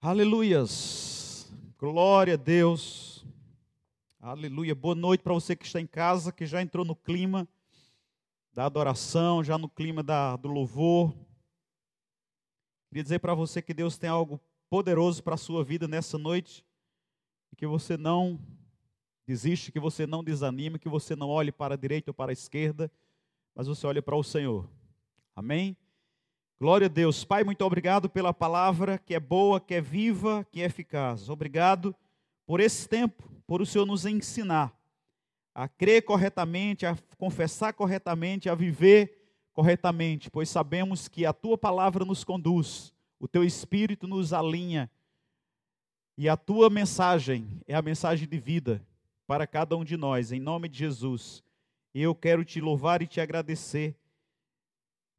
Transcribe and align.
Aleluias. 0.00 1.50
Glória 1.78 2.34
a 2.34 2.36
Deus. 2.36 3.24
Aleluia. 4.20 4.74
Boa 4.74 4.94
noite 4.94 5.22
para 5.22 5.32
você 5.32 5.56
que 5.56 5.64
está 5.64 5.80
em 5.80 5.86
casa, 5.86 6.30
que 6.30 6.44
já 6.44 6.60
entrou 6.60 6.84
no 6.84 6.94
clima 6.94 7.48
da 8.52 8.66
adoração, 8.66 9.42
já 9.42 9.56
no 9.56 9.68
clima 9.68 10.02
da, 10.02 10.36
do 10.36 10.48
louvor. 10.48 11.14
Queria 12.88 13.02
dizer 13.02 13.20
para 13.20 13.34
você 13.34 13.62
que 13.62 13.72
Deus 13.72 13.96
tem 13.96 14.08
algo 14.08 14.38
poderoso 14.68 15.22
para 15.22 15.34
a 15.34 15.38
sua 15.38 15.64
vida 15.64 15.88
nessa 15.88 16.18
noite 16.18 16.64
e 17.50 17.56
que 17.56 17.66
você 17.66 17.96
não 17.96 18.38
desiste, 19.26 19.72
que 19.72 19.80
você 19.80 20.06
não 20.06 20.22
desanime, 20.22 20.78
que 20.78 20.90
você 20.90 21.16
não 21.16 21.30
olhe 21.30 21.50
para 21.50 21.74
a 21.74 21.78
direita 21.78 22.10
ou 22.10 22.14
para 22.14 22.30
a 22.30 22.34
esquerda, 22.34 22.92
mas 23.54 23.66
você 23.66 23.86
olhe 23.86 24.02
para 24.02 24.14
o 24.14 24.22
Senhor. 24.22 24.68
Amém? 25.34 25.76
Glória 26.58 26.86
a 26.86 26.88
Deus. 26.88 27.22
Pai, 27.22 27.44
muito 27.44 27.62
obrigado 27.62 28.08
pela 28.08 28.32
palavra 28.32 28.96
que 28.96 29.14
é 29.14 29.20
boa, 29.20 29.60
que 29.60 29.74
é 29.74 29.80
viva, 29.80 30.42
que 30.50 30.62
é 30.62 30.64
eficaz. 30.64 31.28
Obrigado 31.28 31.94
por 32.46 32.60
esse 32.60 32.88
tempo, 32.88 33.30
por 33.46 33.60
o 33.60 33.66
Senhor 33.66 33.84
nos 33.84 34.06
ensinar 34.06 34.74
a 35.54 35.68
crer 35.68 36.02
corretamente, 36.02 36.86
a 36.86 36.96
confessar 37.18 37.74
corretamente, 37.74 38.48
a 38.48 38.54
viver 38.54 39.22
corretamente, 39.52 40.30
pois 40.30 40.48
sabemos 40.48 41.08
que 41.08 41.26
a 41.26 41.32
tua 41.34 41.58
palavra 41.58 42.06
nos 42.06 42.24
conduz, 42.24 42.90
o 43.20 43.28
teu 43.28 43.44
espírito 43.44 44.08
nos 44.08 44.32
alinha 44.32 44.90
e 46.16 46.26
a 46.26 46.38
tua 46.38 46.70
mensagem 46.70 47.46
é 47.66 47.74
a 47.74 47.82
mensagem 47.82 48.26
de 48.26 48.38
vida 48.38 48.82
para 49.26 49.46
cada 49.46 49.76
um 49.76 49.84
de 49.84 49.98
nós, 49.98 50.32
em 50.32 50.40
nome 50.40 50.70
de 50.70 50.78
Jesus. 50.78 51.44
Eu 51.94 52.14
quero 52.14 52.46
te 52.46 52.62
louvar 52.62 53.02
e 53.02 53.06
te 53.06 53.20
agradecer 53.20 53.94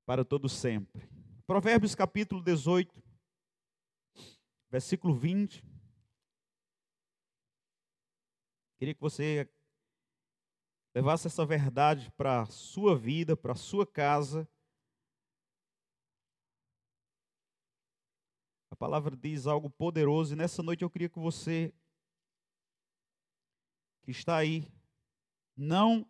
para 0.03 0.25
todo 0.25 0.49
sempre. 0.49 1.16
Provérbios 1.47 1.95
capítulo 1.95 2.43
18, 2.43 3.01
versículo 4.69 5.15
20. 5.15 5.63
Queria 8.77 8.93
que 8.93 8.99
você 8.99 9.49
levasse 10.93 11.27
essa 11.27 11.45
verdade 11.45 12.11
para 12.17 12.41
a 12.41 12.45
sua 12.47 12.97
vida, 12.97 13.37
para 13.37 13.53
a 13.53 13.55
sua 13.55 13.87
casa. 13.87 14.45
A 18.69 18.75
palavra 18.75 19.15
diz 19.15 19.47
algo 19.47 19.69
poderoso 19.69 20.33
e 20.33 20.35
nessa 20.35 20.61
noite 20.61 20.83
eu 20.83 20.89
queria 20.89 21.07
que 21.07 21.17
você 21.17 21.73
que 24.03 24.11
está 24.11 24.35
aí 24.35 24.67
não 25.55 26.05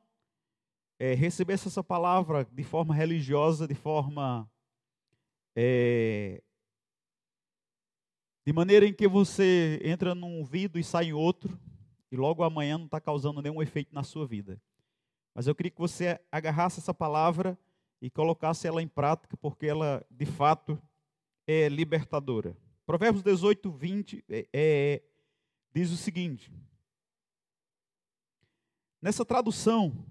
é, 0.97 1.13
recebesse 1.13 1.67
essa 1.67 1.83
palavra 1.83 2.43
de 2.43 2.63
forma 2.63 2.95
religiosa, 2.95 3.67
de 3.67 3.75
forma 3.75 4.51
é, 5.59 6.39
de 8.45 8.53
maneira 8.53 8.85
em 8.85 8.93
que 8.93 9.07
você 9.07 9.81
entra 9.83 10.13
num 10.13 10.37
ouvido 10.37 10.77
e 10.77 10.83
sai 10.83 11.05
em 11.05 11.13
outro, 11.13 11.59
e 12.11 12.15
logo 12.15 12.43
amanhã 12.43 12.77
não 12.77 12.85
está 12.85 13.01
causando 13.01 13.41
nenhum 13.41 13.59
efeito 13.59 13.91
na 13.91 14.03
sua 14.03 14.27
vida. 14.27 14.61
Mas 15.33 15.47
eu 15.47 15.55
queria 15.55 15.71
que 15.71 15.79
você 15.79 16.21
agarrasse 16.31 16.79
essa 16.79 16.93
palavra 16.93 17.57
e 17.99 18.07
colocasse 18.07 18.67
ela 18.67 18.83
em 18.83 18.87
prática, 18.87 19.35
porque 19.37 19.65
ela, 19.65 20.05
de 20.11 20.27
fato, 20.27 20.79
é 21.47 21.67
libertadora. 21.67 22.55
Provérbios 22.85 23.23
18, 23.23 23.71
20 23.71 24.25
é, 24.29 24.47
é, 24.53 25.03
diz 25.73 25.89
o 25.91 25.97
seguinte: 25.97 26.51
Nessa 29.01 29.25
tradução, 29.25 30.05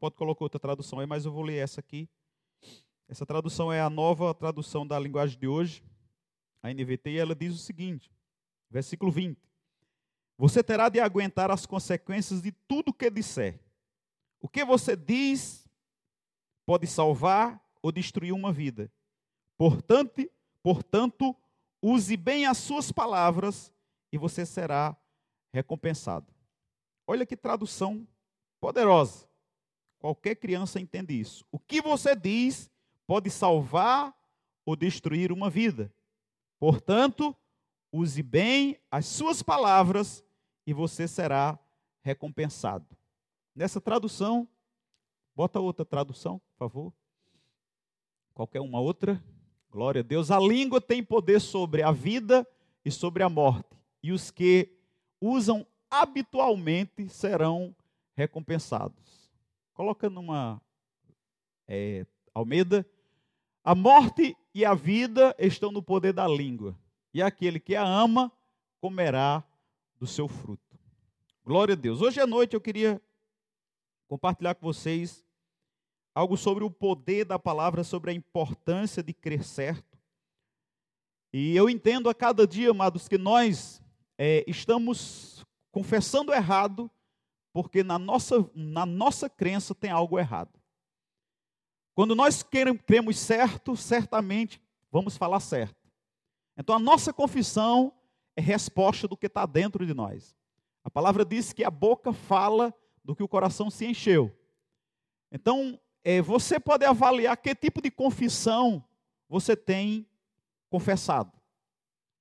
pode 0.00 0.16
colocar 0.16 0.44
outra 0.46 0.58
tradução 0.58 0.98
aí, 0.98 1.06
mas 1.06 1.26
eu 1.26 1.32
vou 1.32 1.42
ler 1.42 1.58
essa 1.58 1.80
aqui. 1.80 2.08
Essa 3.14 3.24
tradução 3.24 3.72
é 3.72 3.80
a 3.80 3.88
nova 3.88 4.34
tradução 4.34 4.84
da 4.84 4.98
linguagem 4.98 5.38
de 5.38 5.46
hoje, 5.46 5.84
a 6.60 6.74
NVT, 6.74 7.10
e 7.10 7.16
ela 7.16 7.32
diz 7.32 7.54
o 7.54 7.58
seguinte, 7.58 8.10
versículo 8.68 9.12
20: 9.12 9.38
Você 10.36 10.64
terá 10.64 10.88
de 10.88 10.98
aguentar 10.98 11.48
as 11.48 11.64
consequências 11.64 12.42
de 12.42 12.50
tudo 12.50 12.92
que 12.92 13.08
disser. 13.08 13.60
O 14.40 14.48
que 14.48 14.64
você 14.64 14.96
diz 14.96 15.64
pode 16.66 16.88
salvar 16.88 17.64
ou 17.80 17.92
destruir 17.92 18.32
uma 18.32 18.52
vida. 18.52 18.90
Portanto, 19.56 20.28
portanto, 20.60 21.36
use 21.80 22.16
bem 22.16 22.46
as 22.46 22.58
suas 22.58 22.90
palavras 22.90 23.72
e 24.10 24.18
você 24.18 24.44
será 24.44 24.96
recompensado. 25.52 26.26
Olha 27.06 27.24
que 27.24 27.36
tradução 27.36 28.08
poderosa. 28.60 29.28
Qualquer 30.00 30.34
criança 30.34 30.80
entende 30.80 31.14
isso. 31.14 31.46
O 31.52 31.60
que 31.60 31.80
você 31.80 32.16
diz 32.16 32.73
pode 33.06 33.30
salvar 33.30 34.14
ou 34.64 34.74
destruir 34.74 35.30
uma 35.32 35.50
vida. 35.50 35.92
Portanto, 36.58 37.36
use 37.92 38.22
bem 38.22 38.78
as 38.90 39.06
suas 39.06 39.42
palavras 39.42 40.24
e 40.66 40.72
você 40.72 41.06
será 41.06 41.58
recompensado. 42.02 42.86
Nessa 43.54 43.80
tradução, 43.80 44.48
bota 45.34 45.60
outra 45.60 45.84
tradução, 45.84 46.38
por 46.38 46.56
favor. 46.58 46.92
Qualquer 48.32 48.60
uma 48.60 48.80
outra. 48.80 49.22
Glória 49.70 50.00
a 50.00 50.04
Deus. 50.04 50.30
A 50.30 50.38
língua 50.38 50.80
tem 50.80 51.02
poder 51.02 51.40
sobre 51.40 51.82
a 51.82 51.92
vida 51.92 52.46
e 52.84 52.90
sobre 52.90 53.22
a 53.22 53.28
morte. 53.28 53.76
E 54.02 54.12
os 54.12 54.30
que 54.30 54.76
usam 55.20 55.66
habitualmente 55.90 57.08
serão 57.08 57.74
recompensados. 58.16 59.30
Coloca 59.72 60.10
numa 60.10 60.60
é, 61.66 62.06
Almeida, 62.34 62.86
a 63.64 63.74
morte 63.74 64.36
e 64.54 64.62
a 64.62 64.74
vida 64.74 65.34
estão 65.38 65.72
no 65.72 65.82
poder 65.82 66.12
da 66.12 66.28
língua, 66.28 66.78
e 67.14 67.22
aquele 67.22 67.58
que 67.58 67.74
a 67.74 67.82
ama 67.82 68.30
comerá 68.78 69.42
do 69.98 70.06
seu 70.06 70.28
fruto. 70.28 70.78
Glória 71.42 71.72
a 71.72 71.76
Deus. 71.76 72.02
Hoje 72.02 72.20
à 72.20 72.26
noite 72.26 72.54
eu 72.54 72.60
queria 72.60 73.00
compartilhar 74.06 74.54
com 74.54 74.66
vocês 74.66 75.24
algo 76.14 76.36
sobre 76.36 76.62
o 76.62 76.70
poder 76.70 77.24
da 77.24 77.38
palavra, 77.38 77.82
sobre 77.82 78.10
a 78.10 78.14
importância 78.14 79.02
de 79.02 79.14
crer 79.14 79.42
certo. 79.42 79.98
E 81.32 81.56
eu 81.56 81.68
entendo 81.68 82.08
a 82.10 82.14
cada 82.14 82.46
dia, 82.46 82.70
amados, 82.70 83.08
que 83.08 83.18
nós 83.18 83.82
é, 84.18 84.44
estamos 84.46 85.44
confessando 85.72 86.32
errado, 86.32 86.90
porque 87.52 87.82
na 87.82 87.98
nossa, 87.98 88.48
na 88.54 88.84
nossa 88.84 89.28
crença 89.28 89.74
tem 89.74 89.90
algo 89.90 90.18
errado. 90.18 90.52
Quando 91.94 92.14
nós 92.14 92.42
cremos 92.42 93.18
certo, 93.18 93.76
certamente 93.76 94.60
vamos 94.90 95.16
falar 95.16 95.40
certo. 95.40 95.76
Então 96.56 96.74
a 96.74 96.78
nossa 96.78 97.12
confissão 97.12 97.92
é 98.36 98.40
resposta 98.40 99.06
do 99.06 99.16
que 99.16 99.26
está 99.26 99.46
dentro 99.46 99.86
de 99.86 99.94
nós. 99.94 100.36
A 100.82 100.90
palavra 100.90 101.24
diz 101.24 101.52
que 101.52 101.64
a 101.64 101.70
boca 101.70 102.12
fala 102.12 102.74
do 103.04 103.14
que 103.14 103.22
o 103.22 103.28
coração 103.28 103.70
se 103.70 103.86
encheu. 103.86 104.30
Então, 105.30 105.78
é, 106.02 106.20
você 106.20 106.60
pode 106.60 106.84
avaliar 106.84 107.36
que 107.36 107.54
tipo 107.54 107.80
de 107.80 107.90
confissão 107.90 108.84
você 109.28 109.56
tem 109.56 110.06
confessado. 110.68 111.32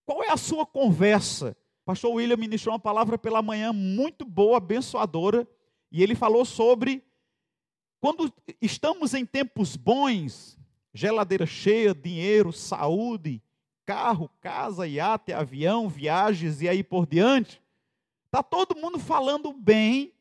Qual 0.05 0.23
é 0.23 0.29
a 0.29 0.37
sua 0.37 0.65
conversa? 0.65 1.55
Pastor 1.85 2.13
William 2.13 2.37
ministrou 2.37 2.73
uma 2.73 2.79
palavra 2.79 3.17
pela 3.17 3.41
manhã 3.41 3.73
muito 3.73 4.25
boa, 4.25 4.57
abençoadora, 4.57 5.47
e 5.91 6.01
ele 6.01 6.15
falou 6.15 6.45
sobre 6.45 7.03
quando 8.03 8.29
estamos 8.61 9.13
em 9.13 9.25
tempos 9.25 9.77
bons, 9.77 10.59
geladeira 10.93 11.45
cheia, 11.45 11.95
dinheiro, 11.95 12.51
saúde, 12.51 13.41
carro, 13.85 14.29
casa, 14.41 14.85
iate, 14.85 15.31
avião, 15.31 15.87
viagens 15.87 16.61
e 16.61 16.67
aí 16.67 16.83
por 16.83 17.07
diante, 17.07 17.63
está 18.25 18.43
todo 18.43 18.75
mundo 18.75 18.99
falando 18.99 19.53
bem, 19.53 20.13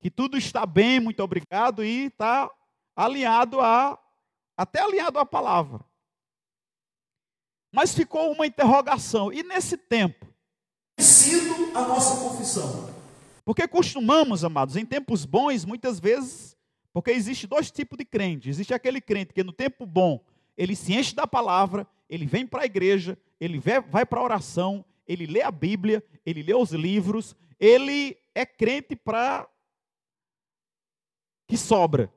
que 0.00 0.10
tudo 0.10 0.36
está 0.36 0.66
bem, 0.66 0.98
muito 0.98 1.22
obrigado, 1.22 1.84
e 1.84 2.06
está 2.06 2.50
alinhado 2.96 3.60
a, 3.60 3.96
até 4.56 4.80
alinhado 4.80 5.20
à 5.20 5.24
palavra. 5.24 5.78
Mas 7.70 7.94
ficou 7.94 8.32
uma 8.32 8.48
interrogação, 8.48 9.32
e 9.32 9.44
nesse 9.44 9.76
tempo? 9.76 10.26
Sido 10.98 11.78
a 11.78 11.82
nossa 11.86 12.20
confissão. 12.20 12.91
Porque 13.44 13.66
costumamos, 13.66 14.44
amados, 14.44 14.76
em 14.76 14.86
tempos 14.86 15.24
bons, 15.24 15.64
muitas 15.64 15.98
vezes, 15.98 16.56
porque 16.92 17.10
existe 17.10 17.46
dois 17.46 17.70
tipos 17.70 17.98
de 17.98 18.04
crente. 18.04 18.48
Existe 18.48 18.72
aquele 18.72 19.00
crente 19.00 19.32
que 19.32 19.42
no 19.42 19.52
tempo 19.52 19.84
bom, 19.86 20.24
ele 20.56 20.76
se 20.76 20.94
enche 20.94 21.14
da 21.14 21.26
palavra, 21.26 21.86
ele 22.08 22.26
vem 22.26 22.46
para 22.46 22.62
a 22.62 22.66
igreja, 22.66 23.18
ele 23.40 23.58
vai 23.58 24.06
para 24.06 24.20
a 24.20 24.22
oração, 24.22 24.84
ele 25.06 25.26
lê 25.26 25.42
a 25.42 25.50
Bíblia, 25.50 26.04
ele 26.24 26.42
lê 26.42 26.54
os 26.54 26.70
livros, 26.70 27.34
ele 27.58 28.16
é 28.34 28.46
crente 28.46 28.94
para 28.94 29.48
que 31.46 31.56
sobra. 31.56 32.12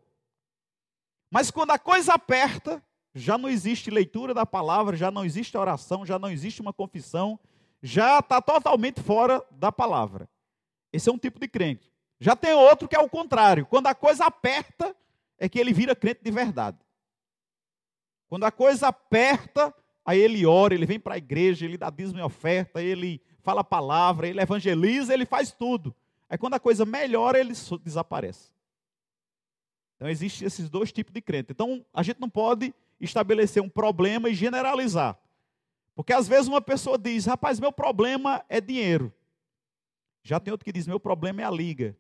Mas 1.32 1.50
quando 1.50 1.72
a 1.72 1.80
coisa 1.80 2.14
aperta, 2.14 2.84
já 3.14 3.38
não 3.38 3.50
existe 3.50 3.90
leitura 3.90 4.34
da 4.34 4.46
palavra, 4.46 4.96
já 4.96 5.10
não 5.10 5.26
existe 5.26 5.58
oração, 5.58 6.06
já 6.06 6.20
não 6.20 6.30
existe 6.30 6.62
uma 6.62 6.74
confissão, 6.74 7.40
já 7.82 8.20
está 8.20 8.42
totalmente 8.42 9.02
fora 9.02 9.44
da 9.52 9.72
palavra. 9.72 10.30
Esse 10.96 11.10
é 11.10 11.12
um 11.12 11.18
tipo 11.18 11.40
de 11.40 11.48
crente. 11.48 11.92
Já 12.20 12.36
tem 12.36 12.54
outro 12.54 12.88
que 12.88 12.96
é 12.96 13.00
o 13.00 13.10
contrário. 13.10 13.66
Quando 13.66 13.88
a 13.88 13.94
coisa 13.94 14.26
aperta, 14.26 14.96
é 15.38 15.50
que 15.50 15.60
ele 15.60 15.74
vira 15.74 15.94
crente 15.94 16.22
de 16.24 16.32
verdade. 16.32 16.78
Quando 18.30 18.46
a 18.46 18.52
coisa 18.52 18.88
aperta, 18.88 19.74
aí 20.06 20.20
ele 20.20 20.46
ora, 20.46 20.74
ele 20.74 20.86
vem 20.86 21.00
para 21.00 21.16
a 21.16 21.18
igreja, 21.18 21.66
ele 21.66 21.78
dá 21.78 21.90
dízimo 21.90 22.20
e 22.20 22.24
oferta, 22.24 22.82
ele 22.82 23.22
fala 23.42 23.62
a 23.62 23.64
palavra, 23.64 24.28
ele 24.28 24.40
evangeliza, 24.40 25.14
ele 25.14 25.26
faz 25.26 25.52
tudo. 25.52 25.94
Aí 26.30 26.38
quando 26.38 26.54
a 26.54 26.60
coisa 26.60 26.86
melhora, 26.86 27.38
ele 27.38 27.54
desaparece. 27.84 28.50
Então 29.96 30.10
existem 30.10 30.48
esses 30.48 30.70
dois 30.70 30.92
tipos 30.94 31.14
de 31.14 31.22
crente. 31.22 31.52
Então 31.52 31.86
a 31.94 32.02
gente 32.02 32.22
não 32.22 32.30
pode 32.30 32.74
estabelecer 33.02 33.62
um 33.62 33.70
problema 33.70 34.30
e 34.30 34.34
generalizar. 34.34 35.20
Porque 35.94 36.14
às 36.14 36.28
vezes 36.28 36.48
uma 36.48 36.62
pessoa 36.62 36.98
diz, 36.98 37.26
rapaz, 37.26 37.60
meu 37.60 37.72
problema 37.72 38.44
é 38.48 38.62
dinheiro. 38.62 39.14
Já 40.26 40.40
tem 40.40 40.52
outro 40.52 40.66
que 40.66 40.72
diz, 40.72 40.88
meu 40.88 41.00
problema 41.00 41.44
é 41.44 41.46
a 41.46 41.52
liga. 41.52 41.96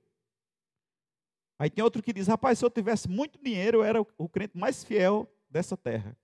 Aí 1.60 1.70
tem 1.70 1.84
outro 1.84 2.02
que 2.02 2.12
diz, 2.12 2.26
rapaz, 2.28 2.58
se 2.58 2.66
eu 2.66 2.72
tivesse 2.72 3.08
muito 3.08 3.40
dinheiro, 3.42 3.78
eu 3.78 3.84
era 3.84 4.02
o 4.02 4.28
crente 4.28 4.58
mais 4.58 4.84
fiel 4.84 5.32
dessa 5.48 5.78
terra. 5.78 6.18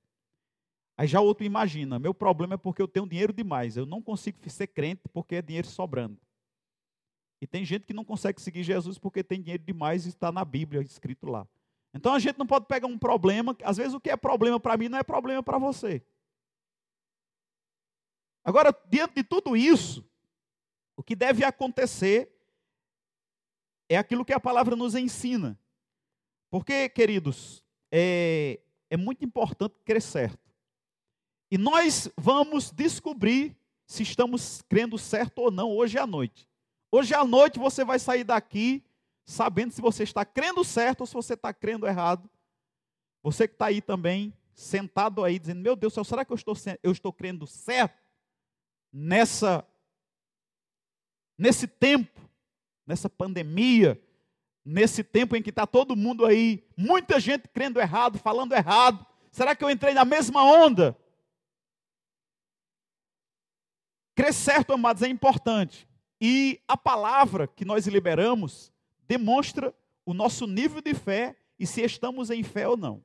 Aí 0.98 1.08
já 1.08 1.22
outro 1.22 1.46
imagina, 1.46 2.00
meu 2.00 2.14
problema 2.14 2.56
é 2.56 2.58
porque 2.58 2.82
eu 2.82 2.88
tenho 2.88 3.08
dinheiro 3.08 3.32
demais, 3.32 3.78
eu 3.78 3.86
não 3.86 4.02
consigo 4.02 4.38
ser 4.50 4.68
crente 4.68 5.04
porque 5.14 5.36
é 5.36 5.42
dinheiro 5.44 5.68
sobrando. 5.68 6.20
E 7.40 7.46
tem 7.46 7.64
gente 7.64 7.86
que 7.86 7.94
não 7.94 8.04
consegue 8.04 8.42
seguir 8.42 8.64
Jesus 8.64 8.98
porque 8.98 9.24
tem 9.24 9.40
dinheiro 9.40 9.64
demais 9.64 10.08
e 10.08 10.10
está 10.10 10.32
na 10.32 10.44
Bíblia 10.44 10.82
escrito 10.82 11.28
lá. 11.28 11.48
Então 11.94 12.16
a 12.16 12.20
gente 12.20 12.38
não 12.40 12.48
pode 12.48 12.66
pegar 12.66 12.88
um 12.88 12.98
problema, 12.98 13.56
às 13.64 13.78
vezes 13.78 13.94
o 13.94 14.02
que 14.02 14.10
é 14.10 14.18
problema 14.18 14.60
para 14.60 14.76
mim 14.76 14.90
não 14.90 14.98
é 14.98 15.04
problema 15.04 15.44
para 15.44 15.60
você. 15.60 16.04
Agora, 18.44 18.76
diante 18.90 19.14
de 19.16 19.24
tudo 19.24 19.56
isso, 19.56 20.04
o 20.96 21.04
que 21.04 21.16
deve 21.16 21.44
acontecer 21.44 22.32
é 23.90 23.98
aquilo 23.98 24.26
que 24.26 24.34
a 24.34 24.40
palavra 24.40 24.76
nos 24.76 24.96
ensina. 24.96 25.60
Porque, 26.50 26.90
queridos, 26.90 27.64
é, 27.92 28.60
é 28.90 28.98
muito 28.98 29.26
importante 29.26 29.76
crer 29.84 30.02
certo. 30.02 30.52
E 31.50 31.58
nós 31.58 32.10
vamos 32.18 32.72
descobrir 32.72 33.58
se 33.86 34.04
estamos 34.04 34.62
crendo 34.62 34.98
certo 34.98 35.40
ou 35.40 35.52
não 35.52 35.76
hoje 35.76 35.98
à 35.98 36.08
noite. 36.08 36.48
Hoje 36.90 37.14
à 37.14 37.26
noite 37.26 37.60
você 37.60 37.84
vai 37.84 38.00
sair 38.00 38.24
daqui 38.24 38.84
sabendo 39.26 39.74
se 39.74 39.82
você 39.82 40.04
está 40.04 40.26
crendo 40.26 40.64
certo 40.64 41.02
ou 41.02 41.08
se 41.08 41.14
você 41.14 41.34
está 41.34 41.54
crendo 41.54 41.88
errado. 41.88 42.30
Você 43.24 43.48
que 43.48 43.54
está 43.54 43.68
aí 43.68 43.82
também, 43.82 44.34
sentado 44.54 45.24
aí, 45.24 45.38
dizendo: 45.38 45.62
Meu 45.62 45.76
Deus 45.76 45.94
do 45.94 45.96
céu, 45.96 46.04
será 46.04 46.26
que 46.26 46.32
eu 46.32 46.36
estou, 46.36 46.56
eu 46.82 46.92
estou 46.92 47.14
crendo 47.14 47.46
certo 47.46 48.02
nessa, 48.92 49.66
nesse 51.38 51.68
tempo, 51.68 52.20
nessa 52.86 53.10
pandemia, 53.10 54.02
nesse 54.64 55.04
tempo 55.04 55.36
em 55.36 55.42
que 55.42 55.50
está 55.50 55.66
todo 55.66 55.96
mundo 55.96 56.26
aí, 56.26 56.64
muita 56.78 57.20
gente 57.20 57.48
crendo 57.48 57.80
errado, 57.80 58.20
falando 58.20 58.54
errado? 58.54 59.06
Será 59.32 59.56
que 59.56 59.64
eu 59.64 59.70
entrei 59.70 59.94
na 59.94 60.06
mesma 60.06 60.44
onda? 60.44 60.98
Crer 64.16 64.34
certo, 64.34 64.74
amados, 64.74 65.02
é 65.02 65.08
importante. 65.08 65.88
E 66.20 66.62
a 66.68 66.78
palavra 66.78 67.48
que 67.48 67.66
nós 67.66 67.88
liberamos 67.88 68.72
demonstra 69.08 69.74
o 70.06 70.14
nosso 70.14 70.46
nível 70.46 70.82
de 70.82 70.94
fé 70.94 71.36
e 71.58 71.66
se 71.66 71.82
estamos 71.82 72.30
em 72.30 72.44
fé 72.44 72.68
ou 72.68 72.78
não. 72.78 73.04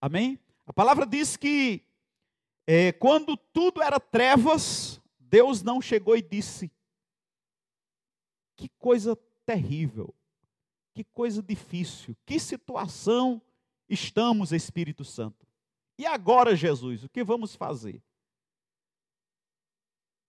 Amém? 0.00 0.38
A 0.66 0.72
palavra 0.72 1.06
diz 1.06 1.36
que 1.36 1.84
é, 2.66 2.92
quando 2.92 3.36
tudo 3.36 3.82
era 3.82 4.00
trevas, 4.00 5.00
Deus 5.34 5.64
não 5.64 5.82
chegou 5.82 6.16
e 6.16 6.22
disse: 6.22 6.70
Que 8.56 8.68
coisa 8.78 9.16
terrível, 9.44 10.14
que 10.94 11.02
coisa 11.02 11.42
difícil, 11.42 12.16
que 12.24 12.38
situação 12.38 13.42
estamos, 13.88 14.52
Espírito 14.52 15.04
Santo. 15.04 15.44
E 15.98 16.06
agora, 16.06 16.54
Jesus, 16.54 17.02
o 17.02 17.08
que 17.08 17.24
vamos 17.24 17.56
fazer? 17.56 18.00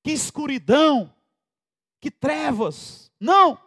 Que 0.03 0.09
escuridão, 0.09 1.15
que 2.01 2.09
trevas. 2.09 3.11
Não! 3.19 3.63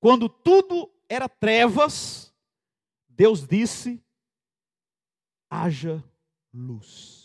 Quando 0.00 0.28
tudo 0.28 0.92
era 1.08 1.28
trevas, 1.28 2.34
Deus 3.08 3.46
disse: 3.46 4.02
haja 5.48 6.02
luz. 6.52 7.19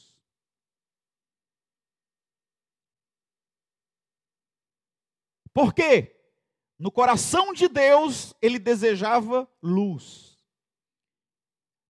Por 5.56 5.74
quê? 5.74 6.14
No 6.78 6.92
coração 6.92 7.54
de 7.54 7.70
Deus, 7.70 8.36
ele 8.42 8.60
desejava 8.60 9.50
luz. 9.64 10.38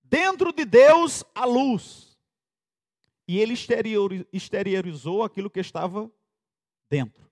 Dentro 0.03 0.53
de 0.53 0.63
Deus, 0.63 1.23
a 1.33 1.45
luz. 1.45 2.15
E 3.27 3.39
ele 3.39 3.55
exteriorizou 4.31 5.23
aquilo 5.23 5.49
que 5.49 5.59
estava 5.59 6.11
dentro. 6.87 7.27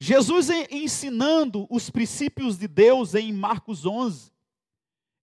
Jesus 0.00 0.50
ensinando 0.68 1.68
os 1.70 1.88
princípios 1.88 2.58
de 2.58 2.66
Deus 2.66 3.14
em 3.14 3.32
Marcos 3.32 3.86
11, 3.86 4.32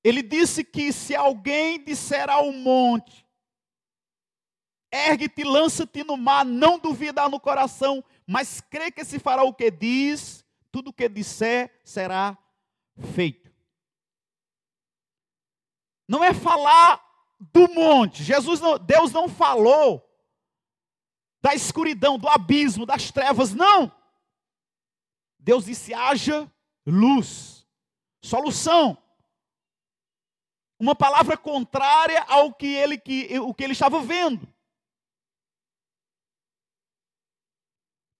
ele 0.05 0.23
disse 0.23 0.63
que 0.63 0.93
se 0.93 1.13
alguém 1.13 1.83
disser 1.83 2.29
ao 2.29 2.53
monte, 2.53 3.27
ergue-te, 4.89 5.43
lança-te 5.43 6.01
no 6.01 6.15
mar, 6.15 6.45
não 6.45 6.79
duvidar 6.79 7.29
no 7.29 7.41
coração, 7.41 8.01
mas 8.31 8.61
crê 8.61 8.89
que 8.89 9.03
se 9.03 9.19
fará 9.19 9.43
o 9.43 9.53
que 9.53 9.69
diz, 9.69 10.45
tudo 10.71 10.91
o 10.91 10.93
que 10.93 11.09
disser 11.09 11.69
será 11.83 12.37
feito. 13.13 13.51
Não 16.07 16.23
é 16.23 16.33
falar 16.33 17.05
do 17.41 17.67
monte. 17.73 18.23
Jesus 18.23 18.61
não, 18.61 18.79
Deus 18.79 19.11
não 19.11 19.27
falou 19.27 20.09
da 21.41 21.53
escuridão, 21.53 22.17
do 22.17 22.29
abismo, 22.29 22.85
das 22.85 23.11
trevas, 23.11 23.53
não. 23.53 23.91
Deus 25.37 25.65
disse: 25.65 25.93
haja 25.93 26.49
luz. 26.85 27.67
Solução. 28.23 28.97
Uma 30.79 30.95
palavra 30.95 31.35
contrária 31.35 32.23
ao 32.29 32.53
que 32.53 32.67
ele, 32.67 32.97
que, 32.97 33.37
o 33.39 33.53
que 33.53 33.65
ele 33.65 33.73
estava 33.73 33.99
vendo. 33.99 34.47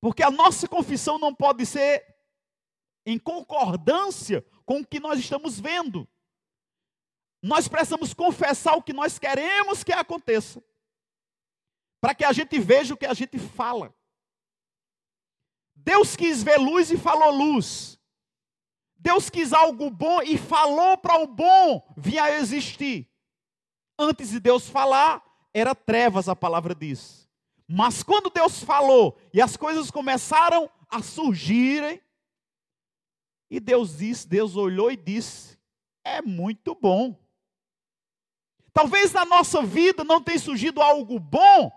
Porque 0.01 0.23
a 0.23 0.31
nossa 0.31 0.67
confissão 0.67 1.19
não 1.19 1.33
pode 1.33 1.65
ser 1.65 2.03
em 3.05 3.19
concordância 3.19 4.45
com 4.65 4.79
o 4.79 4.85
que 4.85 4.99
nós 4.99 5.19
estamos 5.19 5.59
vendo. 5.59 6.09
Nós 7.41 7.67
precisamos 7.67 8.13
confessar 8.13 8.75
o 8.75 8.81
que 8.81 8.93
nós 8.93 9.17
queremos 9.17 9.83
que 9.83 9.93
aconteça, 9.93 10.63
para 11.99 12.13
que 12.15 12.25
a 12.25 12.33
gente 12.33 12.59
veja 12.59 12.93
o 12.93 12.97
que 12.97 13.05
a 13.05 13.13
gente 13.13 13.37
fala. 13.39 13.93
Deus 15.75 16.15
quis 16.15 16.43
ver 16.43 16.57
luz 16.57 16.91
e 16.91 16.97
falou 16.97 17.31
luz. 17.31 17.99
Deus 18.95 19.29
quis 19.29 19.51
algo 19.51 19.89
bom 19.89 20.21
e 20.21 20.37
falou 20.37 20.95
para 20.97 21.15
o 21.17 21.27
bom 21.27 21.83
vir 21.97 22.19
a 22.19 22.31
existir. 22.31 23.09
Antes 23.97 24.29
de 24.29 24.39
Deus 24.39 24.69
falar, 24.69 25.23
era 25.53 25.73
trevas, 25.73 26.29
a 26.29 26.35
palavra 26.35 26.75
diz. 26.75 27.20
Mas 27.73 28.03
quando 28.03 28.29
Deus 28.29 28.61
falou 28.61 29.17
e 29.33 29.41
as 29.41 29.55
coisas 29.55 29.89
começaram 29.89 30.69
a 30.89 31.01
surgirem, 31.01 32.01
e 33.49 33.61
Deus 33.61 33.97
disse, 33.97 34.27
Deus 34.27 34.57
olhou 34.57 34.91
e 34.91 34.97
disse: 34.97 35.57
é 36.03 36.21
muito 36.21 36.75
bom. 36.75 37.17
Talvez 38.73 39.13
na 39.13 39.23
nossa 39.23 39.63
vida 39.63 40.03
não 40.03 40.21
tenha 40.21 40.37
surgido 40.37 40.81
algo 40.81 41.17
bom, 41.17 41.71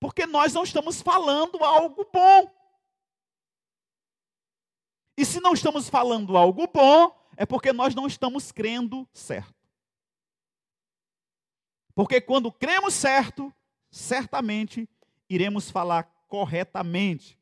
porque 0.00 0.24
nós 0.24 0.54
não 0.54 0.62
estamos 0.62 1.02
falando 1.02 1.62
algo 1.62 2.08
bom. 2.10 2.50
E 5.14 5.26
se 5.26 5.40
não 5.40 5.52
estamos 5.52 5.90
falando 5.90 6.38
algo 6.38 6.66
bom, 6.66 7.14
é 7.36 7.44
porque 7.44 7.70
nós 7.70 7.94
não 7.94 8.06
estamos 8.06 8.50
crendo 8.50 9.06
certo. 9.12 9.54
Porque 11.94 12.18
quando 12.18 12.50
cremos 12.50 12.94
certo, 12.94 13.52
certamente 13.90 14.88
iremos 15.28 15.70
falar 15.70 16.04
corretamente. 16.28 17.38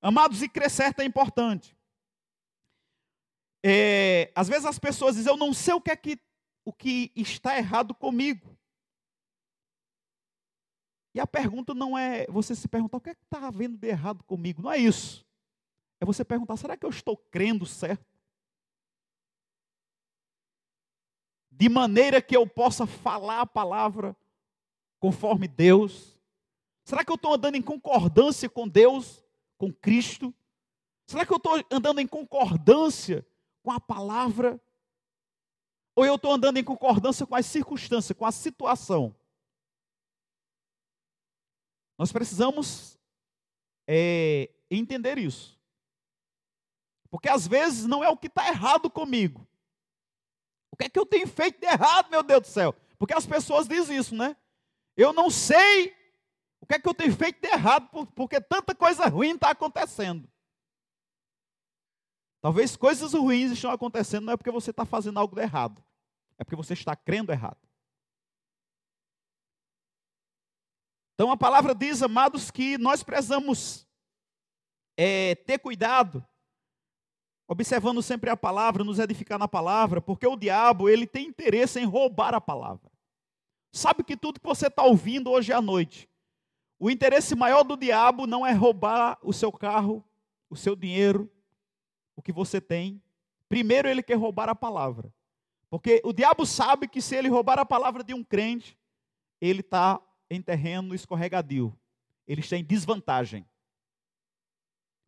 Amados, 0.00 0.42
e 0.42 0.48
crer 0.48 0.70
certo 0.70 1.00
é 1.00 1.04
importante. 1.04 1.76
É, 3.64 4.30
às 4.34 4.48
vezes 4.48 4.64
as 4.64 4.78
pessoas 4.78 5.16
dizem, 5.16 5.32
eu 5.32 5.36
não 5.36 5.52
sei 5.52 5.74
o 5.74 5.80
que 5.80 5.90
é 5.90 5.96
que, 5.96 6.18
o 6.64 6.72
que 6.72 7.12
está 7.16 7.56
errado 7.56 7.94
comigo. 7.94 8.56
E 11.14 11.20
a 11.20 11.26
pergunta 11.26 11.74
não 11.74 11.98
é 11.98 12.26
você 12.28 12.54
se 12.54 12.68
perguntar 12.68 12.98
o 12.98 13.00
que 13.00 13.10
é 13.10 13.14
que 13.14 13.24
está 13.24 13.46
havendo 13.46 13.76
de 13.76 13.88
errado 13.88 14.22
comigo. 14.24 14.62
Não 14.62 14.70
é 14.70 14.78
isso. 14.78 15.26
É 16.00 16.04
você 16.04 16.24
perguntar: 16.24 16.56
será 16.56 16.76
que 16.76 16.86
eu 16.86 16.90
estou 16.90 17.16
crendo 17.16 17.66
certo? 17.66 18.06
De 21.50 21.68
maneira 21.68 22.22
que 22.22 22.36
eu 22.36 22.46
possa 22.46 22.86
falar 22.86 23.40
a 23.40 23.46
palavra 23.46 24.16
conforme 25.00 25.48
Deus? 25.48 26.17
Será 26.88 27.04
que 27.04 27.12
eu 27.12 27.16
estou 27.16 27.34
andando 27.34 27.56
em 27.56 27.62
concordância 27.62 28.48
com 28.48 28.66
Deus, 28.66 29.22
com 29.58 29.70
Cristo? 29.70 30.32
Será 31.06 31.26
que 31.26 31.32
eu 31.32 31.36
estou 31.36 31.62
andando 31.70 32.00
em 32.00 32.06
concordância 32.06 33.26
com 33.62 33.70
a 33.70 33.78
palavra? 33.78 34.58
ou 35.98 36.06
eu 36.06 36.14
estou 36.14 36.30
andando 36.30 36.58
em 36.58 36.62
concordância 36.62 37.26
com 37.26 37.34
as 37.34 37.44
circunstâncias, 37.44 38.16
com 38.16 38.24
a 38.24 38.30
situação. 38.30 39.12
Nós 41.98 42.12
precisamos 42.12 42.96
é, 43.84 44.48
entender 44.70 45.18
isso. 45.18 45.58
Porque 47.10 47.28
às 47.28 47.48
vezes 47.48 47.84
não 47.84 48.04
é 48.04 48.08
o 48.08 48.16
que 48.16 48.28
está 48.28 48.46
errado 48.46 48.88
comigo. 48.88 49.44
O 50.70 50.76
que 50.76 50.84
é 50.84 50.88
que 50.88 51.00
eu 51.00 51.04
tenho 51.04 51.26
feito 51.26 51.58
de 51.58 51.66
errado, 51.66 52.10
meu 52.10 52.22
Deus 52.22 52.42
do 52.42 52.46
céu? 52.46 52.72
Porque 52.96 53.12
as 53.12 53.26
pessoas 53.26 53.66
dizem 53.66 53.98
isso, 53.98 54.14
né? 54.14 54.36
Eu 54.96 55.12
não 55.12 55.28
sei 55.28 55.97
que 56.68 56.74
é 56.74 56.78
que 56.78 56.88
eu 56.88 56.94
tenho 56.94 57.16
feito 57.16 57.40
de 57.40 57.48
errado, 57.48 58.06
porque 58.14 58.40
tanta 58.40 58.74
coisa 58.74 59.06
ruim 59.06 59.34
está 59.34 59.50
acontecendo. 59.50 60.28
Talvez 62.40 62.76
coisas 62.76 63.14
ruins 63.14 63.50
estão 63.50 63.70
acontecendo, 63.70 64.26
não 64.26 64.34
é 64.34 64.36
porque 64.36 64.50
você 64.50 64.70
está 64.70 64.84
fazendo 64.84 65.18
algo 65.18 65.34
de 65.34 65.40
errado, 65.40 65.82
é 66.36 66.44
porque 66.44 66.54
você 66.54 66.74
está 66.74 66.94
crendo 66.94 67.32
errado. 67.32 67.58
Então 71.14 71.32
a 71.32 71.36
palavra 71.36 71.74
diz, 71.74 72.02
amados, 72.02 72.50
que 72.50 72.78
nós 72.78 73.02
precisamos 73.02 73.88
é, 74.96 75.34
ter 75.34 75.58
cuidado, 75.58 76.24
observando 77.48 78.02
sempre 78.02 78.30
a 78.30 78.36
palavra, 78.36 78.84
nos 78.84 78.98
edificar 78.98 79.38
na 79.38 79.48
palavra, 79.48 80.00
porque 80.00 80.26
o 80.26 80.36
diabo 80.36 80.88
ele 80.88 81.06
tem 81.06 81.26
interesse 81.26 81.80
em 81.80 81.84
roubar 81.84 82.34
a 82.34 82.40
palavra. 82.40 82.88
Sabe 83.72 84.04
que 84.04 84.16
tudo 84.16 84.38
que 84.38 84.46
você 84.46 84.68
está 84.68 84.84
ouvindo 84.84 85.30
hoje 85.30 85.52
à 85.52 85.60
noite, 85.60 86.07
o 86.78 86.88
interesse 86.88 87.34
maior 87.34 87.64
do 87.64 87.76
diabo 87.76 88.26
não 88.26 88.46
é 88.46 88.52
roubar 88.52 89.18
o 89.22 89.32
seu 89.32 89.50
carro, 89.50 90.04
o 90.48 90.54
seu 90.54 90.76
dinheiro, 90.76 91.30
o 92.14 92.22
que 92.22 92.32
você 92.32 92.60
tem. 92.60 93.02
Primeiro 93.48 93.88
ele 93.88 94.02
quer 94.02 94.14
roubar 94.14 94.48
a 94.48 94.54
palavra. 94.54 95.12
Porque 95.68 96.00
o 96.04 96.12
diabo 96.12 96.46
sabe 96.46 96.86
que 96.86 97.02
se 97.02 97.16
ele 97.16 97.28
roubar 97.28 97.58
a 97.58 97.66
palavra 97.66 98.04
de 98.04 98.14
um 98.14 98.22
crente, 98.22 98.78
ele 99.40 99.60
está 99.60 100.00
em 100.30 100.40
terreno 100.40 100.94
escorregadio. 100.94 101.76
Ele 102.26 102.40
está 102.40 102.56
em 102.56 102.64
desvantagem. 102.64 103.44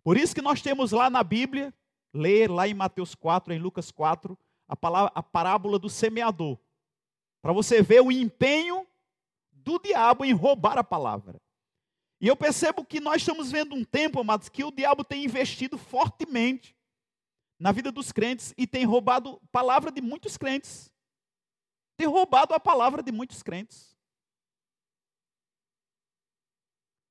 Por 0.02 0.16
isso 0.16 0.34
que 0.34 0.42
nós 0.42 0.60
temos 0.60 0.90
lá 0.92 1.08
na 1.08 1.22
Bíblia, 1.22 1.72
ler 2.12 2.50
lá 2.50 2.66
em 2.66 2.74
Mateus 2.74 3.14
4, 3.14 3.54
em 3.54 3.58
Lucas 3.58 3.90
4, 3.90 4.36
a, 4.66 4.74
palavra, 4.74 5.12
a 5.14 5.22
parábola 5.22 5.78
do 5.78 5.88
semeador. 5.88 6.58
Para 7.40 7.52
você 7.52 7.82
ver 7.82 8.02
o 8.02 8.10
empenho 8.10 8.86
do 9.52 9.78
diabo 9.78 10.24
em 10.24 10.32
roubar 10.32 10.78
a 10.78 10.84
palavra. 10.84 11.40
E 12.20 12.28
eu 12.28 12.36
percebo 12.36 12.84
que 12.84 13.00
nós 13.00 13.22
estamos 13.22 13.50
vendo 13.50 13.74
um 13.74 13.82
tempo, 13.82 14.20
amados, 14.20 14.48
que 14.48 14.62
o 14.62 14.70
diabo 14.70 15.02
tem 15.02 15.24
investido 15.24 15.78
fortemente 15.78 16.76
na 17.58 17.72
vida 17.72 17.90
dos 17.90 18.12
crentes 18.12 18.52
e 18.58 18.66
tem 18.66 18.84
roubado 18.84 19.40
a 19.42 19.48
palavra 19.50 19.90
de 19.90 20.02
muitos 20.02 20.36
crentes. 20.36 20.92
Tem 21.96 22.06
roubado 22.06 22.52
a 22.52 22.60
palavra 22.60 23.02
de 23.02 23.10
muitos 23.10 23.42
crentes. 23.42 23.96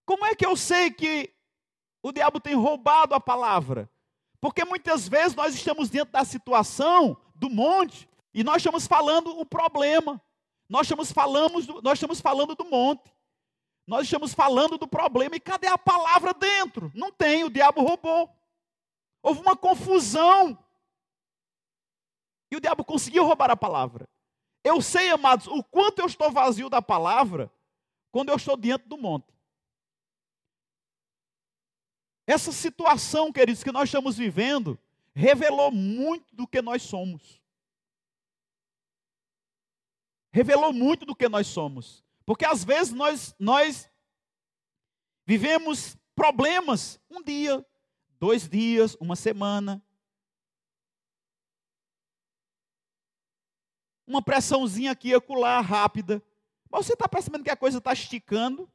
Como 0.05 0.25
é 0.25 0.35
que 0.35 0.45
eu 0.45 0.55
sei 0.55 0.91
que 0.91 1.33
o 2.03 2.11
diabo 2.11 2.39
tem 2.39 2.55
roubado 2.55 3.15
a 3.15 3.19
palavra? 3.19 3.89
Porque 4.39 4.63
muitas 4.63 5.07
vezes 5.07 5.35
nós 5.35 5.53
estamos 5.53 5.89
dentro 5.89 6.11
da 6.11 6.23
situação 6.23 7.17
do 7.35 7.49
monte 7.49 8.07
e 8.33 8.43
nós 8.43 8.57
estamos 8.57 8.87
falando 8.87 9.39
o 9.39 9.45
problema. 9.45 10.21
Nós 10.67 10.85
estamos 10.85 11.11
falando, 11.11 11.81
nós 11.81 11.93
estamos 11.93 12.21
falando 12.21 12.55
do 12.55 12.65
monte. 12.65 13.11
Nós 13.89 14.03
estamos 14.03 14.35
falando 14.35 14.77
do 14.77 14.87
problema 14.87 15.35
e 15.35 15.39
cadê 15.39 15.65
a 15.65 15.75
palavra 15.75 16.31
dentro? 16.31 16.91
Não 16.93 17.11
tem, 17.11 17.43
o 17.43 17.49
diabo 17.49 17.81
roubou. 17.81 18.29
Houve 19.23 19.41
uma 19.41 19.57
confusão. 19.57 20.63
E 22.51 22.55
o 22.55 22.61
diabo 22.61 22.85
conseguiu 22.85 23.25
roubar 23.25 23.49
a 23.49 23.57
palavra. 23.57 24.07
Eu 24.63 24.79
sei, 24.79 25.09
amados, 25.09 25.47
o 25.47 25.63
quanto 25.63 25.97
eu 25.97 26.05
estou 26.05 26.31
vazio 26.31 26.69
da 26.69 26.83
palavra 26.83 27.51
quando 28.11 28.29
eu 28.29 28.35
estou 28.35 28.55
diante 28.55 28.87
do 28.87 28.95
monte. 28.95 29.33
Essa 32.27 32.51
situação, 32.51 33.33
queridos, 33.33 33.63
que 33.63 33.71
nós 33.71 33.89
estamos 33.89 34.15
vivendo, 34.15 34.77
revelou 35.15 35.71
muito 35.71 36.35
do 36.35 36.45
que 36.45 36.61
nós 36.61 36.83
somos. 36.83 37.41
Revelou 40.31 40.71
muito 40.71 41.07
do 41.07 41.15
que 41.15 41.27
nós 41.27 41.47
somos. 41.47 42.07
Porque 42.29 42.45
às 42.45 42.63
vezes 42.63 42.93
nós, 42.93 43.35
nós 43.39 43.89
vivemos 45.25 45.97
problemas 46.13 47.01
um 47.09 47.23
dia, 47.23 47.65
dois 48.19 48.47
dias, 48.47 48.95
uma 49.01 49.15
semana. 49.15 49.83
Uma 54.05 54.21
pressãozinha 54.21 54.91
aqui 54.91 55.07
e 55.07 55.15
acolá, 55.15 55.59
rápida. 55.59 56.23
Mas 56.69 56.85
você 56.85 56.93
está 56.93 57.09
percebendo 57.09 57.43
que 57.43 57.49
a 57.49 57.57
coisa 57.57 57.79
está 57.79 57.93
esticando? 57.93 58.71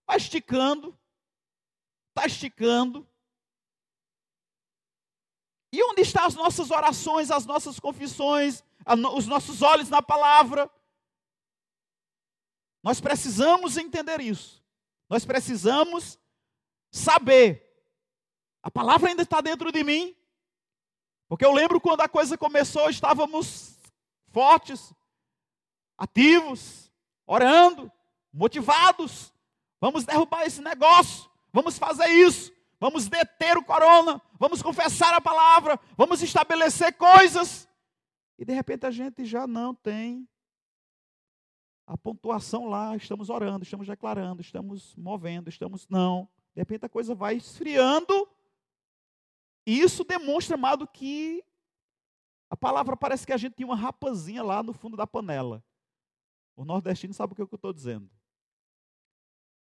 Está 0.00 0.16
esticando. 0.16 0.98
Está 2.08 2.26
esticando. 2.26 3.08
E 5.72 5.80
onde 5.84 6.02
estão 6.02 6.24
as 6.24 6.34
nossas 6.34 6.72
orações, 6.72 7.30
as 7.30 7.46
nossas 7.46 7.78
confissões, 7.78 8.64
os 9.14 9.26
nossos 9.26 9.62
olhos 9.62 9.88
na 9.88 10.02
palavra. 10.02 10.70
Nós 12.82 13.00
precisamos 13.00 13.76
entender 13.76 14.20
isso. 14.20 14.62
Nós 15.08 15.24
precisamos 15.24 16.18
saber. 16.90 17.64
A 18.62 18.70
palavra 18.70 19.08
ainda 19.08 19.22
está 19.22 19.40
dentro 19.40 19.72
de 19.72 19.82
mim. 19.82 20.14
Porque 21.28 21.44
eu 21.44 21.52
lembro 21.52 21.80
quando 21.80 22.02
a 22.02 22.08
coisa 22.08 22.36
começou, 22.36 22.88
estávamos 22.90 23.78
fortes, 24.30 24.92
ativos, 25.96 26.92
orando, 27.26 27.90
motivados. 28.32 29.32
Vamos 29.80 30.04
derrubar 30.04 30.44
esse 30.44 30.60
negócio. 30.60 31.30
Vamos 31.52 31.78
fazer 31.78 32.08
isso. 32.08 32.52
Vamos 32.78 33.08
deter 33.08 33.56
o 33.56 33.64
corona. 33.64 34.20
Vamos 34.38 34.60
confessar 34.60 35.14
a 35.14 35.20
palavra. 35.20 35.80
Vamos 35.96 36.22
estabelecer 36.22 36.92
coisas. 36.94 37.68
E 38.38 38.44
de 38.44 38.52
repente 38.52 38.86
a 38.86 38.90
gente 38.90 39.24
já 39.24 39.46
não 39.46 39.74
tem 39.74 40.28
a 41.86 41.96
pontuação 41.96 42.66
lá, 42.66 42.96
estamos 42.96 43.28
orando, 43.28 43.62
estamos 43.62 43.86
declarando, 43.86 44.40
estamos 44.40 44.94
movendo, 44.96 45.48
estamos 45.48 45.86
não. 45.88 46.28
De 46.54 46.60
repente 46.60 46.86
a 46.86 46.88
coisa 46.88 47.14
vai 47.14 47.36
esfriando. 47.36 48.28
E 49.66 49.80
isso 49.80 50.04
demonstra, 50.04 50.54
amado, 50.54 50.86
que 50.86 51.44
a 52.50 52.56
palavra 52.56 52.96
parece 52.96 53.26
que 53.26 53.32
a 53.32 53.36
gente 53.36 53.54
tinha 53.54 53.66
uma 53.66 53.76
rapazinha 53.76 54.42
lá 54.42 54.62
no 54.62 54.72
fundo 54.72 54.96
da 54.96 55.06
panela. 55.06 55.64
O 56.56 56.64
nordestino 56.64 57.12
sabe 57.12 57.32
o 57.32 57.36
que 57.36 57.42
eu 57.42 57.48
estou 57.52 57.72
dizendo. 57.72 58.08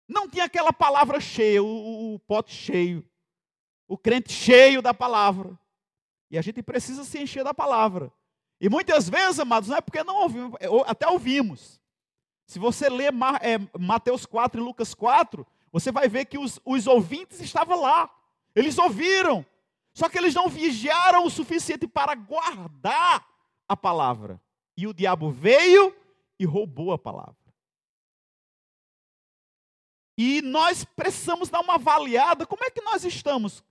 Não 0.08 0.30
tinha 0.30 0.46
aquela 0.46 0.72
palavra 0.72 1.20
cheia, 1.20 1.64
o, 1.64 2.16
o 2.16 2.20
pote 2.20 2.54
cheio, 2.54 3.08
o 3.88 3.98
crente 3.98 4.32
cheio 4.32 4.82
da 4.82 4.94
palavra. 4.94 5.58
E 6.30 6.38
a 6.38 6.42
gente 6.42 6.62
precisa 6.62 7.04
se 7.04 7.20
encher 7.20 7.44
da 7.44 7.54
palavra. 7.54 8.12
E 8.60 8.70
muitas 8.70 9.10
vezes, 9.10 9.40
amados, 9.40 9.70
não 9.70 9.78
é 9.78 9.82
porque 9.82 10.04
não 10.04 10.16
ouvimos, 10.24 10.58
é, 10.60 10.68
até 10.88 11.08
ouvimos. 11.08 11.82
Se 12.46 12.60
você 12.60 12.90
ler 12.90 13.12
é, 13.42 13.78
Mateus 13.78 14.26
4 14.26 14.62
e 14.62 14.64
Lucas 14.64 14.94
4, 14.94 15.46
você 15.72 15.92
vai 15.92 16.08
ver 16.08 16.26
que 16.26 16.38
os, 16.38 16.60
os 16.64 16.88
ouvintes 16.88 17.42
estavam 17.42 17.82
lá. 17.82 18.10
Eles 18.56 18.78
ouviram. 18.78 19.46
Só 19.94 20.08
que 20.10 20.18
eles 20.18 20.34
não 20.34 20.48
vigiaram 20.48 21.26
o 21.26 21.30
suficiente 21.30 21.88
para 21.88 22.16
guardar 22.16 23.28
a 23.68 23.76
palavra. 23.76 24.42
E 24.78 24.88
o 24.88 24.94
diabo 24.94 25.32
veio 25.32 25.96
e 26.40 26.46
roubou 26.46 26.92
a 26.92 26.98
palavra. 26.98 27.36
E 30.18 30.42
nós 30.42 30.86
precisamos 30.86 31.50
dar 31.50 31.62
uma 31.62 31.76
avaliada. 31.76 32.46
Como 32.46 32.64
é 32.64 32.70
que 32.70 32.82
nós 32.82 33.04
estamos? 33.04 33.64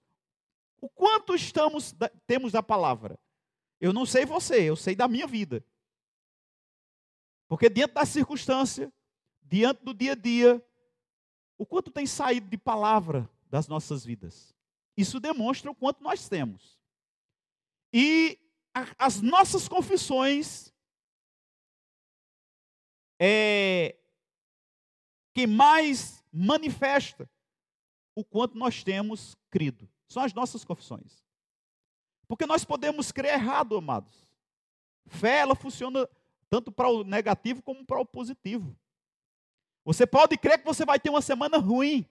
O 0.80 0.88
quanto 0.88 1.34
estamos 1.34 1.94
temos 2.26 2.52
da 2.52 2.62
palavra? 2.62 3.18
Eu 3.80 3.92
não 3.92 4.06
sei 4.06 4.24
você, 4.24 4.62
eu 4.62 4.76
sei 4.76 4.94
da 4.94 5.08
minha 5.08 5.26
vida. 5.26 5.64
Porque 7.48 7.68
diante 7.68 7.94
da 7.94 8.06
circunstância, 8.06 8.92
diante 9.42 9.84
do 9.84 9.92
dia 9.92 10.12
a 10.12 10.14
dia, 10.14 10.64
o 11.58 11.66
quanto 11.66 11.90
tem 11.90 12.06
saído 12.06 12.48
de 12.48 12.58
palavra 12.58 13.28
das 13.48 13.68
nossas 13.68 14.04
vidas. 14.04 14.54
Isso 14.96 15.20
demonstra 15.20 15.70
o 15.70 15.74
quanto 15.74 16.02
nós 16.02 16.28
temos. 16.28 16.78
E 17.92 18.38
a, 18.74 19.06
as 19.06 19.20
nossas 19.20 19.68
confissões 19.68 20.72
é 23.20 23.96
que 25.32 25.46
mais 25.46 26.24
manifesta 26.32 27.28
o 28.14 28.24
quanto 28.24 28.56
nós 28.56 28.82
temos 28.82 29.36
crido. 29.50 29.88
São 30.08 30.22
as 30.22 30.32
nossas 30.32 30.64
confissões. 30.64 31.24
Porque 32.34 32.46
nós 32.46 32.64
podemos 32.64 33.12
crer 33.12 33.34
errado, 33.34 33.76
amados. 33.76 34.26
Fé, 35.06 35.38
ela 35.38 35.54
funciona 35.54 36.08
tanto 36.50 36.72
para 36.72 36.88
o 36.88 37.04
negativo 37.04 37.62
como 37.62 37.86
para 37.86 38.00
o 38.00 38.04
positivo. 38.04 38.76
Você 39.84 40.04
pode 40.04 40.36
crer 40.36 40.58
que 40.58 40.64
você 40.64 40.84
vai 40.84 40.98
ter 40.98 41.10
uma 41.10 41.22
semana 41.22 41.58
ruim. 41.58 42.04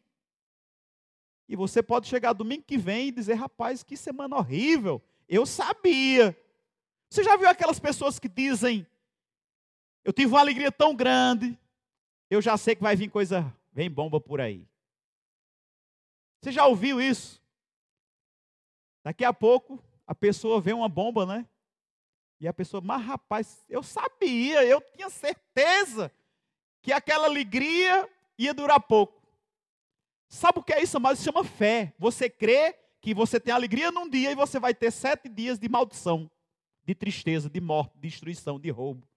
E 1.45 1.57
você 1.57 1.83
pode 1.83 2.07
chegar 2.07 2.31
domingo 2.31 2.63
que 2.63 2.77
vem 2.77 3.09
e 3.09 3.11
dizer, 3.11 3.33
rapaz, 3.33 3.83
que 3.83 3.97
semana 3.97 4.37
horrível. 4.37 5.01
Eu 5.27 5.45
sabia. 5.45 6.33
Você 7.09 7.21
já 7.21 7.35
viu 7.35 7.49
aquelas 7.49 7.77
pessoas 7.77 8.17
que 8.17 8.29
dizem: 8.29 8.87
Eu 10.05 10.13
tive 10.13 10.31
uma 10.31 10.39
alegria 10.39 10.71
tão 10.71 10.95
grande, 10.95 11.59
eu 12.29 12.41
já 12.41 12.55
sei 12.55 12.77
que 12.77 12.81
vai 12.81 12.95
vir 12.95 13.09
coisa, 13.09 13.53
vem 13.73 13.91
bomba 13.91 14.21
por 14.21 14.39
aí. 14.39 14.65
Você 16.39 16.49
já 16.49 16.65
ouviu 16.65 17.01
isso? 17.01 17.43
Daqui 19.03 19.25
a 19.25 19.33
pouco 19.33 19.83
a 20.05 20.13
pessoa 20.13 20.61
vê 20.61 20.73
uma 20.73 20.89
bomba, 20.89 21.25
né? 21.25 21.47
E 22.39 22.47
a 22.47 22.53
pessoa, 22.53 22.81
mas 22.81 23.01
rapaz, 23.01 23.63
eu 23.69 23.81
sabia, 23.81 24.65
eu 24.65 24.81
tinha 24.81 25.09
certeza 25.09 26.11
que 26.81 26.91
aquela 26.91 27.25
alegria 27.25 28.09
ia 28.37 28.53
durar 28.53 28.81
pouco. 28.81 29.23
Sabe 30.27 30.59
o 30.59 30.63
que 30.63 30.73
é 30.73 30.81
isso? 30.81 30.99
Mas 30.99 31.19
se 31.19 31.25
chama 31.25 31.43
fé. 31.43 31.93
Você 31.97 32.29
crê 32.29 32.75
que 32.99 33.13
você 33.13 33.39
tem 33.39 33.53
alegria 33.53 33.91
num 33.91 34.09
dia 34.09 34.31
e 34.31 34.35
você 34.35 34.59
vai 34.59 34.73
ter 34.73 34.91
sete 34.91 35.29
dias 35.29 35.59
de 35.59 35.69
maldição, 35.69 36.29
de 36.83 36.95
tristeza, 36.95 37.49
de 37.49 37.61
morte, 37.61 37.93
de 37.95 38.09
destruição, 38.09 38.59
de 38.59 38.69
roubo, 38.69 39.07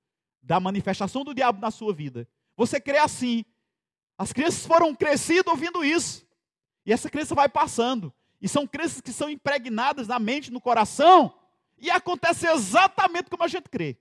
da 0.43 0.61
manifestação 0.61 1.25
do 1.25 1.35
diabo 1.35 1.61
na 1.61 1.71
sua 1.71 1.93
vida. 1.93 2.29
Você 2.57 2.81
crê 2.81 2.99
assim. 2.99 3.45
As 4.19 4.33
crianças 4.33 4.65
foram 4.65 4.95
crescidas 4.95 5.47
ouvindo 5.47 5.85
isso. 5.85 6.27
E 6.85 6.93
essa 6.93 7.11
crença 7.11 7.35
vai 7.35 7.49
passando. 7.49 8.13
E 8.41 8.49
são 8.49 8.67
crenças 8.67 9.01
que 9.01 9.13
são 9.13 9.29
impregnadas 9.29 10.07
na 10.07 10.19
mente, 10.19 10.51
no 10.51 10.61
coração. 10.61 11.39
E 11.79 11.91
acontece 11.91 12.47
exatamente 12.47 13.31
como 13.31 13.43
a 13.43 13.49
gente 13.49 13.69
crê. 13.69 13.99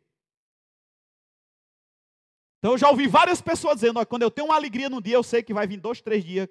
Então 2.59 2.73
eu 2.73 2.77
já 2.77 2.89
ouvi 2.89 3.07
várias 3.07 3.41
pessoas 3.41 3.75
dizendo: 3.75 4.05
quando 4.05 4.23
eu 4.23 4.31
tenho 4.31 4.47
uma 4.47 4.55
alegria 4.55 4.89
num 4.89 5.01
dia, 5.01 5.15
eu 5.15 5.23
sei 5.23 5.43
que 5.43 5.53
vai 5.53 5.67
vir 5.67 5.79
dois, 5.79 6.01
três 6.01 6.23
dias 6.23 6.49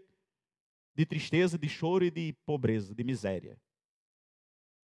de 0.94 1.04
tristeza, 1.04 1.58
de 1.58 1.68
choro 1.68 2.04
e 2.04 2.10
de 2.10 2.32
pobreza, 2.46 2.94
de 2.94 3.02
miséria. 3.02 3.60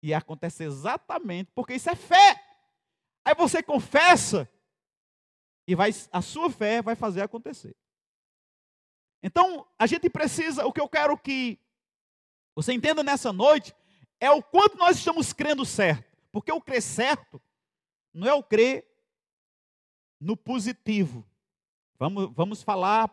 E 0.01 0.13
acontece 0.13 0.63
exatamente 0.63 1.51
porque 1.53 1.73
isso 1.73 1.89
é 1.89 1.95
fé. 1.95 2.43
Aí 3.23 3.35
você 3.35 3.61
confessa 3.61 4.49
e 5.67 5.75
vai, 5.75 5.91
a 6.11 6.21
sua 6.21 6.49
fé 6.49 6.81
vai 6.81 6.95
fazer 6.95 7.21
acontecer. 7.21 7.75
Então, 9.21 9.67
a 9.77 9.85
gente 9.85 10.09
precisa, 10.09 10.65
o 10.65 10.73
que 10.73 10.81
eu 10.81 10.89
quero 10.89 11.17
que 11.17 11.59
você 12.61 12.73
entenda 12.73 13.01
nessa 13.01 13.31
noite, 13.31 13.73
é 14.19 14.29
o 14.29 14.43
quanto 14.43 14.77
nós 14.77 14.97
estamos 14.97 15.31
crendo 15.31 15.65
certo. 15.65 16.03
Porque 16.29 16.51
o 16.51 16.59
crer 16.59 16.81
certo 16.81 17.41
não 18.13 18.27
é 18.27 18.33
o 18.33 18.43
crer 18.43 18.85
no 20.19 20.35
positivo. 20.35 21.25
Vamos, 21.97 22.29
vamos 22.33 22.61
falar 22.61 23.09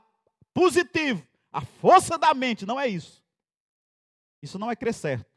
positivo. 0.53 1.25
A 1.53 1.61
força 1.61 2.19
da 2.19 2.35
mente, 2.35 2.67
não 2.67 2.79
é 2.79 2.89
isso. 2.89 3.25
Isso 4.43 4.59
não 4.59 4.69
é 4.69 4.75
crer 4.75 4.95
certo. 4.95 5.31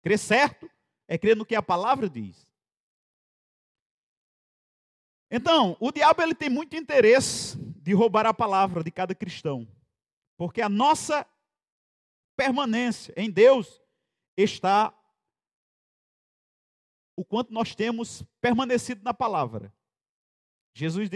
Crer 0.00 0.18
certo 0.18 0.70
é 1.08 1.18
crer 1.18 1.36
no 1.36 1.44
que 1.44 1.56
a 1.56 1.62
palavra 1.62 2.08
diz. 2.08 2.46
Então, 5.28 5.76
o 5.80 5.90
diabo 5.90 6.22
ele 6.22 6.36
tem 6.36 6.48
muito 6.48 6.76
interesse 6.76 7.58
de 7.58 7.92
roubar 7.92 8.26
a 8.26 8.32
palavra 8.32 8.84
de 8.84 8.92
cada 8.92 9.12
cristão, 9.12 9.66
porque 10.36 10.62
a 10.62 10.68
nossa 10.68 11.26
permanência 12.38 13.12
em 13.16 13.30
Deus 13.30 13.82
está 14.36 14.94
o 17.14 17.22
quanto 17.24 17.52
nós 17.52 17.74
temos 17.74 18.22
permanecido 18.40 19.02
na 19.02 19.12
palavra. 19.12 19.74
Jesus 20.72 21.10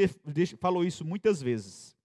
falou 0.60 0.84
isso 0.84 1.02
muitas 1.02 1.40
vezes. 1.40 1.96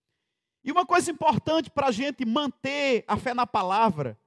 E 0.64 0.72
uma 0.72 0.86
coisa 0.86 1.12
importante 1.12 1.70
para 1.70 1.88
a 1.88 1.92
gente 1.92 2.24
manter 2.24 3.04
a 3.08 3.18
fé 3.18 3.34
na 3.34 3.46
palavra, 3.46 4.18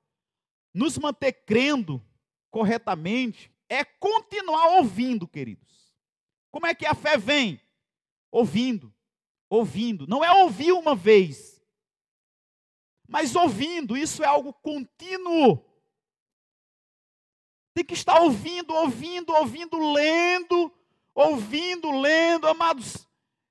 nos 0.75 0.99
manter 0.99 1.33
crendo 1.33 2.05
corretamente, 2.51 3.51
é 3.69 3.85
continuar 3.85 4.77
ouvindo, 4.79 5.27
queridos. 5.27 5.95
Como 6.51 6.67
é 6.67 6.75
que 6.75 6.85
a 6.85 6.95
fé 6.95 7.17
vem? 7.17 7.59
ouvindo, 8.31 8.95
ouvindo. 9.49 10.07
Não 10.07 10.25
é 10.25 10.33
ouvir 10.43 10.73
uma 10.73 10.95
vez, 10.95 11.50
mas 13.11 13.35
ouvindo. 13.35 13.97
Isso 13.97 14.23
é 14.23 14.27
algo 14.27 14.53
contínuo. 14.53 15.63
Tem 17.75 17.85
que 17.85 17.95
estar 17.95 18.21
ouvindo, 18.21 18.73
ouvindo, 18.73 19.33
ouvindo, 19.33 19.93
lendo, 19.93 20.73
ouvindo, 21.13 21.91
lendo. 21.91 22.47
Amados, 22.47 23.09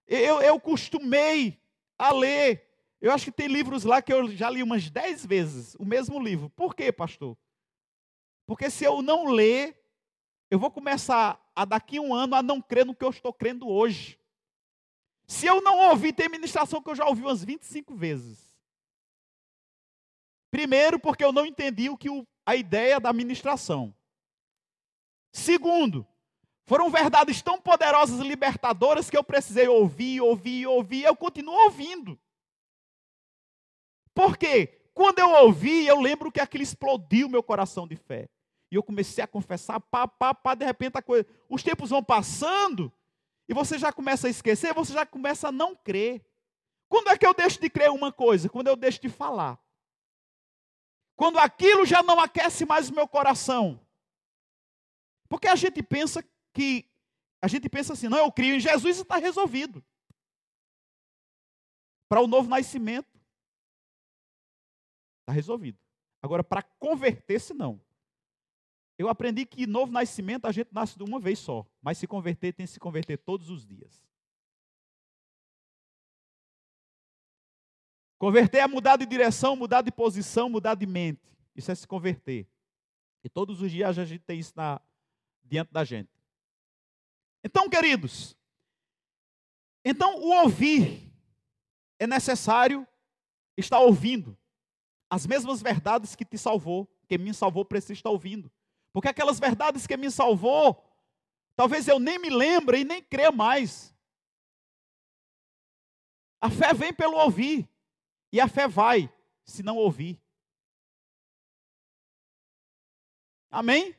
eu, 0.08 0.42
eu 0.42 0.58
costumei 0.60 1.62
a 1.98 2.14
ler. 2.14 2.66
Eu 3.02 3.12
acho 3.12 3.26
que 3.26 3.32
tem 3.32 3.48
livros 3.48 3.84
lá 3.84 4.02
que 4.02 4.14
eu 4.14 4.32
já 4.32 4.50
li 4.50 4.64
umas 4.64 4.90
dez 4.90 5.26
vezes, 5.26 5.76
o 5.76 5.86
mesmo 5.86 6.20
livro. 6.22 6.50
Por 6.52 6.74
quê, 6.74 6.92
pastor? 6.92 7.38
Porque 8.46 8.70
se 8.70 8.86
eu 8.86 9.02
não 9.02 9.26
ler, 9.26 9.78
eu 10.50 10.58
vou 10.58 10.72
começar 10.72 11.40
a 11.54 11.66
daqui 11.66 12.00
um 12.00 12.14
ano 12.14 12.36
a 12.36 12.42
não 12.42 12.62
crer 12.62 12.86
no 12.86 12.96
que 12.96 13.04
eu 13.04 13.10
estou 13.10 13.34
crendo 13.34 13.68
hoje. 13.68 14.18
Se 15.28 15.46
eu 15.46 15.62
não 15.62 15.90
ouvi, 15.90 16.14
tem 16.14 16.30
ministração 16.30 16.82
que 16.82 16.90
eu 16.90 16.96
já 16.96 17.06
ouvi 17.06 17.22
umas 17.22 17.44
25 17.44 17.94
vezes. 17.94 18.49
Primeiro, 20.52 21.00
porque 21.00 21.24
eu 21.24 21.32
não 21.32 21.46
entendi 21.46 21.90
o 21.90 21.98
que 21.98 22.10
o, 22.10 22.26
a 22.46 22.56
ideia 22.56 23.00
da 23.00 23.14
ministração. 23.14 23.94
Segundo, 25.32 26.08
foram 26.66 26.90
verdades 26.90 27.42
tão 27.42 27.60
poderosas 27.60 28.20
e 28.20 28.28
libertadoras 28.28 29.10
que 29.10 29.18
eu 29.18 29.24
precisei 29.24 29.68
ouvir, 29.68 30.22
ouvir, 30.22 30.68
ouvir, 30.68 31.04
eu 31.04 31.16
continuo 31.16 31.54
ouvindo. 31.66 32.20
Por 34.14 34.38
quê? 34.38 34.80
Quando 34.94 35.20
eu 35.20 35.30
ouvi, 35.30 35.88
eu 35.88 36.00
lembro 36.00 36.32
que 36.32 36.42
aquilo 36.42 36.64
explodiu 36.64 37.30
meu 37.30 37.42
coração 37.42 37.88
de 37.88 37.96
fé. 37.96 38.28
E 38.72 38.76
eu 38.76 38.84
comecei 38.84 39.24
a 39.24 39.28
confessar, 39.28 39.80
pá, 39.80 40.08
pá, 40.08 40.34
pá, 40.34 40.56
de 40.56 40.66
repente 40.66 40.98
a 40.98 41.02
coisa. 41.02 41.26
Os 41.48 41.64
tempos 41.64 41.90
vão 41.90 42.04
passando, 42.04 42.92
e 43.48 43.54
você 43.54 43.80
já 43.80 43.92
começa 43.92 44.28
a 44.28 44.30
esquecer, 44.30 44.74
você 44.74 44.94
já 44.94 45.06
começa 45.06 45.48
a 45.48 45.52
não 45.52 45.76
crer. 45.76 46.24
Quando 46.88 47.10
é 47.10 47.18
que 47.18 47.26
eu 47.26 47.34
deixo 47.34 47.60
de 47.60 47.70
crer 47.70 47.90
uma 47.90 48.12
coisa? 48.12 48.48
Quando 48.48 48.68
eu 48.68 48.76
deixo 48.76 49.02
de 49.02 49.10
falar. 49.10 49.60
Quando 51.20 51.38
aquilo 51.38 51.86
já 51.86 52.02
não 52.02 52.18
aquece 52.18 52.66
mais 52.66 52.88
o 52.90 52.96
meu 52.96 53.06
coração. 53.06 53.78
Porque 55.28 55.50
a 55.50 55.56
gente 55.58 55.84
pensa 55.84 56.24
que, 56.54 56.90
a 57.42 57.48
gente 57.50 57.68
pensa 57.68 57.92
assim, 57.92 58.08
não, 58.08 58.20
eu 58.20 58.32
crio 58.32 58.56
em 58.56 58.60
Jesus 58.62 58.98
e 58.98 59.02
está 59.02 59.18
resolvido. 59.18 59.84
Para 62.08 62.22
o 62.22 62.28
novo 62.28 62.48
nascimento, 62.48 63.20
está 65.20 65.34
resolvido. 65.34 65.78
Agora, 66.22 66.42
para 66.42 66.64
converter-se, 66.64 67.54
não. 67.54 67.82
Eu 68.98 69.10
aprendi 69.10 69.46
que 69.46 69.68
novo 69.68 69.92
nascimento 69.92 70.46
a 70.46 70.54
gente 70.54 70.70
nasce 70.72 70.98
de 70.98 71.04
uma 71.04 71.20
vez 71.20 71.38
só, 71.40 71.68
mas 71.82 71.98
se 71.98 72.08
converter 72.08 72.54
tem 72.54 72.66
que 72.66 72.72
se 72.72 72.80
converter 72.80 73.18
todos 73.18 73.50
os 73.50 73.66
dias. 73.66 74.09
Converter 78.20 78.58
é 78.60 78.68
mudar 78.68 78.98
de 78.98 79.06
direção, 79.06 79.56
mudar 79.56 79.82
de 79.82 79.92
posição, 79.92 80.50
mudar 80.50 80.76
de 80.76 80.86
mente. 80.86 81.22
Isso 81.56 81.72
é 81.72 81.76
se 81.76 81.88
converter. 81.88 82.46
E 83.24 83.30
todos 83.30 83.62
os 83.62 83.72
dias 83.72 83.98
a 83.98 84.04
gente 84.04 84.22
tem 84.26 84.38
isso 84.38 84.52
na, 84.58 84.82
diante 85.42 85.72
da 85.72 85.86
gente. 85.86 86.10
Então, 87.42 87.70
queridos, 87.70 88.36
então 89.86 90.20
o 90.20 90.42
ouvir 90.42 91.10
é 91.98 92.06
necessário 92.06 92.86
estar 93.56 93.80
ouvindo 93.80 94.38
as 95.10 95.26
mesmas 95.26 95.62
verdades 95.62 96.14
que 96.14 96.26
te 96.26 96.38
salvou, 96.38 96.88
que 97.08 97.18
me 97.18 97.34
salvou, 97.34 97.64
precisa 97.64 97.94
estar 97.94 98.10
ouvindo. 98.10 98.52
Porque 98.92 99.08
aquelas 99.08 99.40
verdades 99.40 99.88
que 99.88 99.96
me 99.96 100.12
salvou, 100.12 100.84
talvez 101.56 101.88
eu 101.88 102.00
nem 102.00 102.20
me 102.20 102.30
lembre 102.30 102.82
e 102.82 102.84
nem 102.84 103.02
creia 103.02 103.32
mais. 103.32 103.96
A 106.42 106.50
fé 106.50 106.74
vem 106.74 106.94
pelo 106.94 107.18
ouvir. 107.18 107.68
E 108.32 108.40
a 108.40 108.48
fé 108.48 108.68
vai 108.68 109.12
se 109.44 109.64
não 109.64 109.78
ouvir. 109.78 110.22
Amém? 113.50 113.96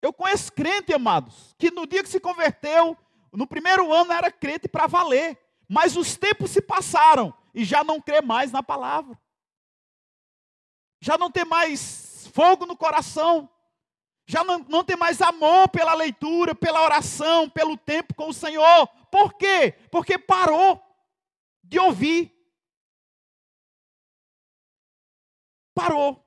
Eu 0.00 0.12
conheço 0.12 0.52
crente, 0.52 0.92
amados, 0.92 1.54
que 1.58 1.70
no 1.70 1.86
dia 1.86 2.02
que 2.02 2.08
se 2.08 2.20
converteu, 2.20 2.96
no 3.32 3.46
primeiro 3.46 3.92
ano 3.92 4.12
era 4.12 4.30
crente 4.30 4.68
para 4.68 4.86
valer. 4.86 5.38
Mas 5.68 5.96
os 5.96 6.16
tempos 6.16 6.50
se 6.50 6.60
passaram 6.60 7.34
e 7.54 7.64
já 7.64 7.82
não 7.82 8.00
crê 8.00 8.20
mais 8.20 8.52
na 8.52 8.62
palavra. 8.62 9.18
Já 11.00 11.18
não 11.18 11.30
tem 11.30 11.44
mais 11.44 12.28
fogo 12.32 12.66
no 12.66 12.76
coração 12.76 13.48
já 14.26 14.42
não, 14.42 14.58
não 14.68 14.82
tem 14.82 14.96
mais 14.96 15.20
amor 15.20 15.68
pela 15.68 15.92
leitura, 15.94 16.54
pela 16.54 16.82
oração, 16.82 17.48
pelo 17.48 17.76
tempo 17.76 18.14
com 18.14 18.28
o 18.28 18.34
Senhor. 18.34 18.86
Por 19.10 19.34
quê? 19.34 19.74
Porque 19.90 20.18
parou 20.18 20.82
de 21.62 21.78
ouvir. 21.78 22.33
Parou. 25.74 26.24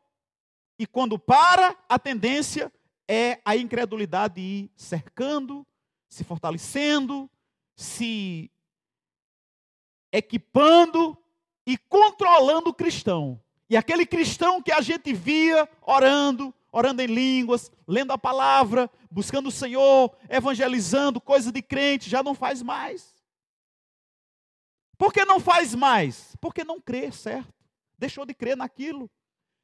E 0.78 0.86
quando 0.86 1.18
para, 1.18 1.76
a 1.90 1.98
tendência 1.98 2.72
é 3.08 3.40
a 3.46 3.56
incredulidade 3.56 4.42
ir 4.42 4.72
cercando, 4.76 5.66
se 6.10 6.24
fortalecendo, 6.24 7.30
se 7.76 8.52
equipando 10.12 11.18
e 11.66 11.78
controlando 11.78 12.70
o 12.70 12.74
cristão. 12.74 13.42
E 13.70 13.76
aquele 13.76 14.06
cristão 14.06 14.62
que 14.62 14.72
a 14.72 14.82
gente 14.82 15.14
via 15.14 15.70
orando, 15.82 16.54
orando 16.72 17.02
em 17.02 17.08
línguas, 17.08 17.72
lendo 17.88 18.12
a 18.12 18.18
palavra, 18.18 18.90
buscando 19.10 19.48
o 19.48 19.52
Senhor, 19.52 20.16
evangelizando, 20.30 21.20
coisa 21.20 21.52
de 21.52 21.62
crente, 21.62 22.10
já 22.10 22.22
não 22.22 22.34
faz 22.34 22.62
mais. 22.62 23.16
Por 24.98 25.14
que 25.14 25.26
não 25.26 25.40
faz 25.40 25.76
mais? 25.76 26.36
Porque 26.40 26.64
não 26.64 26.80
crê, 26.80 27.12
certo? 27.12 27.54
Deixou 27.98 28.26
de 28.26 28.34
crer 28.34 28.56
naquilo. 28.56 29.10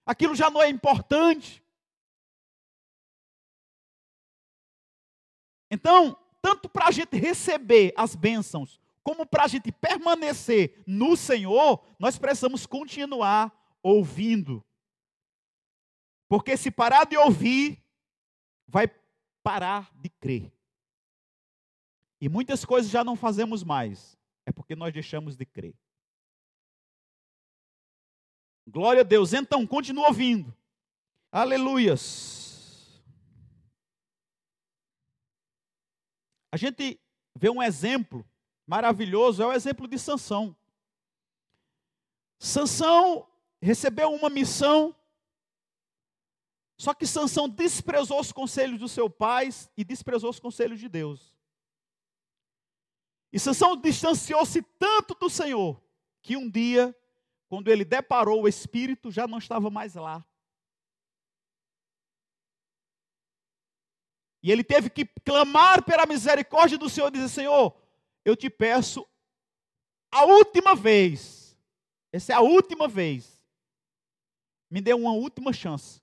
Aquilo 0.06 0.36
já 0.36 0.50
não 0.50 0.62
é 0.62 0.70
importante. 0.70 1.64
Então, 5.72 6.18
tanto 6.42 6.70
para 6.70 6.88
a 6.88 6.92
gente 6.92 7.18
receber 7.18 7.94
as 7.96 8.16
bênçãos, 8.16 8.80
como 9.02 9.26
para 9.26 9.46
a 9.46 9.48
gente 9.48 9.72
permanecer 9.72 10.84
no 10.86 11.18
Senhor, 11.18 11.84
nós 11.98 12.18
precisamos 12.18 12.66
continuar 12.66 13.52
ouvindo. 13.82 14.64
Porque 16.28 16.56
se 16.56 16.72
parar 16.72 17.06
de 17.06 17.18
ouvir, 17.18 17.84
vai 18.68 18.88
parar 19.44 19.92
de 19.96 20.10
crer. 20.10 20.52
E 22.20 22.30
muitas 22.30 22.64
coisas 22.64 22.90
já 22.90 23.04
não 23.04 23.16
fazemos 23.16 23.64
mais, 23.64 24.18
é 24.46 24.52
porque 24.52 24.76
nós 24.76 24.94
deixamos 24.94 25.36
de 25.36 25.46
crer. 25.46 25.76
Glória 28.68 29.02
a 29.02 29.04
Deus. 29.04 29.34
Então, 29.34 29.66
continua 29.68 30.08
ouvindo. 30.08 30.56
Aleluias. 31.32 33.04
A 36.52 36.58
gente 36.58 37.00
vê 37.36 37.50
um 37.50 37.62
exemplo 37.62 38.24
maravilhoso, 38.68 39.42
é 39.42 39.48
o 39.48 39.52
exemplo 39.52 39.88
de 39.88 39.98
Sansão. 39.98 40.56
Sansão 42.38 43.28
recebeu 43.62 44.14
uma 44.14 44.30
missão, 44.30 44.96
só 46.78 46.94
que 46.94 47.08
Sansão 47.08 47.50
desprezou 47.50 48.20
os 48.20 48.32
conselhos 48.32 48.80
dos 48.80 48.92
seus 48.92 49.12
pais 49.12 49.72
e 49.76 49.84
desprezou 49.84 50.30
os 50.30 50.40
conselhos 50.40 50.80
de 50.80 50.88
Deus. 50.88 51.34
E 53.32 53.40
Sansão 53.40 53.76
distanciou-se 53.76 54.62
tanto 54.78 55.16
do 55.16 55.30
Senhor 55.30 55.82
que 56.22 56.38
um 56.38 56.48
dia 56.50 56.96
quando 57.54 57.68
ele 57.68 57.86
deparou 57.86 58.42
o 58.42 58.48
espírito, 58.48 59.12
já 59.12 59.28
não 59.28 59.38
estava 59.38 59.70
mais 59.70 59.94
lá. 59.94 60.26
E 64.42 64.52
ele 64.52 64.64
teve 64.64 64.90
que 64.90 65.06
clamar 65.24 65.86
pela 65.86 66.08
misericórdia 66.08 66.80
do 66.80 66.90
Senhor 66.90 67.12
dizer: 67.12 67.30
Senhor, 67.30 67.80
eu 68.26 68.36
te 68.36 68.50
peço 68.50 69.08
a 70.12 70.26
última 70.26 70.74
vez, 70.74 71.56
essa 72.12 72.34
é 72.34 72.36
a 72.36 72.42
última 72.42 72.88
vez, 72.88 73.46
me 74.68 74.82
dê 74.82 74.96
uma 74.96 75.12
última 75.12 75.54
chance. 75.54 76.02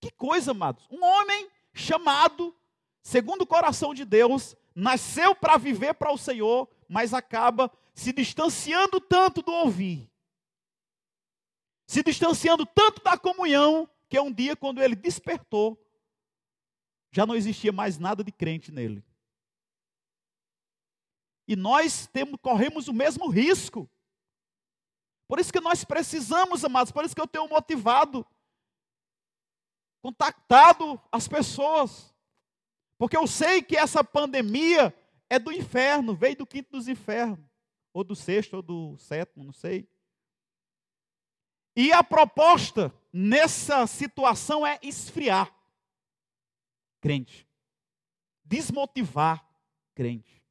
Que 0.00 0.10
coisa, 0.10 0.52
amados. 0.52 0.88
Um 0.90 1.04
homem 1.04 1.50
chamado, 1.74 2.56
segundo 3.02 3.42
o 3.42 3.46
coração 3.46 3.92
de 3.92 4.06
Deus, 4.06 4.56
nasceu 4.74 5.34
para 5.34 5.58
viver 5.58 5.92
para 5.92 6.10
o 6.10 6.16
Senhor, 6.16 6.66
mas 6.88 7.12
acaba 7.12 7.70
se 7.92 8.10
distanciando 8.10 8.98
tanto 9.02 9.42
do 9.42 9.52
ouvir, 9.52 10.10
se 11.86 12.02
distanciando 12.02 12.64
tanto 12.64 13.02
da 13.02 13.18
comunhão, 13.18 13.88
que 14.08 14.18
um 14.20 14.32
dia, 14.32 14.54
quando 14.54 14.82
ele 14.82 14.94
despertou, 14.94 15.80
já 17.10 17.26
não 17.26 17.34
existia 17.34 17.72
mais 17.72 17.98
nada 17.98 18.22
de 18.22 18.32
crente 18.32 18.72
nele. 18.72 19.04
E 21.46 21.54
nós 21.54 22.06
temos, 22.06 22.40
corremos 22.40 22.88
o 22.88 22.92
mesmo 22.92 23.28
risco. 23.28 23.88
Por 25.28 25.38
isso 25.38 25.52
que 25.52 25.60
nós 25.60 25.84
precisamos, 25.84 26.64
amados, 26.64 26.92
por 26.92 27.04
isso 27.04 27.14
que 27.14 27.20
eu 27.20 27.26
tenho 27.26 27.48
motivado, 27.48 28.26
contactado 30.02 31.00
as 31.10 31.28
pessoas. 31.28 32.14
Porque 32.98 33.16
eu 33.16 33.26
sei 33.26 33.62
que 33.62 33.76
essa 33.76 34.02
pandemia 34.02 34.94
é 35.28 35.38
do 35.38 35.52
inferno, 35.52 36.14
veio 36.14 36.36
do 36.36 36.46
quinto 36.46 36.70
dos 36.72 36.88
infernos, 36.88 37.44
ou 37.92 38.04
do 38.04 38.14
sexto, 38.14 38.54
ou 38.54 38.62
do 38.62 38.96
sétimo, 38.98 39.44
não 39.44 39.52
sei. 39.52 39.88
E 41.76 41.92
a 41.92 42.04
proposta 42.04 42.94
nessa 43.12 43.86
situação 43.86 44.66
é 44.66 44.78
esfriar 44.82 45.52
crente, 47.00 47.46
desmotivar 48.44 49.46
crente. 49.94 50.42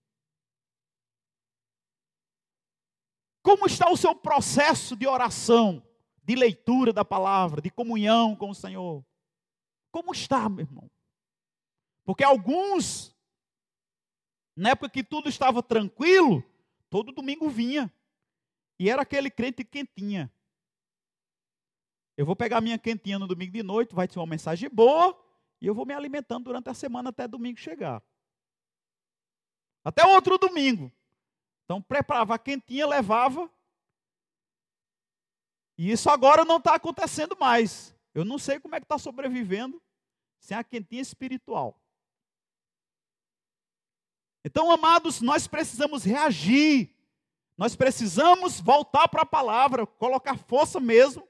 Como 3.41 3.65
está 3.65 3.89
o 3.89 3.97
seu 3.97 4.13
processo 4.13 4.95
de 4.95 5.07
oração, 5.07 5.85
de 6.23 6.35
leitura 6.35 6.93
da 6.93 7.03
palavra, 7.03 7.61
de 7.61 7.71
comunhão 7.71 8.35
com 8.35 8.51
o 8.51 8.55
Senhor? 8.55 9.03
Como 9.91 10.11
está, 10.11 10.47
meu 10.47 10.63
irmão? 10.63 10.89
Porque 12.05 12.23
alguns, 12.23 13.15
na 14.55 14.69
época 14.69 14.89
que 14.89 15.03
tudo 15.03 15.29
estava 15.29 15.63
tranquilo, 15.63 16.43
todo 16.89 17.11
domingo 17.11 17.49
vinha. 17.49 17.91
E 18.79 18.89
era 18.89 19.01
aquele 19.01 19.31
crente 19.31 19.63
quentinha. 19.63 20.31
Eu 22.15 22.25
vou 22.25 22.35
pegar 22.35 22.61
minha 22.61 22.77
quentinha 22.77 23.17
no 23.17 23.27
domingo 23.27 23.51
de 23.51 23.63
noite, 23.63 23.95
vai 23.95 24.07
ter 24.07 24.19
uma 24.19 24.27
mensagem 24.27 24.69
boa, 24.69 25.17
e 25.59 25.65
eu 25.65 25.73
vou 25.73 25.85
me 25.85 25.93
alimentando 25.93 26.45
durante 26.45 26.69
a 26.69 26.73
semana 26.73 27.09
até 27.09 27.27
domingo 27.27 27.59
chegar. 27.59 28.03
Até 29.83 30.05
outro 30.05 30.37
domingo. 30.37 30.91
Então 31.65 31.81
preparava 31.81 32.35
a 32.35 32.39
quentinha, 32.39 32.85
levava. 32.85 33.49
E 35.77 35.91
isso 35.91 36.09
agora 36.09 36.45
não 36.45 36.57
está 36.57 36.75
acontecendo 36.75 37.35
mais. 37.39 37.95
Eu 38.13 38.23
não 38.23 38.37
sei 38.37 38.59
como 38.59 38.75
é 38.75 38.79
que 38.79 38.85
está 38.85 38.97
sobrevivendo 38.97 39.81
sem 40.39 40.55
a 40.55 40.63
quentinha 40.63 41.01
espiritual. 41.01 41.79
Então, 44.45 44.69
amados, 44.69 45.21
nós 45.21 45.47
precisamos 45.47 46.03
reagir. 46.03 46.93
Nós 47.57 47.75
precisamos 47.75 48.59
voltar 48.59 49.07
para 49.07 49.21
a 49.21 49.25
palavra, 49.25 49.87
colocar 49.87 50.37
força 50.37 50.79
mesmo 50.79 51.27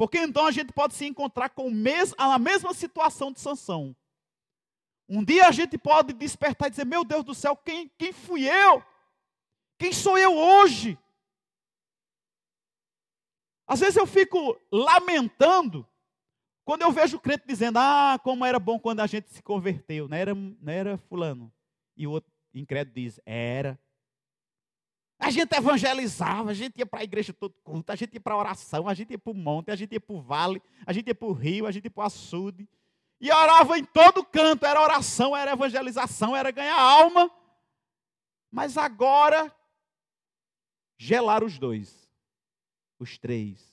porque 0.00 0.16
então 0.16 0.46
a 0.46 0.50
gente 0.50 0.72
pode 0.72 0.94
se 0.94 1.04
encontrar 1.04 1.50
com 1.50 1.68
a 2.16 2.38
mesma 2.38 2.72
situação 2.72 3.30
de 3.30 3.38
Sansão. 3.38 3.94
Um 5.06 5.22
dia 5.22 5.46
a 5.46 5.50
gente 5.50 5.76
pode 5.76 6.14
despertar 6.14 6.68
e 6.68 6.70
dizer: 6.70 6.86
Meu 6.86 7.04
Deus 7.04 7.22
do 7.22 7.34
céu, 7.34 7.54
quem, 7.54 7.86
quem 7.98 8.10
fui 8.10 8.48
eu? 8.48 8.82
Quem 9.78 9.92
sou 9.92 10.16
eu 10.16 10.34
hoje? 10.34 10.98
Às 13.66 13.80
vezes 13.80 13.96
eu 13.96 14.06
fico 14.06 14.58
lamentando 14.72 15.86
quando 16.64 16.80
eu 16.80 16.90
vejo 16.90 17.18
o 17.18 17.20
crente 17.20 17.44
dizendo: 17.46 17.78
Ah, 17.78 18.18
como 18.24 18.46
era 18.46 18.58
bom 18.58 18.80
quando 18.80 19.00
a 19.00 19.06
gente 19.06 19.30
se 19.30 19.42
converteu. 19.42 20.08
Não 20.08 20.16
era, 20.16 20.34
não 20.34 20.72
era 20.72 20.96
fulano. 20.96 21.52
E 21.94 22.06
o 22.06 22.12
outro 22.12 22.32
incrédulo 22.54 22.94
diz: 22.94 23.20
Era. 23.26 23.78
A 25.22 25.30
gente 25.30 25.54
evangelizava, 25.54 26.50
a 26.50 26.54
gente 26.54 26.78
ia 26.78 26.86
para 26.86 27.00
a 27.00 27.04
igreja 27.04 27.30
todo 27.30 27.52
culto, 27.62 27.92
a 27.92 27.94
gente 27.94 28.14
ia 28.14 28.20
para 28.20 28.32
a 28.32 28.38
oração, 28.38 28.88
a 28.88 28.94
gente 28.94 29.10
ia 29.10 29.18
para 29.18 29.30
o 29.30 29.34
monte, 29.34 29.70
a 29.70 29.76
gente 29.76 29.92
ia 29.92 30.00
para 30.00 30.16
o 30.16 30.20
vale, 30.20 30.62
a 30.86 30.94
gente 30.94 31.08
ia 31.08 31.14
para 31.14 31.28
o 31.28 31.32
rio, 31.32 31.66
a 31.66 31.70
gente 31.70 31.84
ia 31.84 31.90
para 31.90 32.04
o 32.04 32.06
açude. 32.06 32.66
E 33.20 33.30
orava 33.30 33.78
em 33.78 33.84
todo 33.84 34.24
canto, 34.24 34.64
era 34.64 34.80
oração, 34.80 35.36
era 35.36 35.52
evangelização, 35.52 36.34
era 36.34 36.50
ganhar 36.50 36.80
alma. 36.80 37.30
Mas 38.50 38.78
agora, 38.78 39.54
gelar 40.96 41.44
os 41.44 41.58
dois, 41.58 42.08
os 42.98 43.18
três. 43.18 43.70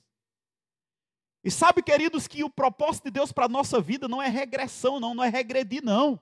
E 1.42 1.50
sabe, 1.50 1.82
queridos, 1.82 2.28
que 2.28 2.44
o 2.44 2.50
propósito 2.50 3.04
de 3.04 3.12
Deus 3.12 3.32
para 3.32 3.46
a 3.46 3.48
nossa 3.48 3.80
vida 3.80 4.06
não 4.06 4.22
é 4.22 4.28
regressão, 4.28 5.00
não, 5.00 5.14
não 5.14 5.24
é 5.24 5.30
regredir, 5.30 5.82
não. 5.82 6.20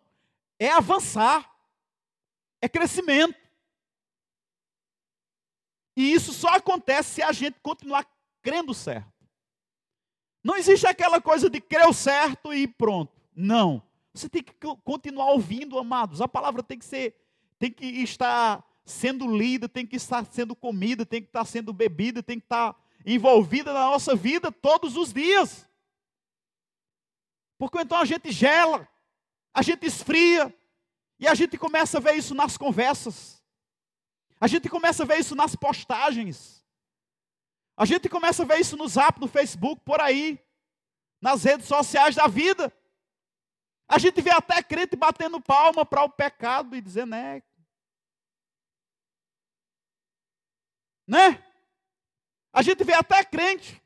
É 0.56 0.70
avançar, 0.70 1.52
é 2.60 2.68
crescimento. 2.68 3.45
E 5.96 6.12
isso 6.12 6.32
só 6.32 6.48
acontece 6.50 7.14
se 7.14 7.22
a 7.22 7.32
gente 7.32 7.58
continuar 7.60 8.06
crendo 8.42 8.74
certo. 8.74 9.10
Não 10.44 10.56
existe 10.56 10.86
aquela 10.86 11.20
coisa 11.20 11.48
de 11.50 11.60
crer 11.60 11.88
o 11.88 11.92
certo 11.92 12.52
e 12.52 12.68
pronto. 12.68 13.12
Não. 13.34 13.82
Você 14.14 14.28
tem 14.28 14.42
que 14.42 14.52
continuar 14.84 15.32
ouvindo, 15.32 15.78
amados. 15.78 16.20
A 16.20 16.28
palavra 16.28 16.62
tem 16.62 16.78
que 16.78 16.84
ser, 16.84 17.16
tem 17.58 17.70
que 17.70 17.86
estar 17.86 18.64
sendo 18.84 19.26
lida, 19.26 19.68
tem 19.68 19.86
que 19.86 19.96
estar 19.96 20.24
sendo 20.26 20.54
comida, 20.54 21.04
tem 21.04 21.20
que 21.20 21.28
estar 21.28 21.44
sendo 21.44 21.72
bebida, 21.72 22.22
tem 22.22 22.38
que 22.38 22.46
estar 22.46 22.76
envolvida 23.04 23.72
na 23.72 23.86
nossa 23.86 24.14
vida 24.14 24.52
todos 24.52 24.96
os 24.96 25.12
dias. 25.12 25.68
Porque 27.58 27.80
então 27.80 27.98
a 27.98 28.04
gente 28.04 28.30
gela, 28.30 28.86
a 29.52 29.62
gente 29.62 29.86
esfria, 29.86 30.54
e 31.18 31.26
a 31.26 31.34
gente 31.34 31.56
começa 31.56 31.96
a 31.96 32.00
ver 32.00 32.14
isso 32.14 32.34
nas 32.34 32.56
conversas. 32.56 33.35
A 34.40 34.46
gente 34.46 34.68
começa 34.68 35.02
a 35.02 35.06
ver 35.06 35.18
isso 35.18 35.34
nas 35.34 35.56
postagens. 35.56 36.64
A 37.76 37.84
gente 37.84 38.08
começa 38.08 38.42
a 38.42 38.46
ver 38.46 38.60
isso 38.60 38.76
no 38.76 38.88
Zap, 38.88 39.20
no 39.20 39.28
Facebook, 39.28 39.82
por 39.84 40.00
aí, 40.00 40.38
nas 41.20 41.44
redes 41.44 41.66
sociais 41.66 42.14
da 42.14 42.26
vida. 42.26 42.72
A 43.88 43.98
gente 43.98 44.20
vê 44.20 44.30
até 44.30 44.62
crente 44.62 44.96
batendo 44.96 45.40
palma 45.40 45.86
para 45.86 46.02
o 46.02 46.10
pecado 46.10 46.74
e 46.74 46.80
dizendo, 46.80 47.10
né? 47.10 47.42
Né? 51.06 51.42
A 52.52 52.62
gente 52.62 52.82
vê 52.82 52.94
até 52.94 53.24
crente 53.24 53.80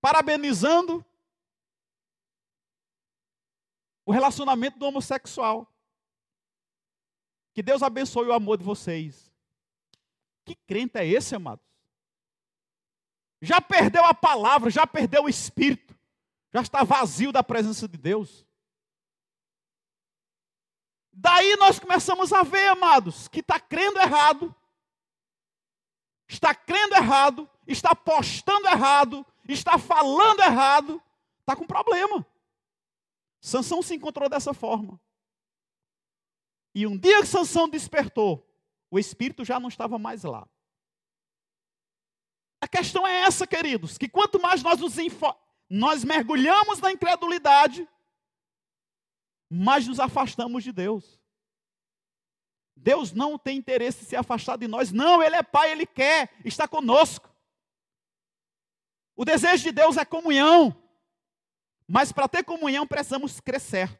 parabenizando 0.00 1.04
o 4.04 4.12
relacionamento 4.12 4.78
do 4.78 4.86
homossexual. 4.86 5.66
Que 7.54 7.62
Deus 7.62 7.82
abençoe 7.82 8.26
o 8.26 8.32
amor 8.32 8.58
de 8.58 8.64
vocês. 8.64 9.31
Que 10.44 10.54
crente 10.54 10.98
é 10.98 11.06
esse, 11.06 11.34
amados? 11.34 11.64
Já 13.40 13.60
perdeu 13.60 14.04
a 14.04 14.14
palavra, 14.14 14.70
já 14.70 14.86
perdeu 14.86 15.24
o 15.24 15.28
espírito, 15.28 15.98
já 16.52 16.60
está 16.60 16.84
vazio 16.84 17.32
da 17.32 17.42
presença 17.42 17.88
de 17.88 17.98
Deus. 17.98 18.46
Daí 21.12 21.56
nós 21.56 21.78
começamos 21.78 22.32
a 22.32 22.42
ver, 22.42 22.68
amados, 22.68 23.28
que 23.28 23.40
está 23.40 23.60
crendo 23.60 23.98
errado, 23.98 24.54
está 26.26 26.54
crendo 26.54 26.94
errado, 26.94 27.50
está 27.66 27.94
postando 27.94 28.66
errado, 28.68 29.26
está 29.48 29.78
falando 29.78 30.40
errado, 30.40 31.02
está 31.40 31.54
com 31.54 31.66
problema. 31.66 32.26
Sansão 33.40 33.82
se 33.82 33.94
encontrou 33.94 34.28
dessa 34.28 34.54
forma. 34.54 35.00
E 36.74 36.86
um 36.86 36.96
dia 36.96 37.20
que 37.20 37.26
Sansão 37.26 37.68
despertou, 37.68 38.48
o 38.92 38.98
espírito 38.98 39.42
já 39.42 39.58
não 39.58 39.70
estava 39.70 39.98
mais 39.98 40.22
lá. 40.22 40.46
A 42.60 42.68
questão 42.68 43.06
é 43.06 43.22
essa, 43.22 43.46
queridos, 43.46 43.96
que 43.96 44.06
quanto 44.06 44.38
mais 44.38 44.62
nós 44.62 44.78
nos 44.78 44.94
nós 45.68 46.04
mergulhamos 46.04 46.78
na 46.78 46.92
incredulidade, 46.92 47.88
mais 49.48 49.88
nos 49.88 49.98
afastamos 49.98 50.62
de 50.62 50.72
Deus. 50.72 51.18
Deus 52.76 53.12
não 53.12 53.38
tem 53.38 53.56
interesse 53.56 54.02
em 54.02 54.06
se 54.06 54.14
afastar 54.14 54.58
de 54.58 54.68
nós. 54.68 54.92
Não, 54.92 55.22
Ele 55.22 55.36
é 55.36 55.42
Pai, 55.42 55.72
Ele 55.72 55.86
quer, 55.86 56.30
está 56.44 56.68
conosco. 56.68 57.34
O 59.16 59.24
desejo 59.24 59.62
de 59.64 59.72
Deus 59.72 59.96
é 59.96 60.04
comunhão. 60.04 60.76
Mas 61.88 62.12
para 62.12 62.28
ter 62.28 62.44
comunhão 62.44 62.86
precisamos 62.86 63.40
crescer. 63.40 63.98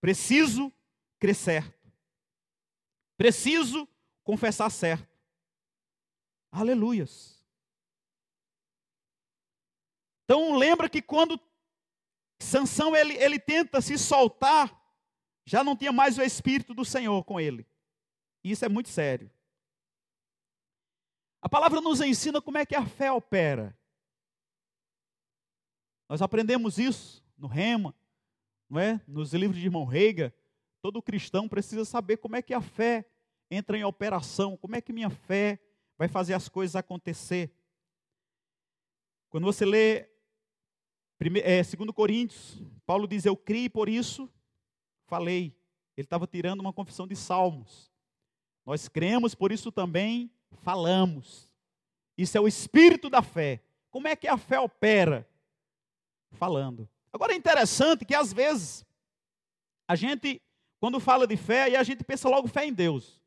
Preciso 0.00 0.72
crescer. 1.18 1.74
Preciso 3.16 3.88
confessar 4.22 4.70
certo. 4.70 5.18
Aleluias. 6.50 7.44
Então 10.24 10.56
lembra 10.56 10.88
que 10.88 11.02
quando 11.02 11.38
Sansão 12.38 12.94
ele, 12.94 13.14
ele 13.14 13.38
tenta 13.38 13.80
se 13.80 13.98
soltar, 13.98 14.80
já 15.44 15.62
não 15.62 15.76
tinha 15.76 15.92
mais 15.92 16.18
o 16.18 16.22
Espírito 16.22 16.74
do 16.74 16.84
Senhor 16.84 17.24
com 17.24 17.38
ele. 17.38 17.66
Isso 18.42 18.64
é 18.64 18.68
muito 18.68 18.88
sério. 18.88 19.30
A 21.40 21.48
palavra 21.48 21.80
nos 21.80 22.00
ensina 22.00 22.40
como 22.40 22.56
é 22.56 22.64
que 22.64 22.74
a 22.74 22.86
fé 22.86 23.12
opera. 23.12 23.78
Nós 26.08 26.22
aprendemos 26.22 26.78
isso 26.78 27.22
no 27.36 27.46
Rema, 27.46 27.94
não 28.68 28.80
é? 28.80 29.00
nos 29.06 29.34
livros 29.34 29.58
de 29.58 29.66
irmão 29.66 29.84
Reiga. 29.84 30.34
Todo 30.84 31.00
cristão 31.00 31.48
precisa 31.48 31.82
saber 31.82 32.18
como 32.18 32.36
é 32.36 32.42
que 32.42 32.52
a 32.52 32.60
fé 32.60 33.06
entra 33.50 33.78
em 33.78 33.84
operação, 33.84 34.54
como 34.54 34.76
é 34.76 34.82
que 34.82 34.92
minha 34.92 35.08
fé 35.08 35.58
vai 35.96 36.08
fazer 36.08 36.34
as 36.34 36.46
coisas 36.46 36.76
acontecer. 36.76 37.50
Quando 39.30 39.44
você 39.44 39.64
lê 39.64 40.10
é, 41.42 41.62
2 41.62 41.90
Coríntios, 41.94 42.62
Paulo 42.84 43.08
diz: 43.08 43.24
Eu 43.24 43.34
criei 43.34 43.70
por 43.70 43.88
isso, 43.88 44.30
falei. 45.06 45.56
Ele 45.96 46.04
estava 46.04 46.26
tirando 46.26 46.60
uma 46.60 46.70
confissão 46.74 47.08
de 47.08 47.16
salmos. 47.16 47.90
Nós 48.66 48.86
cremos, 48.86 49.34
por 49.34 49.52
isso 49.52 49.72
também 49.72 50.30
falamos. 50.50 51.50
Isso 52.14 52.36
é 52.36 52.40
o 52.42 52.46
espírito 52.46 53.08
da 53.08 53.22
fé. 53.22 53.64
Como 53.90 54.06
é 54.06 54.14
que 54.14 54.28
a 54.28 54.36
fé 54.36 54.60
opera? 54.60 55.26
falando. 56.32 56.86
Agora 57.10 57.32
é 57.32 57.36
interessante 57.36 58.04
que 58.04 58.14
às 58.14 58.32
vezes 58.32 58.84
a 59.86 59.94
gente, 59.94 60.42
quando 60.84 61.00
fala 61.00 61.26
de 61.26 61.34
fé, 61.34 61.62
aí 61.62 61.76
a 61.76 61.82
gente 61.82 62.04
pensa 62.04 62.28
logo 62.28 62.46
fé 62.46 62.66
em 62.66 62.72
Deus. 62.74 63.18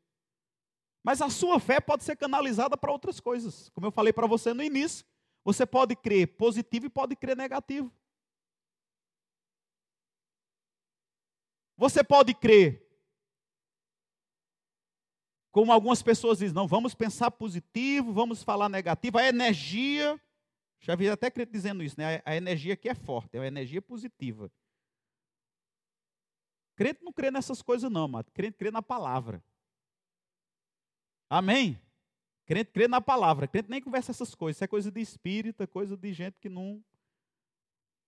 Mas 1.02 1.20
a 1.20 1.28
sua 1.28 1.58
fé 1.58 1.80
pode 1.80 2.04
ser 2.04 2.14
canalizada 2.14 2.76
para 2.76 2.92
outras 2.92 3.18
coisas. 3.18 3.68
Como 3.70 3.84
eu 3.84 3.90
falei 3.90 4.12
para 4.12 4.28
você 4.28 4.54
no 4.54 4.62
início, 4.62 5.04
você 5.44 5.66
pode 5.66 5.96
crer 5.96 6.36
positivo 6.36 6.86
e 6.86 6.88
pode 6.88 7.16
crer 7.16 7.36
negativo. 7.36 7.92
Você 11.76 12.04
pode 12.04 12.32
crer, 12.32 12.80
como 15.50 15.72
algumas 15.72 16.00
pessoas 16.00 16.38
dizem, 16.38 16.54
não, 16.54 16.68
vamos 16.68 16.94
pensar 16.94 17.28
positivo, 17.32 18.12
vamos 18.12 18.40
falar 18.44 18.68
negativo, 18.68 19.18
a 19.18 19.26
energia 19.26 20.16
já 20.78 20.94
vi 20.94 21.08
até 21.08 21.28
crente 21.28 21.50
dizendo 21.50 21.82
isso, 21.82 21.98
né? 21.98 22.22
A 22.24 22.36
energia 22.36 22.74
aqui 22.74 22.88
é 22.88 22.94
forte, 22.94 23.36
é 23.36 23.40
uma 23.40 23.48
energia 23.48 23.82
positiva. 23.82 24.48
Crente 26.78 27.02
não 27.02 27.12
crê 27.12 27.28
nessas 27.28 27.60
coisas, 27.60 27.90
não, 27.90 28.06
mas 28.06 28.24
crente 28.32 28.56
crê 28.56 28.70
na 28.70 28.80
palavra. 28.80 29.42
Amém? 31.28 31.76
Crente 32.46 32.70
crê 32.70 32.86
na 32.86 33.00
palavra. 33.00 33.48
Crente 33.48 33.68
nem 33.68 33.82
conversa 33.82 34.12
essas 34.12 34.32
coisas. 34.32 34.58
Isso 34.58 34.64
é 34.64 34.68
coisa 34.68 34.88
de 34.88 35.00
espírita, 35.00 35.66
coisa 35.66 35.96
de 35.96 36.12
gente 36.12 36.38
que 36.38 36.48
não 36.48 36.80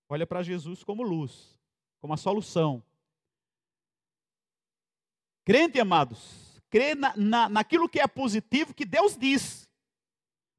olha 0.08 0.24
para 0.24 0.44
Jesus 0.44 0.84
como 0.84 1.02
luz, 1.02 1.58
como 1.98 2.14
a 2.14 2.16
solução. 2.16 2.80
Crente, 5.44 5.80
amados, 5.80 6.62
crê 6.70 6.94
na, 6.94 7.16
na, 7.16 7.48
naquilo 7.48 7.88
que 7.88 7.98
é 7.98 8.06
positivo 8.06 8.72
que 8.72 8.84
Deus 8.84 9.16
diz. 9.16 9.68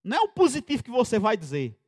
Não 0.04 0.17
é 0.17 0.19
o 0.19 0.28
positivo 0.28 0.84
que 0.84 0.91
você 0.91 1.17
vai 1.17 1.38
dizer. 1.38 1.80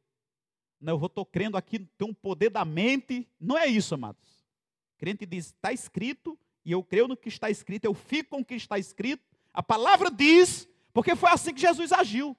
Não, 0.80 0.98
eu 0.98 1.06
estou 1.06 1.26
crendo 1.26 1.58
aqui, 1.58 1.80
tem 1.80 2.08
um 2.08 2.14
poder 2.14 2.50
da 2.50 2.64
mente. 2.64 3.28
Não 3.38 3.58
é 3.58 3.68
isso, 3.68 3.94
amados. 3.94 4.33
Crente 5.04 5.26
diz, 5.26 5.48
está 5.48 5.74
escrito, 5.74 6.40
e 6.64 6.72
eu 6.72 6.82
creio 6.82 7.10
no 7.10 7.18
que 7.18 7.28
está 7.28 7.50
escrito, 7.50 7.84
eu 7.84 7.94
fico 7.94 8.30
com 8.30 8.40
o 8.40 8.46
que 8.46 8.56
está 8.56 8.80
escrito. 8.80 9.22
A 9.54 9.62
palavra 9.62 10.10
diz, 10.10 10.66
porque 10.94 11.14
foi 11.14 11.30
assim 11.30 11.54
que 11.54 11.60
Jesus 11.60 11.92
agiu. 11.92 12.38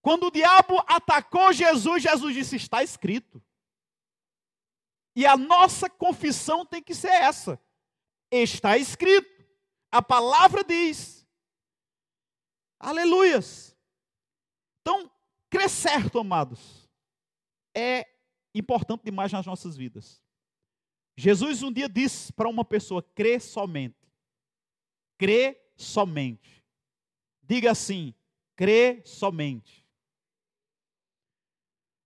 Quando 0.00 0.28
o 0.28 0.30
diabo 0.30 0.82
atacou 0.86 1.52
Jesus, 1.52 2.02
Jesus 2.02 2.34
disse: 2.34 2.56
Está 2.56 2.82
escrito. 2.82 3.42
E 5.14 5.26
a 5.26 5.36
nossa 5.36 5.90
confissão 5.90 6.64
tem 6.64 6.82
que 6.82 6.94
ser 6.94 7.10
essa: 7.10 7.60
Está 8.30 8.78
escrito. 8.78 9.44
A 9.92 10.00
palavra 10.00 10.64
diz. 10.64 11.28
Aleluias. 12.80 13.76
Então, 14.80 15.12
crescer, 15.50 16.10
amados 16.18 16.88
é 17.74 18.06
importante 18.54 19.04
demais 19.04 19.30
nas 19.30 19.44
nossas 19.44 19.76
vidas. 19.76 20.23
Jesus 21.16 21.62
um 21.62 21.72
dia 21.72 21.88
disse 21.88 22.32
para 22.32 22.48
uma 22.48 22.64
pessoa: 22.64 23.02
crê 23.14 23.38
somente. 23.38 23.96
Crê 25.16 25.60
somente. 25.76 26.64
Diga 27.42 27.70
assim: 27.70 28.14
crê 28.56 29.02
somente. 29.04 29.84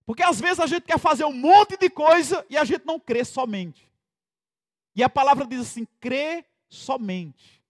Porque 0.05 0.23
às 0.23 0.39
vezes 0.41 0.59
a 0.59 0.65
gente 0.65 0.83
quer 0.83 0.99
fazer 0.99 1.23
um 1.25 1.33
monte 1.33 1.77
de 1.77 1.89
coisa 1.89 2.45
e 2.49 2.57
a 2.57 2.63
gente 2.63 2.85
não 2.85 2.99
crê 2.99 3.23
somente. 3.23 3.91
E 4.95 5.03
a 5.03 5.09
palavra 5.09 5.45
diz 5.45 5.61
assim: 5.61 5.85
crê 5.99 6.45
somente. 6.67 7.63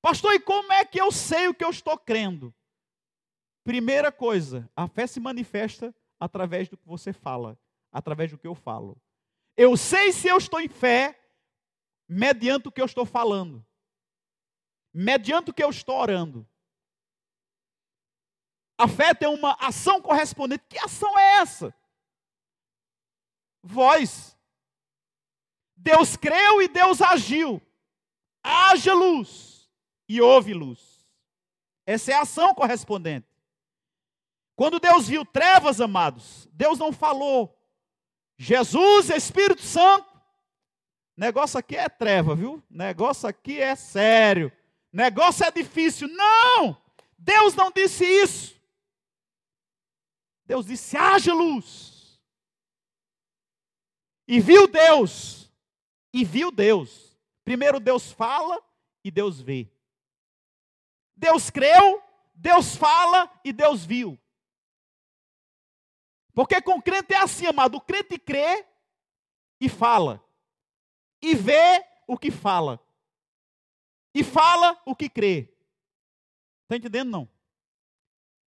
Pastor, 0.00 0.34
e 0.34 0.40
como 0.40 0.72
é 0.72 0.84
que 0.84 1.00
eu 1.00 1.12
sei 1.12 1.48
o 1.48 1.54
que 1.54 1.64
eu 1.64 1.70
estou 1.70 1.96
crendo? 1.96 2.52
Primeira 3.64 4.10
coisa, 4.10 4.68
a 4.74 4.88
fé 4.88 5.06
se 5.06 5.20
manifesta 5.20 5.94
através 6.18 6.68
do 6.68 6.76
que 6.76 6.86
você 6.86 7.12
fala, 7.12 7.56
através 7.92 8.30
do 8.30 8.38
que 8.38 8.46
eu 8.46 8.54
falo. 8.54 8.96
Eu 9.56 9.76
sei 9.76 10.12
se 10.12 10.28
eu 10.28 10.38
estou 10.38 10.60
em 10.60 10.68
fé 10.68 11.18
mediante 12.08 12.68
o 12.68 12.72
que 12.72 12.80
eu 12.80 12.86
estou 12.86 13.04
falando, 13.04 13.64
mediante 14.92 15.50
o 15.50 15.54
que 15.54 15.62
eu 15.62 15.70
estou 15.70 15.96
orando. 15.96 16.48
A 18.78 18.88
fé 18.88 19.14
tem 19.14 19.28
uma 19.28 19.56
ação 19.60 20.00
correspondente. 20.02 20.64
Que 20.68 20.78
ação 20.78 21.16
é 21.18 21.40
essa? 21.40 21.74
Voz. 23.62 24.36
Deus 25.76 26.16
creu 26.16 26.60
e 26.60 26.68
Deus 26.68 27.00
agiu. 27.00 27.62
Haja 28.42 28.92
luz 28.92 29.70
e 30.08 30.20
houve 30.20 30.52
luz. 30.52 31.06
Essa 31.86 32.12
é 32.12 32.14
a 32.14 32.22
ação 32.22 32.54
correspondente. 32.54 33.28
Quando 34.56 34.80
Deus 34.80 35.08
viu 35.08 35.24
trevas, 35.24 35.80
amados, 35.80 36.48
Deus 36.52 36.78
não 36.78 36.92
falou, 36.92 37.56
Jesus, 38.36 39.10
Espírito 39.10 39.62
Santo. 39.62 40.10
Negócio 41.16 41.58
aqui 41.58 41.76
é 41.76 41.88
treva, 41.88 42.34
viu? 42.34 42.62
Negócio 42.70 43.28
aqui 43.28 43.60
é 43.60 43.76
sério. 43.76 44.50
Negócio 44.92 45.44
é 45.44 45.50
difícil. 45.50 46.08
Não! 46.08 46.80
Deus 47.18 47.54
não 47.54 47.70
disse 47.70 48.04
isso. 48.04 48.60
Deus 50.44 50.66
disse: 50.66 50.96
haja 50.96 51.32
luz. 51.32 52.20
E 54.26 54.40
viu 54.40 54.66
Deus. 54.66 55.50
E 56.12 56.24
viu 56.24 56.50
Deus. 56.50 57.16
Primeiro 57.44 57.78
Deus 57.78 58.10
fala 58.10 58.62
e 59.04 59.10
Deus 59.10 59.40
vê. 59.40 59.70
Deus 61.16 61.50
creu, 61.50 62.02
Deus 62.34 62.74
fala 62.76 63.30
e 63.44 63.52
Deus 63.52 63.84
viu. 63.84 64.18
Porque 66.34 66.60
com 66.62 66.78
o 66.78 66.82
crente 66.82 67.12
é 67.12 67.18
assim, 67.18 67.46
amado. 67.46 67.76
O 67.76 67.80
crente 67.80 68.18
crê 68.18 68.66
e 69.60 69.68
fala. 69.68 70.22
e 71.20 71.34
vê 71.34 71.84
o 72.06 72.18
que 72.18 72.30
fala. 72.30 72.80
E 74.14 74.24
fala 74.24 74.80
o 74.84 74.94
que 74.94 75.08
crê. 75.08 75.54
Está 76.64 76.76
entendendo 76.76 77.10
não? 77.10 77.28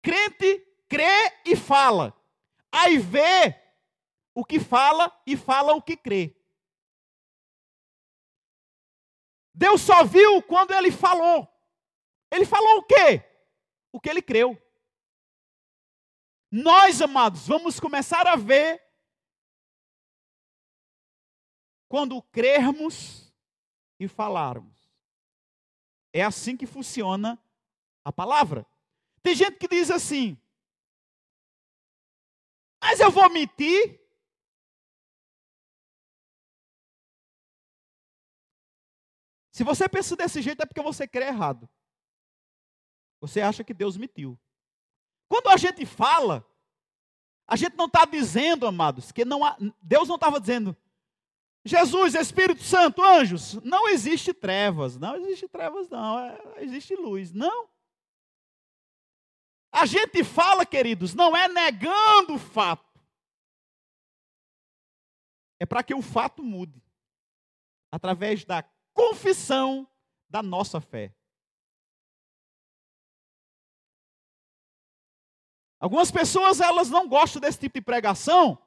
Crente 0.01 0.59
crê 0.89 1.33
e 1.45 1.55
fala. 1.55 2.13
Aí 2.71 2.97
vê 2.97 3.55
o 4.35 4.43
que 4.43 4.59
fala 4.59 5.11
e 5.25 5.37
fala 5.37 5.73
o 5.73 5.81
que 5.81 5.95
crê. 5.95 6.35
Deus 9.53 9.81
só 9.81 10.03
viu 10.03 10.41
quando 10.43 10.71
ele 10.73 10.91
falou. 10.91 11.47
Ele 12.29 12.45
falou 12.45 12.77
o 12.77 12.83
quê? 12.83 13.23
O 13.91 13.99
que 13.99 14.09
ele 14.09 14.21
creu. 14.21 14.61
Nós, 16.57 17.03
amados, 17.03 17.47
vamos 17.47 17.79
começar 17.79 18.25
a 18.25 18.35
ver 18.35 18.83
quando 21.87 22.19
crermos 22.19 23.31
e 23.99 24.07
falarmos. 24.07 24.75
É 26.11 26.23
assim 26.23 26.57
que 26.57 26.65
funciona 26.65 27.39
a 28.03 28.11
palavra. 28.11 28.65
Tem 29.21 29.35
gente 29.35 29.57
que 29.59 29.67
diz 29.67 29.91
assim: 29.91 30.35
Mas 32.81 32.99
eu 32.99 33.11
vou 33.11 33.29
mentir? 33.29 34.01
Se 39.51 39.63
você 39.63 39.87
pensa 39.87 40.15
desse 40.15 40.41
jeito, 40.41 40.63
é 40.63 40.65
porque 40.65 40.81
você 40.81 41.07
crê 41.07 41.25
errado. 41.25 41.69
Você 43.21 43.41
acha 43.41 43.63
que 43.63 43.75
Deus 43.75 43.95
mentiu. 43.95 44.39
Quando 45.27 45.49
a 45.49 45.57
gente 45.57 45.85
fala, 45.85 46.45
a 47.47 47.55
gente 47.55 47.75
não 47.75 47.85
está 47.85 48.05
dizendo, 48.05 48.67
amados, 48.67 49.11
que 49.11 49.25
não 49.25 49.43
há, 49.43 49.57
Deus 49.81 50.07
não 50.07 50.15
estava 50.15 50.39
dizendo, 50.39 50.75
Jesus, 51.65 52.15
Espírito 52.15 52.63
Santo, 52.63 53.03
anjos, 53.03 53.55
não 53.63 53.89
existe 53.89 54.33
trevas, 54.33 54.97
não 54.97 55.15
existe 55.17 55.47
trevas, 55.47 55.89
não, 55.89 56.17
é, 56.17 56.63
existe 56.63 56.95
luz, 56.95 57.33
não. 57.33 57.67
A 59.71 59.85
gente 59.85 60.23
fala, 60.23 60.65
queridos, 60.65 61.13
não 61.13 61.35
é 61.35 61.47
negando 61.47 62.35
o 62.35 62.39
fato, 62.39 62.87
é 65.59 65.65
para 65.65 65.83
que 65.83 65.93
o 65.93 66.01
fato 66.01 66.41
mude, 66.41 66.81
através 67.91 68.45
da 68.45 68.63
confissão 68.93 69.87
da 70.29 70.41
nossa 70.41 70.79
fé. 70.79 71.16
Algumas 75.79 76.09
pessoas 76.09 76.59
elas 76.59 76.89
não 76.89 77.07
gostam 77.07 77.39
desse 77.39 77.59
tipo 77.59 77.75
de 77.75 77.81
pregação, 77.81 78.57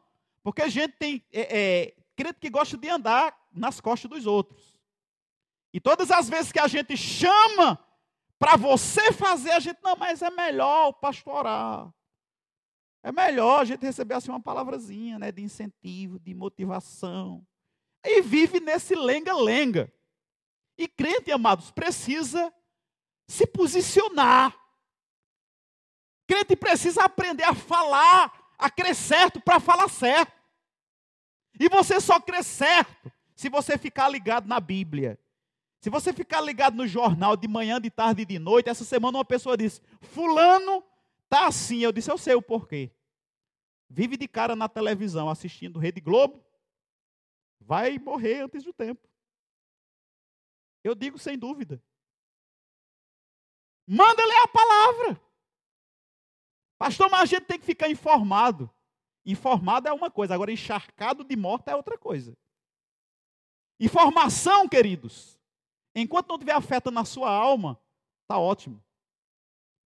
porque 0.42 0.62
a 0.62 0.68
gente 0.68 0.92
tem 0.96 1.24
é, 1.32 1.58
é, 1.58 1.94
crente 2.14 2.38
que 2.40 2.50
gosta 2.50 2.76
de 2.76 2.88
andar 2.88 3.36
nas 3.52 3.80
costas 3.80 4.10
dos 4.10 4.26
outros. 4.26 4.78
E 5.72 5.80
todas 5.80 6.10
as 6.10 6.28
vezes 6.28 6.52
que 6.52 6.58
a 6.58 6.68
gente 6.68 6.96
chama 6.96 7.78
para 8.38 8.56
você 8.56 9.12
fazer, 9.12 9.50
a 9.50 9.60
gente, 9.60 9.78
não, 9.82 9.96
mas 9.96 10.22
é 10.22 10.30
melhor 10.30 10.92
pastorar. 10.92 11.92
É 13.02 13.10
melhor 13.10 13.60
a 13.60 13.64
gente 13.64 13.82
receber 13.82 14.14
assim 14.14 14.30
uma 14.30 14.40
palavrazinha, 14.40 15.18
né, 15.18 15.32
de 15.32 15.42
incentivo, 15.42 16.18
de 16.18 16.34
motivação. 16.34 17.46
E 18.04 18.20
vive 18.22 18.60
nesse 18.60 18.94
lenga-lenga. 18.94 19.92
E 20.76 20.88
crente, 20.88 21.30
amados, 21.30 21.70
precisa 21.70 22.52
se 23.28 23.46
posicionar. 23.46 24.58
Crente 26.30 26.54
precisa 26.54 27.02
aprender 27.02 27.42
a 27.42 27.56
falar, 27.56 28.54
a 28.56 28.70
crer 28.70 28.94
certo 28.94 29.40
para 29.40 29.58
falar 29.58 29.88
certo. 29.88 30.32
E 31.58 31.68
você 31.68 32.00
só 32.00 32.20
crê 32.20 32.40
certo 32.44 33.10
se 33.34 33.48
você 33.48 33.76
ficar 33.76 34.08
ligado 34.08 34.46
na 34.46 34.60
Bíblia. 34.60 35.18
Se 35.80 35.90
você 35.90 36.12
ficar 36.12 36.40
ligado 36.40 36.76
no 36.76 36.86
jornal 36.86 37.36
de 37.36 37.48
manhã, 37.48 37.80
de 37.80 37.90
tarde 37.90 38.22
e 38.22 38.24
de 38.24 38.38
noite, 38.38 38.68
essa 38.68 38.84
semana 38.84 39.18
uma 39.18 39.24
pessoa 39.24 39.56
disse: 39.56 39.82
Fulano 40.00 40.84
tá 41.28 41.48
assim. 41.48 41.80
Eu 41.80 41.90
disse: 41.90 42.08
Eu 42.08 42.16
sei 42.16 42.36
o 42.36 42.42
porquê. 42.42 42.92
Vive 43.88 44.16
de 44.16 44.28
cara 44.28 44.54
na 44.54 44.68
televisão 44.68 45.28
assistindo 45.28 45.80
Rede 45.80 46.00
Globo, 46.00 46.44
vai 47.60 47.98
morrer 47.98 48.42
antes 48.42 48.62
do 48.62 48.72
tempo. 48.72 49.04
Eu 50.84 50.94
digo 50.94 51.18
sem 51.18 51.36
dúvida. 51.36 51.82
Manda 53.84 54.24
ler 54.24 54.42
a 54.44 54.46
palavra. 54.46 55.29
Pastor, 56.80 57.10
mas 57.10 57.20
a 57.20 57.26
gente 57.26 57.44
tem 57.44 57.58
que 57.58 57.66
ficar 57.66 57.90
informado. 57.90 58.70
Informado 59.26 59.86
é 59.86 59.92
uma 59.92 60.10
coisa, 60.10 60.32
agora 60.32 60.50
encharcado 60.50 61.22
de 61.22 61.36
morte 61.36 61.68
é 61.68 61.76
outra 61.76 61.98
coisa. 61.98 62.34
Informação, 63.78 64.66
queridos, 64.66 65.38
enquanto 65.94 66.30
não 66.30 66.38
tiver 66.38 66.54
afeta 66.54 66.90
na 66.90 67.04
sua 67.04 67.30
alma, 67.30 67.78
está 68.22 68.38
ótimo. 68.38 68.82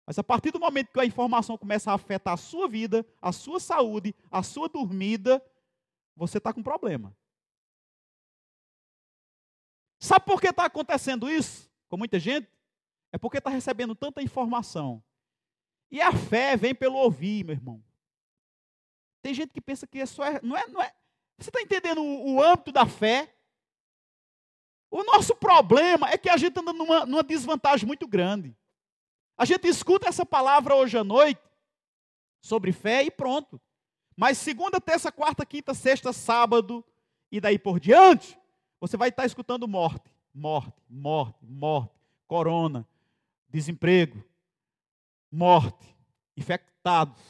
Mas 0.05 0.19
a 0.19 0.23
partir 0.23 0.51
do 0.51 0.59
momento 0.59 0.91
que 0.91 0.99
a 0.99 1.05
informação 1.05 1.57
começa 1.57 1.89
a 1.89 1.93
afetar 1.93 2.33
a 2.33 2.37
sua 2.37 2.67
vida, 2.67 3.07
a 3.21 3.31
sua 3.31 3.61
saúde, 3.61 4.13
a 4.29 4.43
sua 4.43 4.67
dormida, 4.67 5.41
você 6.13 6.39
está 6.39 6.51
com 6.51 6.61
problema. 6.61 7.15
Sabe 9.97 10.25
por 10.25 10.41
que 10.41 10.47
está 10.47 10.65
acontecendo 10.65 11.31
isso 11.31 11.71
com 11.87 11.95
muita 11.95 12.19
gente? 12.19 12.49
É 13.13 13.17
porque 13.17 13.37
está 13.37 13.49
recebendo 13.49 13.95
tanta 13.95 14.21
informação. 14.21 15.01
E 15.91 16.01
a 16.01 16.13
fé 16.13 16.55
vem 16.55 16.73
pelo 16.73 16.95
ouvir, 16.95 17.43
meu 17.43 17.53
irmão. 17.53 17.83
Tem 19.21 19.33
gente 19.33 19.51
que 19.51 19.59
pensa 19.59 19.85
que 19.85 19.99
é 19.99 20.05
só. 20.05 20.23
Não 20.41 20.57
é, 20.57 20.67
não 20.67 20.81
é, 20.81 20.93
você 21.37 21.49
está 21.49 21.61
entendendo 21.61 22.01
o, 22.01 22.35
o, 22.35 22.43
âmbito 22.43 22.71
da 22.71 22.85
fé? 22.85 23.35
O 24.89 25.03
nosso 25.03 25.35
problema 25.35 26.09
é 26.09 26.17
que 26.17 26.29
a 26.29 26.37
gente 26.37 26.57
anda 26.59 26.73
numa, 26.73 27.05
numa 27.05 27.23
desvantagem 27.23 27.85
muito 27.85 28.07
grande. 28.07 28.55
A 29.37 29.45
gente 29.45 29.67
escuta 29.67 30.07
essa 30.07 30.25
palavra 30.25 30.75
hoje 30.75 30.97
à 30.97 31.03
noite 31.03 31.41
sobre 32.41 32.71
fé 32.71 33.03
e 33.03 33.11
pronto. 33.11 33.59
Mas 34.15 34.37
segunda, 34.37 34.79
terça, 34.79 35.11
quarta, 35.11 35.45
quinta, 35.45 35.73
sexta, 35.73 36.13
sábado 36.13 36.85
e 37.31 37.39
daí 37.39 37.57
por 37.57 37.79
diante, 37.79 38.37
você 38.79 38.97
vai 38.97 39.09
estar 39.09 39.25
escutando 39.25 39.67
morte, 39.67 40.11
morte, 40.33 40.73
morte, 40.89 41.45
morte, 41.45 41.93
corona, 42.27 42.87
desemprego, 43.49 44.23
morte, 45.31 45.95
infectados. 46.35 47.21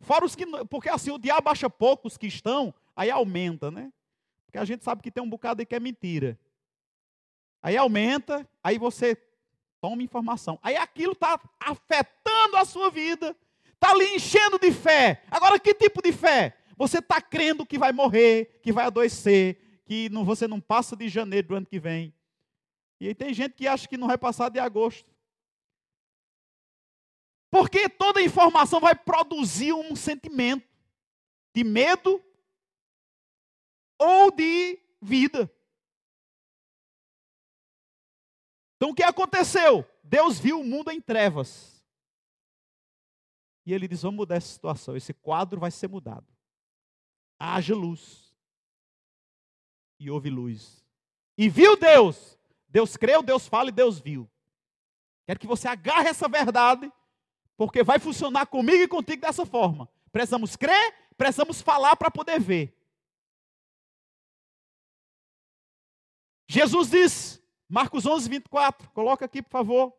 Fora 0.00 0.24
os 0.24 0.34
que. 0.34 0.46
Porque 0.66 0.88
assim, 0.88 1.10
o 1.10 1.18
diabo 1.18 1.50
acha 1.50 1.68
poucos 1.68 2.16
que 2.16 2.26
estão, 2.26 2.72
aí 2.94 3.10
aumenta, 3.10 3.70
né? 3.70 3.92
Porque 4.46 4.58
a 4.58 4.64
gente 4.64 4.84
sabe 4.84 5.02
que 5.02 5.10
tem 5.10 5.22
um 5.22 5.28
bocado 5.28 5.60
aí 5.60 5.66
que 5.66 5.74
é 5.74 5.80
mentira. 5.80 6.38
Aí 7.60 7.76
aumenta, 7.76 8.48
aí 8.62 8.78
você 8.78 9.16
toma 9.80 10.02
informação. 10.02 10.58
Aí 10.62 10.76
aquilo 10.76 11.12
está 11.12 11.40
afetando 11.60 12.56
a 12.56 12.64
sua 12.64 12.90
vida, 12.90 13.36
está 13.74 13.94
lhe 13.94 14.14
enchendo 14.14 14.58
de 14.58 14.72
fé. 14.72 15.22
Agora, 15.30 15.58
que 15.58 15.74
tipo 15.74 16.00
de 16.00 16.12
fé? 16.12 16.56
Você 16.76 16.98
está 16.98 17.20
crendo 17.20 17.66
que 17.66 17.76
vai 17.76 17.92
morrer, 17.92 18.60
que 18.62 18.72
vai 18.72 18.86
adoecer, 18.86 19.82
que 19.84 20.08
não, 20.10 20.24
você 20.24 20.46
não 20.46 20.60
passa 20.60 20.96
de 20.96 21.08
janeiro 21.08 21.48
do 21.48 21.54
ano 21.56 21.66
que 21.66 21.80
vem. 21.80 22.14
E 23.00 23.08
aí 23.08 23.14
tem 23.14 23.34
gente 23.34 23.54
que 23.54 23.66
acha 23.66 23.88
que 23.88 23.96
não 23.96 24.06
vai 24.06 24.18
passar 24.18 24.48
de 24.48 24.58
agosto. 24.58 25.10
Porque 27.50 27.88
toda 27.88 28.20
informação 28.20 28.80
vai 28.80 28.94
produzir 28.94 29.72
um 29.72 29.96
sentimento 29.96 30.66
de 31.54 31.64
medo 31.64 32.22
ou 33.98 34.30
de 34.30 34.78
vida. 35.00 35.50
Então 38.76 38.90
o 38.90 38.94
que 38.94 39.02
aconteceu? 39.02 39.84
Deus 40.04 40.38
viu 40.38 40.60
o 40.60 40.64
mundo 40.64 40.90
em 40.90 41.00
trevas. 41.00 41.84
E 43.66 43.72
ele 43.72 43.88
diz: 43.88 44.02
vamos 44.02 44.16
mudar 44.16 44.36
essa 44.36 44.48
situação. 44.48 44.96
Esse 44.96 45.12
quadro 45.12 45.58
vai 45.58 45.70
ser 45.70 45.88
mudado. 45.88 46.26
Haja 47.38 47.74
luz 47.74 48.34
e 49.98 50.10
houve 50.10 50.30
luz. 50.30 50.84
E 51.36 51.48
viu 51.48 51.76
Deus. 51.76 52.38
Deus 52.68 52.96
creu, 52.96 53.22
Deus 53.22 53.48
fala 53.48 53.70
e 53.70 53.72
Deus 53.72 53.98
viu. 53.98 54.30
Quero 55.26 55.40
que 55.40 55.46
você 55.46 55.68
agarre 55.68 56.08
essa 56.08 56.28
verdade, 56.28 56.90
porque 57.58 57.82
vai 57.82 57.98
funcionar 57.98 58.46
comigo 58.46 58.82
e 58.82 58.88
contigo 58.88 59.20
dessa 59.20 59.44
forma. 59.44 59.86
Precisamos 60.10 60.56
crer, 60.56 60.94
precisamos 61.18 61.60
falar 61.60 61.94
para 61.96 62.10
poder 62.10 62.40
ver. 62.40 62.74
Jesus 66.48 66.88
disse, 66.88 67.42
Marcos 67.68 68.06
11, 68.06 68.30
24, 68.30 68.90
coloca 68.92 69.26
aqui 69.26 69.42
por 69.42 69.50
favor. 69.50 69.92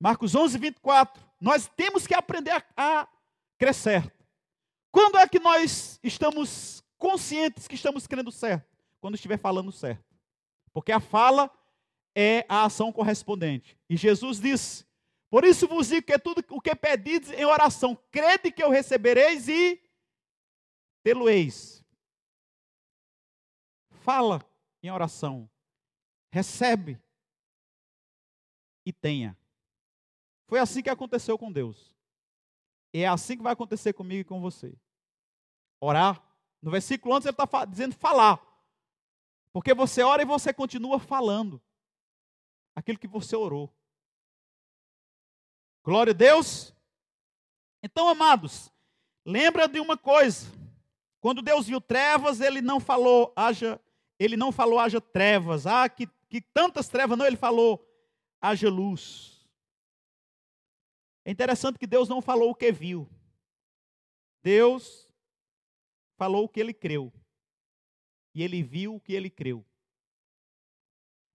Marcos 0.00 0.34
11, 0.34 0.58
24. 0.58 1.22
Nós 1.40 1.70
temos 1.76 2.04
que 2.08 2.14
aprender 2.14 2.50
a, 2.50 2.64
a 3.02 3.08
crescer. 3.56 4.12
Quando 4.90 5.18
é 5.18 5.28
que 5.28 5.38
nós 5.38 6.00
estamos 6.02 6.82
conscientes 6.98 7.68
que 7.68 7.76
estamos 7.76 8.08
crendo 8.08 8.32
certo? 8.32 8.74
quando 9.04 9.16
estiver 9.16 9.38
falando 9.38 9.70
certo. 9.70 10.02
Porque 10.72 10.90
a 10.90 10.98
fala 10.98 11.50
é 12.14 12.46
a 12.48 12.64
ação 12.64 12.90
correspondente. 12.90 13.76
E 13.86 13.98
Jesus 13.98 14.40
disse: 14.40 14.86
Por 15.34 15.44
isso 15.44 15.66
vos 15.66 15.88
digo 15.88 16.06
que 16.06 16.16
tudo 16.16 16.44
o 16.48 16.60
que 16.60 16.76
pedides 16.76 17.32
em 17.32 17.44
oração, 17.44 17.96
crede 18.12 18.52
que 18.52 18.62
eu 18.62 18.70
recebereis 18.70 19.48
e 19.48 19.82
tê-lo-eis. 21.02 21.84
Fala 24.04 24.48
em 24.80 24.92
oração. 24.92 25.50
Recebe 26.30 27.02
e 28.86 28.92
tenha. 28.92 29.36
Foi 30.46 30.60
assim 30.60 30.80
que 30.80 30.88
aconteceu 30.88 31.36
com 31.36 31.50
Deus. 31.50 31.92
E 32.92 33.00
é 33.00 33.08
assim 33.08 33.36
que 33.36 33.42
vai 33.42 33.54
acontecer 33.54 33.92
comigo 33.92 34.20
e 34.20 34.24
com 34.24 34.40
você. 34.40 34.72
Orar. 35.80 36.24
No 36.62 36.70
versículo 36.70 37.12
antes 37.12 37.26
ele 37.26 37.36
está 37.36 37.64
dizendo 37.64 37.96
falar. 37.96 38.40
Porque 39.52 39.74
você 39.74 40.00
ora 40.00 40.22
e 40.22 40.24
você 40.24 40.54
continua 40.54 41.00
falando 41.00 41.60
aquilo 42.76 43.00
que 43.00 43.08
você 43.08 43.34
orou. 43.34 43.74
Glória 45.84 46.12
a 46.12 46.14
Deus. 46.14 46.74
Então, 47.82 48.08
amados, 48.08 48.72
lembra 49.22 49.68
de 49.68 49.78
uma 49.78 49.98
coisa. 49.98 50.50
Quando 51.20 51.42
Deus 51.42 51.66
viu 51.66 51.78
trevas, 51.78 52.40
ele 52.40 52.62
não 52.62 52.80
falou 52.80 53.34
haja, 53.36 53.78
ele 54.18 54.34
não 54.34 54.50
falou 54.50 54.78
haja 54.78 54.98
trevas. 54.98 55.66
Ah, 55.66 55.86
que, 55.86 56.06
que 56.30 56.40
tantas 56.40 56.88
trevas, 56.88 57.18
não, 57.18 57.26
ele 57.26 57.36
falou 57.36 57.86
haja 58.40 58.70
luz. 58.70 59.46
É 61.22 61.30
interessante 61.30 61.78
que 61.78 61.86
Deus 61.86 62.08
não 62.08 62.22
falou 62.22 62.50
o 62.50 62.54
que 62.54 62.72
viu. 62.72 63.06
Deus 64.42 65.06
falou 66.16 66.44
o 66.44 66.48
que 66.48 66.60
ele 66.60 66.72
creu. 66.72 67.12
E 68.34 68.42
ele 68.42 68.62
viu 68.62 68.94
o 68.94 69.00
que 69.00 69.12
ele 69.12 69.28
creu. 69.28 69.62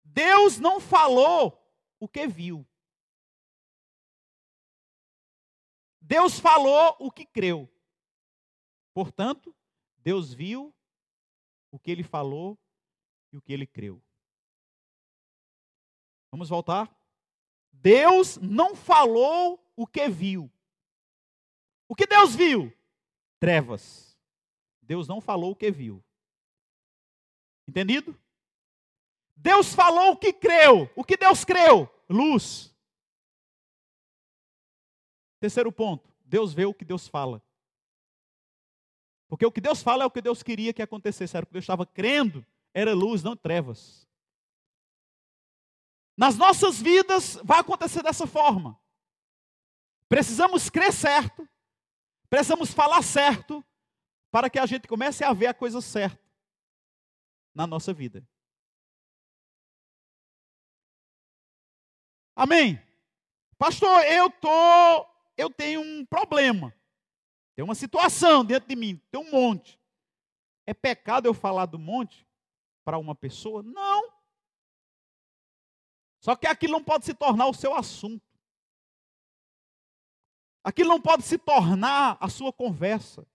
Deus 0.03 0.57
não 0.57 0.79
falou 0.79 1.63
o 1.99 2.07
que 2.07 2.25
viu. 2.25 2.65
Deus 6.01 6.39
falou 6.39 6.95
o 6.99 7.11
que 7.11 7.25
creu. 7.25 7.69
Portanto, 8.93 9.55
Deus 9.97 10.33
viu 10.33 10.73
o 11.71 11.79
que 11.79 11.91
ele 11.91 12.03
falou 12.03 12.57
e 13.31 13.37
o 13.37 13.41
que 13.41 13.53
ele 13.53 13.67
creu. 13.67 14.01
Vamos 16.31 16.49
voltar? 16.49 16.89
Deus 17.71 18.37
não 18.37 18.75
falou 18.75 19.63
o 19.75 19.87
que 19.87 20.07
viu. 20.09 20.51
O 21.87 21.95
que 21.95 22.05
Deus 22.05 22.35
viu? 22.35 22.73
Trevas. 23.39 24.17
Deus 24.81 25.07
não 25.07 25.21
falou 25.21 25.51
o 25.51 25.55
que 25.55 25.71
viu. 25.71 26.03
Entendido? 27.67 28.19
Deus 29.35 29.73
falou 29.73 30.11
o 30.11 30.17
que 30.17 30.33
creu. 30.33 30.89
O 30.95 31.03
que 31.03 31.15
Deus 31.15 31.45
creu? 31.45 31.89
Luz. 32.09 32.75
Terceiro 35.39 35.71
ponto. 35.71 36.13
Deus 36.25 36.53
vê 36.53 36.65
o 36.65 36.73
que 36.73 36.85
Deus 36.85 37.07
fala. 37.07 37.41
Porque 39.27 39.45
o 39.45 39.51
que 39.51 39.61
Deus 39.61 39.81
fala 39.81 40.03
é 40.03 40.05
o 40.05 40.11
que 40.11 40.21
Deus 40.21 40.43
queria 40.43 40.73
que 40.73 40.81
acontecesse. 40.81 41.35
Era 41.35 41.43
o 41.43 41.47
que 41.47 41.53
Deus 41.53 41.63
estava 41.63 41.85
crendo. 41.85 42.45
Era 42.73 42.93
luz, 42.93 43.23
não 43.23 43.35
trevas. 43.35 44.07
Nas 46.17 46.35
nossas 46.35 46.81
vidas 46.81 47.39
vai 47.43 47.59
acontecer 47.59 48.03
dessa 48.03 48.27
forma. 48.27 48.77
Precisamos 50.09 50.69
crer 50.69 50.91
certo, 50.91 51.47
precisamos 52.29 52.73
falar 52.73 53.03
certo, 53.03 53.63
para 54.31 54.49
que 54.49 54.59
a 54.59 54.65
gente 54.65 54.87
comece 54.87 55.23
a 55.23 55.31
ver 55.33 55.47
a 55.47 55.53
coisa 55.53 55.79
certa 55.81 56.19
na 57.53 57.65
nossa 57.65 57.93
vida. 57.93 58.27
Amém? 62.35 62.81
Pastor, 63.57 64.03
eu 64.05 64.29
tô, 64.29 65.08
eu 65.39 65.49
tenho 65.49 65.79
um 65.79 66.05
problema. 66.05 66.75
Tem 67.55 67.63
uma 67.63 67.75
situação 67.75 68.43
dentro 68.43 68.67
de 68.67 68.75
mim, 68.75 68.97
tem 69.09 69.21
um 69.21 69.31
monte. 69.31 69.79
É 70.65 70.73
pecado 70.73 71.25
eu 71.25 71.33
falar 71.33 71.65
do 71.65 71.79
monte 71.79 72.27
para 72.83 72.97
uma 72.97 73.15
pessoa? 73.15 73.63
Não. 73.63 74.13
Só 76.19 76.35
que 76.35 76.45
aquilo 76.45 76.73
não 76.73 76.83
pode 76.83 77.05
se 77.05 77.13
tornar 77.13 77.47
o 77.47 77.53
seu 77.53 77.73
assunto. 77.73 78.23
Aquilo 80.61 80.89
não 80.89 81.01
pode 81.01 81.23
se 81.23 81.37
tornar 81.37 82.17
a 82.19 82.29
sua 82.29 82.51
conversa. 82.51 83.25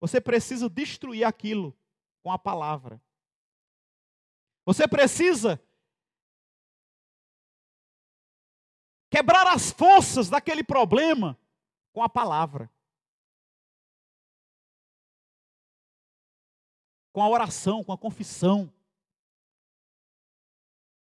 Você 0.00 0.20
precisa 0.20 0.70
destruir 0.70 1.24
aquilo 1.24 1.76
com 2.22 2.32
a 2.32 2.38
palavra. 2.38 3.00
Você 4.64 4.88
precisa 4.88 5.62
quebrar 9.12 9.46
as 9.46 9.70
forças 9.70 10.30
daquele 10.30 10.64
problema 10.64 11.38
com 11.92 12.02
a 12.02 12.08
palavra. 12.08 12.70
Com 17.12 17.22
a 17.22 17.28
oração, 17.28 17.84
com 17.84 17.92
a 17.92 17.98
confissão. 17.98 18.72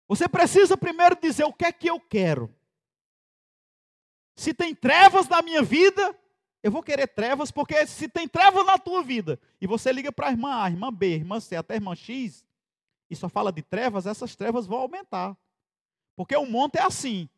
Você 0.08 0.28
precisa 0.28 0.76
primeiro 0.76 1.14
dizer 1.14 1.44
o 1.44 1.52
que 1.52 1.64
é 1.64 1.72
que 1.72 1.88
eu 1.88 2.00
quero. 2.00 2.52
Se 4.34 4.52
tem 4.52 4.74
trevas 4.74 5.28
na 5.28 5.40
minha 5.40 5.62
vida, 5.62 6.18
eu 6.64 6.72
vou 6.72 6.82
querer 6.82 7.06
trevas, 7.06 7.52
porque 7.52 7.86
se 7.86 8.08
tem 8.08 8.26
trevas 8.26 8.66
na 8.66 8.76
tua 8.76 9.04
vida, 9.04 9.38
e 9.61 9.68
você 9.68 9.92
liga 9.92 10.11
para 10.11 10.26
a 10.26 10.30
irmã 10.32 10.64
A, 10.64 10.68
irmã 10.68 10.92
B, 10.92 11.14
irmã 11.14 11.38
C, 11.38 11.54
até 11.54 11.76
irmã 11.76 11.94
X, 11.94 12.44
e 13.08 13.14
só 13.14 13.28
fala 13.28 13.52
de 13.52 13.62
trevas, 13.62 14.04
essas 14.04 14.34
trevas 14.34 14.66
vão 14.66 14.78
aumentar. 14.78 15.36
Porque 16.16 16.34
o 16.34 16.44
monte 16.44 16.76
é 16.76 16.82
assim. 16.82 17.28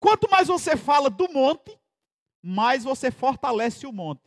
Quanto 0.00 0.30
mais 0.30 0.48
você 0.48 0.76
fala 0.76 1.10
do 1.10 1.30
monte, 1.32 1.78
mais 2.42 2.84
você 2.84 3.10
fortalece 3.10 3.86
o 3.86 3.92
monte. 3.92 4.22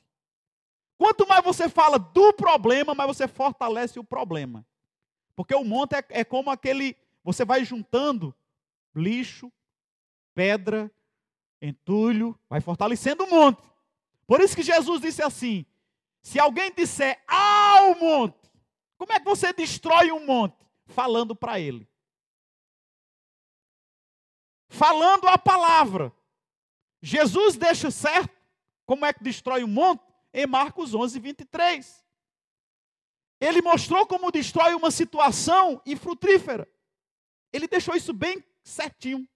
Quanto 0.97 1.28
mais 1.28 1.43
você 1.43 1.67
fala 1.67 1.97
do 1.97 2.34
problema, 2.34 2.93
mais 2.93 3.07
você 3.07 3.28
fortalece 3.28 3.97
o 3.97 4.03
problema. 4.03 4.65
Porque 5.36 5.55
o 5.55 5.63
monte 5.63 5.95
é, 5.95 6.05
é 6.09 6.24
como 6.24 6.51
aquele. 6.51 6.95
Você 7.24 7.45
vai 7.45 7.63
juntando 7.63 8.36
lixo, 8.95 9.51
pedra, 10.36 10.91
entulho, 11.61 12.38
vai 12.49 12.61
fortalecendo 12.61 13.24
o 13.24 13.30
monte. 13.30 13.61
Por 14.28 14.41
isso 14.41 14.55
que 14.55 14.63
Jesus 14.63 15.01
disse 15.01 15.24
assim: 15.24 15.65
se 16.22 16.39
alguém 16.39 16.72
disser 16.72 17.24
ao 17.28 17.95
monte, 17.95 18.51
como 18.97 19.11
é 19.13 19.19
que 19.19 19.26
você 19.26 19.51
destrói 19.51 20.11
um 20.11 20.26
monte? 20.26 20.55
Falando 20.86 21.36
para 21.36 21.59
ele. 21.59 21.88
Falando 24.72 25.28
a 25.28 25.38
palavra. 25.38 26.13
Jesus 27.01 27.57
deixa 27.57 27.91
certo 27.91 28.34
como 28.86 29.05
é 29.05 29.11
que 29.11 29.22
destrói 29.22 29.65
um 29.65 29.67
monte 29.67 30.01
em 30.34 30.47
Marcos 30.47 30.95
11, 30.95 31.19
23. 31.19 32.05
Ele 33.41 33.61
mostrou 33.61 34.07
como 34.07 34.32
destrói 34.32 34.74
uma 34.74 34.89
situação 34.89 35.82
infrutífera. 35.86 36.72
Ele 37.51 37.67
deixou 37.67 37.95
isso 37.95 38.13
bem 38.13 38.41
certinho. 38.63 39.28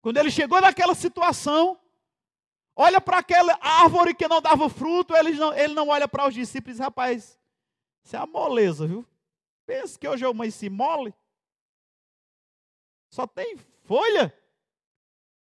Quando 0.00 0.16
ele 0.16 0.30
chegou 0.30 0.58
naquela 0.60 0.94
situação, 0.94 1.78
olha 2.74 3.00
para 3.00 3.18
aquela 3.18 3.58
árvore 3.60 4.14
que 4.14 4.26
não 4.26 4.40
dava 4.40 4.70
fruto, 4.70 5.14
ele 5.14 5.32
não, 5.32 5.52
ele 5.52 5.74
não 5.74 5.88
olha 5.88 6.08
para 6.08 6.26
os 6.26 6.34
discípulos 6.34 6.78
rapaz, 6.78 7.38
isso 8.02 8.16
é 8.16 8.18
a 8.18 8.26
moleza, 8.26 8.86
viu? 8.86 9.06
Pensa 9.66 9.98
que 9.98 10.08
hoje 10.08 10.24
eu 10.24 10.30
amanheci 10.30 10.70
mole. 10.70 11.14
Só 13.10 13.26
tem 13.26 13.58
folha. 13.92 14.34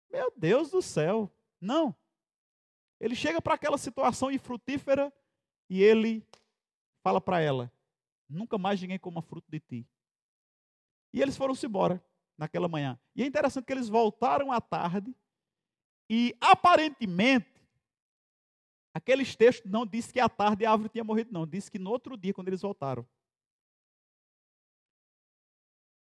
Meu 0.10 0.34
Deus 0.36 0.72
do 0.72 0.82
céu. 0.82 1.32
Não. 1.62 1.96
Ele 3.00 3.16
chega 3.16 3.40
para 3.40 3.54
aquela 3.54 3.78
situação 3.78 4.32
infrutífera 4.32 5.14
e 5.70 5.84
ele 5.84 6.28
fala 7.04 7.22
para 7.22 7.40
ela: 7.40 7.72
Nunca 8.28 8.58
mais 8.58 8.82
ninguém 8.82 8.98
coma 8.98 9.22
fruto 9.22 9.52
de 9.52 9.60
ti. 9.60 9.88
E 11.14 11.22
eles 11.22 11.38
foram-se 11.38 11.68
embora 11.68 12.04
naquela 12.36 12.68
manhã. 12.68 13.00
E 13.16 13.22
é 13.22 13.26
interessante 13.28 13.66
que 13.66 13.74
eles 13.74 13.88
voltaram 13.88 14.52
à 14.52 14.60
tarde 14.60 15.16
e 16.10 16.36
aparentemente 16.42 17.62
aqueles 18.92 19.36
textos 19.36 19.70
não 19.70 19.86
diz 19.86 20.12
que 20.12 20.20
à 20.20 20.28
tarde 20.28 20.66
a 20.66 20.72
árvore 20.72 20.90
tinha 20.90 21.04
morrido, 21.04 21.32
não. 21.32 21.46
Diz 21.46 21.70
que 21.70 21.78
no 21.78 21.92
outro 21.92 22.18
dia, 22.18 22.34
quando 22.34 22.48
eles 22.48 22.62
voltaram. 22.62 23.08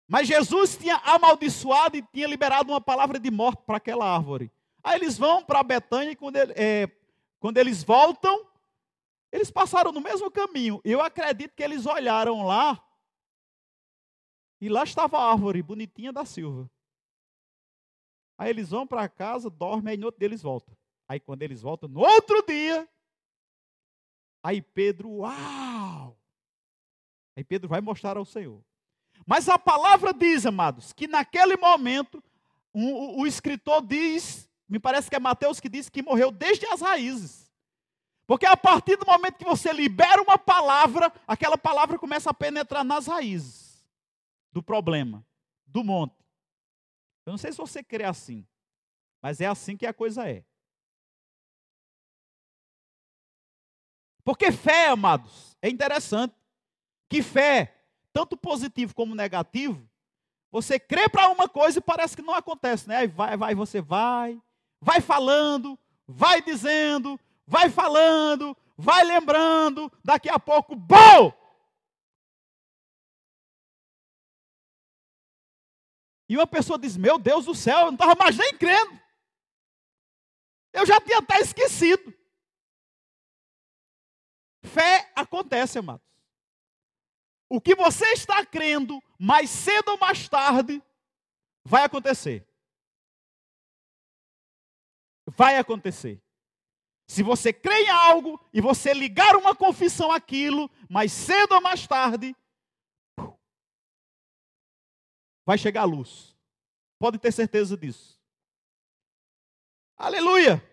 Mas 0.09 0.27
Jesus 0.27 0.75
tinha 0.75 0.95
amaldiçoado 0.95 1.95
e 1.95 2.01
tinha 2.01 2.25
liberado 2.25 2.71
uma 2.71 2.81
palavra 2.81 3.19
de 3.19 3.29
morte 3.29 3.61
para 3.63 3.77
aquela 3.77 4.11
árvore. 4.11 4.51
Aí 4.83 4.95
eles 4.95 5.19
vão 5.19 5.45
para 5.45 5.61
Betânia 5.61 6.13
e 6.13 6.15
quando, 6.15 6.35
ele, 6.35 6.51
é, 6.55 6.89
quando 7.39 7.59
eles 7.59 7.83
voltam, 7.83 8.43
eles 9.31 9.51
passaram 9.51 9.91
no 9.91 10.01
mesmo 10.01 10.31
caminho. 10.31 10.81
Eu 10.83 10.99
acredito 10.99 11.53
que 11.55 11.61
eles 11.61 11.85
olharam 11.85 12.43
lá 12.43 12.83
e 14.59 14.67
lá 14.67 14.83
estava 14.83 15.19
a 15.19 15.31
árvore 15.31 15.61
bonitinha 15.61 16.11
da 16.11 16.25
Silva. 16.25 16.67
Aí 18.35 18.49
eles 18.49 18.71
vão 18.71 18.87
para 18.87 19.07
casa, 19.07 19.47
dormem, 19.47 19.91
aí 19.91 19.97
no 19.97 20.07
outro 20.07 20.19
dia 20.19 20.27
eles 20.27 20.41
voltam. 20.41 20.75
Aí 21.07 21.19
quando 21.19 21.43
eles 21.43 21.61
voltam, 21.61 21.87
no 21.87 21.99
outro 21.99 22.43
dia, 22.47 22.89
aí 24.41 24.59
Pedro, 24.59 25.09
uau! 25.17 26.17
Aí 27.35 27.43
Pedro 27.43 27.69
vai 27.69 27.79
mostrar 27.79 28.17
ao 28.17 28.25
Senhor. 28.25 28.63
Mas 29.29 29.47
a 29.47 29.59
palavra 29.59 30.11
diz, 30.11 30.43
amados, 30.47 30.91
que 30.91 31.07
naquele 31.07 31.55
momento, 31.55 32.23
um, 32.73 33.19
o, 33.21 33.27
escritor 33.27 33.79
diz, 33.85 34.49
me 34.67 34.79
parece 34.79 35.07
que 35.07 35.15
é 35.15 35.19
Mateus 35.19 35.59
que 35.59 35.69
diz 35.69 35.87
que 35.87 36.01
morreu 36.01 36.31
desde 36.31 36.65
as 36.65 36.81
raízes. 36.81 37.47
Porque 38.25 38.47
a 38.47 38.57
partir 38.57 38.97
do 38.97 39.05
momento 39.05 39.37
que 39.37 39.45
você 39.45 39.71
libera 39.71 40.19
uma 40.19 40.35
palavra, 40.35 41.13
aquela 41.27 41.59
palavra 41.59 41.99
começa 41.99 42.31
a 42.31 42.33
penetrar 42.33 42.83
nas 42.83 43.05
raízes 43.05 43.87
do 44.51 44.63
problema, 44.63 45.23
do 45.63 45.83
monte. 45.83 46.25
Eu 47.23 47.29
não 47.29 47.37
sei 47.37 47.51
se 47.51 47.59
você 47.59 47.83
crê 47.83 48.05
assim, 48.05 48.43
mas 49.21 49.39
é 49.39 49.45
assim 49.45 49.77
que 49.77 49.85
a 49.85 49.93
coisa 49.93 50.27
é. 50.27 50.43
Porque 54.23 54.51
fé, 54.51 54.87
amados, 54.87 55.55
é 55.61 55.69
interessante 55.69 56.33
que 57.07 57.21
fé, 57.21 57.78
tanto 58.13 58.35
positivo 58.35 58.93
como 58.93 59.15
negativo, 59.15 59.87
você 60.51 60.79
crê 60.79 61.07
para 61.07 61.29
uma 61.29 61.47
coisa 61.47 61.79
e 61.79 61.81
parece 61.81 62.15
que 62.15 62.21
não 62.21 62.33
acontece, 62.33 62.87
né? 62.87 62.97
Aí 62.97 63.07
vai, 63.07 63.37
vai, 63.37 63.55
você 63.55 63.81
vai, 63.81 64.41
vai 64.81 64.99
falando, 64.99 65.77
vai 66.07 66.41
dizendo, 66.41 67.19
vai 67.45 67.69
falando, 67.69 68.57
vai 68.77 69.03
lembrando, 69.03 69.91
daqui 70.03 70.29
a 70.29 70.39
pouco, 70.39 70.75
bom! 70.75 71.33
E 76.27 76.37
uma 76.37 76.45
pessoa 76.45 76.77
diz: 76.77 76.95
Meu 76.95 77.17
Deus 77.17 77.45
do 77.45 77.55
céu, 77.55 77.79
eu 77.79 77.85
não 77.85 77.93
estava 77.93 78.15
mais 78.15 78.37
nem 78.37 78.55
crendo. 78.55 78.99
Eu 80.71 80.85
já 80.85 81.01
tinha 81.01 81.17
até 81.17 81.39
esquecido. 81.39 82.13
Fé 84.63 85.11
acontece, 85.15 85.79
amados. 85.79 86.08
O 87.49 87.59
que 87.59 87.73
você 87.73 88.05
está 88.11 88.45
crendo, 88.45 89.01
mais 89.17 89.49
cedo 89.49 89.89
ou 89.89 89.97
mais 89.97 90.29
tarde, 90.29 90.81
vai 91.65 91.83
acontecer. 91.83 92.47
Vai 95.25 95.57
acontecer. 95.57 96.21
Se 97.07 97.23
você 97.23 97.51
crê 97.51 97.85
em 97.85 97.89
algo 97.89 98.39
e 98.53 98.61
você 98.61 98.93
ligar 98.93 99.35
uma 99.35 99.55
confissão 99.55 100.11
àquilo, 100.11 100.69
mais 100.87 101.11
cedo 101.11 101.53
ou 101.55 101.61
mais 101.61 101.87
tarde, 101.87 102.35
vai 105.43 105.57
chegar 105.57 105.81
a 105.81 105.85
luz. 105.85 106.37
Pode 106.99 107.17
ter 107.17 107.31
certeza 107.31 107.75
disso. 107.75 108.21
Aleluia! 109.97 110.63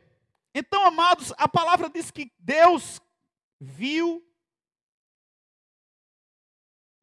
Então, 0.55 0.85
amados, 0.85 1.33
a 1.39 1.49
palavra 1.49 1.89
diz 1.89 2.11
que 2.11 2.31
Deus 2.39 3.01
viu, 3.59 4.23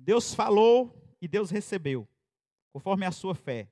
Deus 0.03 0.33
falou 0.33 0.93
e 1.21 1.27
Deus 1.29 1.49
recebeu, 1.49 2.07
conforme 2.73 3.05
a 3.05 3.11
sua 3.11 3.33
fé. 3.33 3.71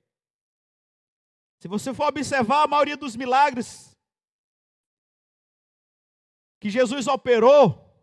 Se 1.60 1.68
você 1.68 1.94
for 1.94 2.08
observar 2.08 2.64
a 2.64 2.68
maioria 2.68 2.96
dos 2.96 3.18
milagres 3.18 3.96
que 6.60 6.70
Jesus 6.70 7.06
operou, 7.08 7.94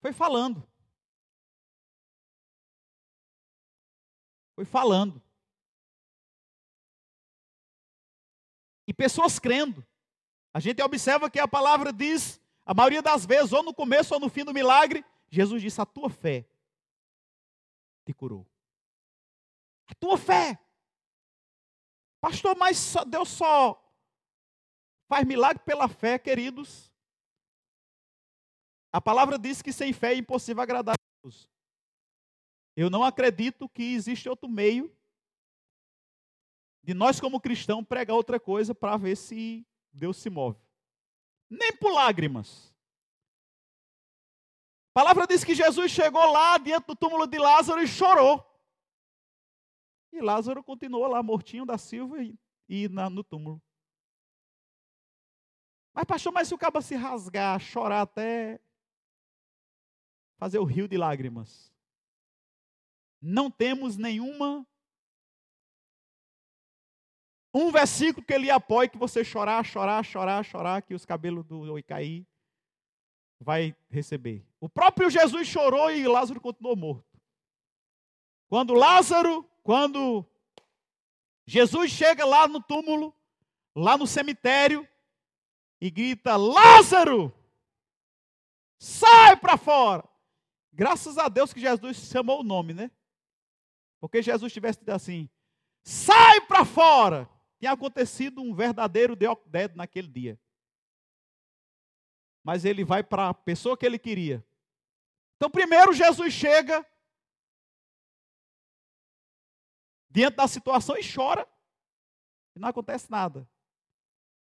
foi 0.00 0.12
falando. 0.12 0.66
Foi 4.54 4.64
falando. 4.64 5.20
E 8.86 8.94
pessoas 8.94 9.38
crendo. 9.40 9.84
A 10.54 10.60
gente 10.60 10.80
observa 10.80 11.28
que 11.28 11.40
a 11.40 11.48
palavra 11.48 11.92
diz, 11.92 12.40
a 12.64 12.72
maioria 12.72 13.02
das 13.02 13.26
vezes, 13.26 13.52
ou 13.52 13.64
no 13.64 13.74
começo 13.74 14.14
ou 14.14 14.20
no 14.20 14.30
fim 14.30 14.44
do 14.44 14.54
milagre, 14.54 15.04
Jesus 15.28 15.60
disse: 15.60 15.80
A 15.80 15.86
tua 15.86 16.08
fé 16.08 16.46
te 18.08 18.14
curou. 18.14 18.46
A 19.86 19.94
tua 19.94 20.16
fé. 20.16 20.58
Pastor, 22.22 22.56
mas 22.56 22.78
só, 22.78 23.04
Deus 23.04 23.28
só 23.28 23.84
faz 25.06 25.26
milagre 25.26 25.62
pela 25.62 25.88
fé, 25.88 26.18
queridos. 26.18 26.90
A 28.90 28.98
palavra 28.98 29.38
diz 29.38 29.60
que 29.60 29.72
sem 29.72 29.92
fé 29.92 30.14
é 30.14 30.16
impossível 30.16 30.62
agradar 30.62 30.94
a 30.94 31.22
Deus. 31.22 31.50
Eu 32.74 32.88
não 32.88 33.04
acredito 33.04 33.68
que 33.68 33.82
existe 33.82 34.26
outro 34.26 34.48
meio 34.48 34.90
de 36.82 36.94
nós, 36.94 37.20
como 37.20 37.40
cristãos, 37.40 37.84
pregar 37.84 38.16
outra 38.16 38.40
coisa 38.40 38.74
para 38.74 38.96
ver 38.96 39.16
se 39.16 39.66
Deus 39.92 40.16
se 40.16 40.30
move. 40.30 40.58
Nem 41.50 41.76
por 41.76 41.92
lágrimas. 41.92 42.67
A 44.98 45.00
palavra 45.00 45.28
diz 45.28 45.44
que 45.44 45.54
Jesus 45.54 45.92
chegou 45.92 46.32
lá 46.32 46.58
diante 46.58 46.88
do 46.88 46.96
túmulo 46.96 47.24
de 47.24 47.38
Lázaro 47.38 47.80
e 47.80 47.86
chorou. 47.86 48.44
E 50.12 50.20
Lázaro 50.20 50.60
continuou 50.60 51.06
lá, 51.06 51.22
mortinho 51.22 51.64
da 51.64 51.78
Silva 51.78 52.20
e, 52.20 52.36
e 52.68 52.88
na, 52.88 53.08
no 53.08 53.22
túmulo. 53.22 53.62
Mas, 55.94 56.04
pastor, 56.04 56.32
mas 56.32 56.48
se 56.48 56.54
o 56.54 56.58
cabo 56.58 56.82
se 56.82 56.96
rasgar, 56.96 57.60
chorar 57.60 58.02
até 58.02 58.60
fazer 60.36 60.58
o 60.58 60.64
rio 60.64 60.88
de 60.88 60.96
lágrimas 60.96 61.72
não 63.22 63.52
temos 63.52 63.96
nenhuma 63.96 64.66
um 67.54 67.70
versículo 67.70 68.26
que 68.26 68.34
ele 68.34 68.50
apoie 68.50 68.88
que 68.88 68.98
você 68.98 69.22
chorar, 69.22 69.64
chorar, 69.64 70.04
chorar, 70.04 70.44
chorar, 70.44 70.82
que 70.82 70.92
os 70.92 71.06
cabelos 71.06 71.44
do 71.44 71.78
Icaí 71.78 72.26
vai 73.40 73.74
receber. 73.88 74.44
O 74.60 74.68
próprio 74.68 75.10
Jesus 75.10 75.46
chorou 75.46 75.90
e 75.90 76.06
Lázaro 76.06 76.40
continuou 76.40 76.76
morto. 76.76 77.18
Quando 78.48 78.74
Lázaro, 78.74 79.48
quando 79.62 80.24
Jesus 81.46 81.90
chega 81.90 82.24
lá 82.24 82.48
no 82.48 82.62
túmulo, 82.62 83.14
lá 83.74 83.96
no 83.96 84.06
cemitério, 84.06 84.86
e 85.80 85.90
grita: 85.90 86.36
Lázaro, 86.36 87.32
sai 88.78 89.36
para 89.36 89.56
fora. 89.56 90.08
Graças 90.72 91.18
a 91.18 91.28
Deus 91.28 91.52
que 91.52 91.60
Jesus 91.60 91.96
chamou 91.96 92.40
o 92.40 92.44
nome, 92.44 92.72
né? 92.74 92.90
Porque 94.00 94.22
Jesus 94.22 94.52
tivesse 94.52 94.78
dito 94.78 94.90
assim: 94.90 95.28
sai 95.82 96.40
para 96.42 96.64
fora. 96.64 97.28
Tinha 97.58 97.72
acontecido 97.72 98.40
um 98.40 98.54
verdadeiro 98.54 99.16
dedo 99.16 99.76
naquele 99.76 100.06
dia. 100.06 100.38
Mas 102.48 102.64
ele 102.64 102.82
vai 102.82 103.04
para 103.04 103.28
a 103.28 103.34
pessoa 103.34 103.76
que 103.76 103.84
ele 103.84 103.98
queria. 103.98 104.42
Então, 105.36 105.50
primeiro, 105.50 105.92
Jesus 105.92 106.32
chega 106.32 106.82
diante 110.08 110.36
da 110.36 110.48
situação 110.48 110.96
e 110.96 111.02
chora. 111.02 111.46
E 112.56 112.58
não 112.58 112.70
acontece 112.70 113.10
nada. 113.10 113.46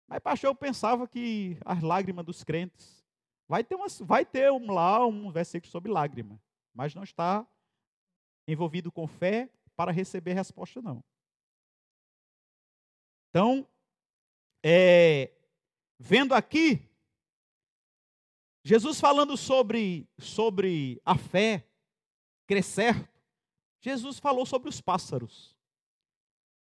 Mas, 0.07 0.19
pastor, 0.19 0.51
eu 0.51 0.53
pensava 0.53 1.07
que 1.07 1.57
as 1.65 1.81
lágrimas 1.81 2.23
dos 2.23 2.43
crentes. 2.43 3.03
Vai 3.47 3.63
ter, 3.63 3.73
uma, 3.73 3.87
vai 4.01 4.23
ter 4.23 4.51
um, 4.51 4.71
lá 4.71 5.03
um 5.03 5.31
versículo 5.31 5.71
sobre 5.71 5.91
lágrima. 5.91 6.39
Mas 6.75 6.93
não 6.93 7.01
está 7.01 7.47
envolvido 8.47 8.91
com 8.91 9.07
fé 9.07 9.49
para 9.75 9.91
receber 9.91 10.33
resposta, 10.33 10.83
não. 10.83 11.03
Então, 13.31 13.67
é, 14.63 15.31
vendo 15.97 16.35
aqui, 16.35 16.87
Jesus 18.67 18.99
falando 18.99 19.37
sobre, 19.37 20.07
sobre 20.19 21.01
a 21.05 21.17
fé, 21.17 21.65
crescer, 22.45 23.09
Jesus 23.79 24.19
falou 24.19 24.45
sobre 24.45 24.67
os 24.67 24.81
pássaros. 24.81 25.55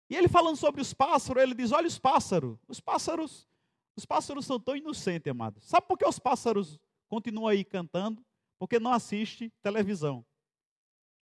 E 0.09 0.15
ele 0.15 0.27
falando 0.27 0.55
sobre 0.55 0.81
os 0.81 0.93
pássaros, 0.93 1.43
ele 1.43 1.53
diz: 1.53 1.71
olha 1.71 1.87
os 1.87 1.99
pássaros. 1.99 2.57
Os 2.67 2.79
pássaros, 2.79 3.47
os 3.95 4.05
pássaros 4.05 4.45
são 4.45 4.59
tão 4.59 4.75
inocentes, 4.75 5.29
amados. 5.29 5.63
Sabe 5.65 5.87
por 5.87 5.97
que 5.97 6.07
os 6.07 6.17
pássaros 6.17 6.79
continuam 7.07 7.47
aí 7.47 7.63
cantando? 7.63 8.25
Porque 8.57 8.79
não 8.79 8.93
assiste 8.93 9.51
televisão 9.61 10.25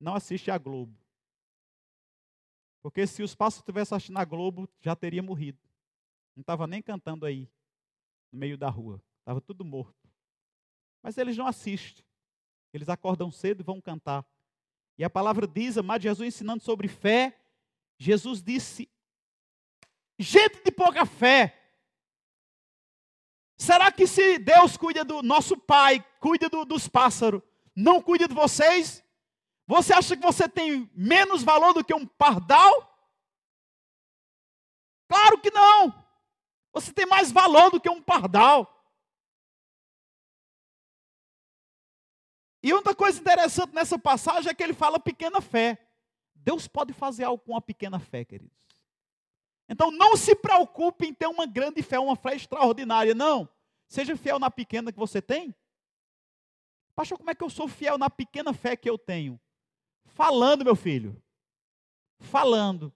não 0.02 0.16
assiste 0.16 0.50
a 0.50 0.58
Globo. 0.58 0.98
Porque 2.82 3.06
se 3.06 3.22
os 3.22 3.36
pássaros 3.36 3.64
tivessem 3.64 3.96
assistindo 3.96 4.18
a 4.18 4.26
Globo, 4.26 4.68
já 4.82 4.96
teria 4.96 5.22
morrido. 5.22 5.60
Não 6.36 6.42
estava 6.42 6.66
nem 6.66 6.82
cantando 6.82 7.26
aí, 7.26 7.48
no 8.32 8.40
meio 8.40 8.58
da 8.58 8.68
rua. 8.68 9.02
Estava 9.20 9.40
tudo 9.40 9.64
morto. 9.64 10.01
Mas 11.02 11.18
eles 11.18 11.38
não 11.38 11.48
assistem. 11.48 12.06
Eles 12.74 12.90
acordam 12.90 13.32
cedo 13.32 13.62
e 13.62 13.64
vão 13.64 13.82
cantar. 13.82 14.26
E 14.98 15.04
a 15.04 15.10
palavra 15.10 15.48
diz, 15.48 15.78
amado 15.78 16.04
Jesus 16.04 16.28
ensinando 16.28 16.64
sobre 16.64 16.88
fé, 16.88 17.38
Jesus 17.98 18.42
disse: 18.42 18.90
gente 20.18 20.64
de 20.64 20.72
pouca 20.72 21.06
fé. 21.06 21.58
Será 23.58 23.92
que 23.92 24.08
se 24.08 24.40
Deus 24.40 24.76
cuida 24.76 25.06
do 25.06 25.22
nosso 25.22 25.56
Pai, 25.56 26.04
cuida 26.20 26.50
do, 26.50 26.66
dos 26.66 26.88
pássaros, 26.88 27.42
não 27.76 28.02
cuida 28.02 28.28
de 28.28 28.34
vocês? 28.34 29.04
Você 29.68 29.94
acha 29.94 30.18
que 30.18 30.24
você 30.24 30.50
tem 30.50 30.90
menos 30.96 31.44
valor 31.44 31.74
do 31.74 31.84
que 31.84 31.94
um 31.94 32.06
pardal? 32.06 32.92
Claro 35.08 35.40
que 35.40 35.52
não. 35.52 35.94
Você 36.74 36.92
tem 36.92 37.06
mais 37.06 37.32
valor 37.32 37.70
do 37.70 37.80
que 37.80 37.90
um 37.90 38.02
pardal. 38.02 38.81
E 42.64 42.74
outra 42.74 42.94
coisa 42.94 43.20
interessante 43.20 43.74
nessa 43.74 43.98
passagem 43.98 44.50
é 44.50 44.54
que 44.54 44.62
ele 44.62 44.74
fala 44.74 45.00
pequena 45.00 45.42
fé. 45.42 45.78
Deus 46.36 46.68
pode 46.68 46.94
fazer 46.94 47.24
algo 47.24 47.44
com 47.44 47.56
a 47.56 47.62
pequena 47.62 48.00
fé, 48.00 48.24
queridos. 48.24 48.58
Então 49.68 49.90
não 49.90 50.18
se 50.18 50.36
preocupe 50.36 51.08
em 51.08 51.14
ter 51.14 51.28
uma 51.28 51.46
grande 51.46 51.82
fé, 51.82 52.00
uma 52.00 52.16
fé 52.16 52.36
extraordinária, 52.36 53.16
não. 53.16 53.50
Seja 53.88 54.16
fiel 54.16 54.38
na 54.38 54.52
pequena 54.52 54.92
que 54.92 55.00
você 55.00 55.22
tem. 55.22 55.56
Pastor, 56.96 57.18
como 57.18 57.30
é 57.30 57.36
que 57.36 57.44
eu 57.44 57.50
sou 57.50 57.68
fiel 57.68 57.98
na 57.98 58.10
pequena 58.10 58.54
fé 58.54 58.76
que 58.76 58.90
eu 58.90 58.98
tenho? 58.98 59.40
Falando, 60.06 60.66
meu 60.66 60.76
filho. 60.76 61.22
Falando. 62.20 62.94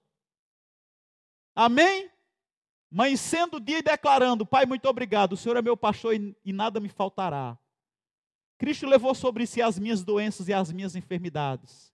Amém? 1.55 2.11
Mãe, 2.91 3.15
sendo 3.17 3.57
o 3.57 3.59
dia 3.59 3.79
e 3.79 3.81
declarando: 3.81 4.45
Pai, 4.45 4.65
muito 4.65 4.87
obrigado, 4.87 5.33
o 5.33 5.37
Senhor 5.37 5.57
é 5.57 5.61
meu 5.61 5.75
pastor 5.75 6.13
e, 6.13 6.35
e 6.43 6.53
nada 6.53 6.79
me 6.79 6.89
faltará. 6.89 7.57
Cristo 8.57 8.85
levou 8.85 9.13
sobre 9.13 9.45
si 9.45 9.61
as 9.61 9.77
minhas 9.77 10.03
doenças 10.03 10.47
e 10.47 10.53
as 10.53 10.71
minhas 10.71 10.95
enfermidades. 10.95 11.93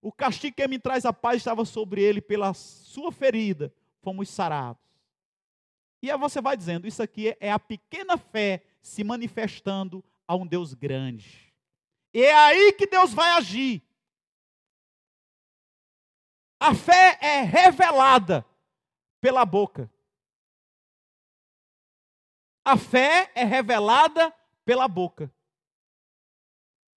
O 0.00 0.12
castigo 0.12 0.56
que 0.56 0.68
me 0.68 0.78
traz 0.78 1.04
a 1.04 1.12
paz 1.12 1.38
estava 1.38 1.64
sobre 1.64 2.02
ele, 2.02 2.20
pela 2.20 2.52
sua 2.52 3.12
ferida, 3.12 3.72
fomos 4.02 4.28
sarados. 4.28 4.82
E 6.02 6.10
aí 6.10 6.18
você 6.18 6.40
vai 6.40 6.56
dizendo: 6.56 6.86
Isso 6.86 7.02
aqui 7.02 7.36
é 7.38 7.50
a 7.50 7.58
pequena 7.58 8.18
fé 8.18 8.64
se 8.82 9.04
manifestando 9.04 10.04
a 10.26 10.34
um 10.34 10.46
Deus 10.46 10.74
grande. 10.74 11.52
E 12.12 12.22
é 12.22 12.34
aí 12.34 12.72
que 12.72 12.86
Deus 12.86 13.14
vai 13.14 13.30
agir. 13.30 13.82
A 16.58 16.74
fé 16.74 17.18
é 17.20 17.42
revelada 17.42 18.44
pela 19.20 19.44
boca. 19.44 19.90
A 22.64 22.76
fé 22.76 23.30
é 23.34 23.44
revelada 23.44 24.34
pela 24.64 24.86
boca. 24.86 25.32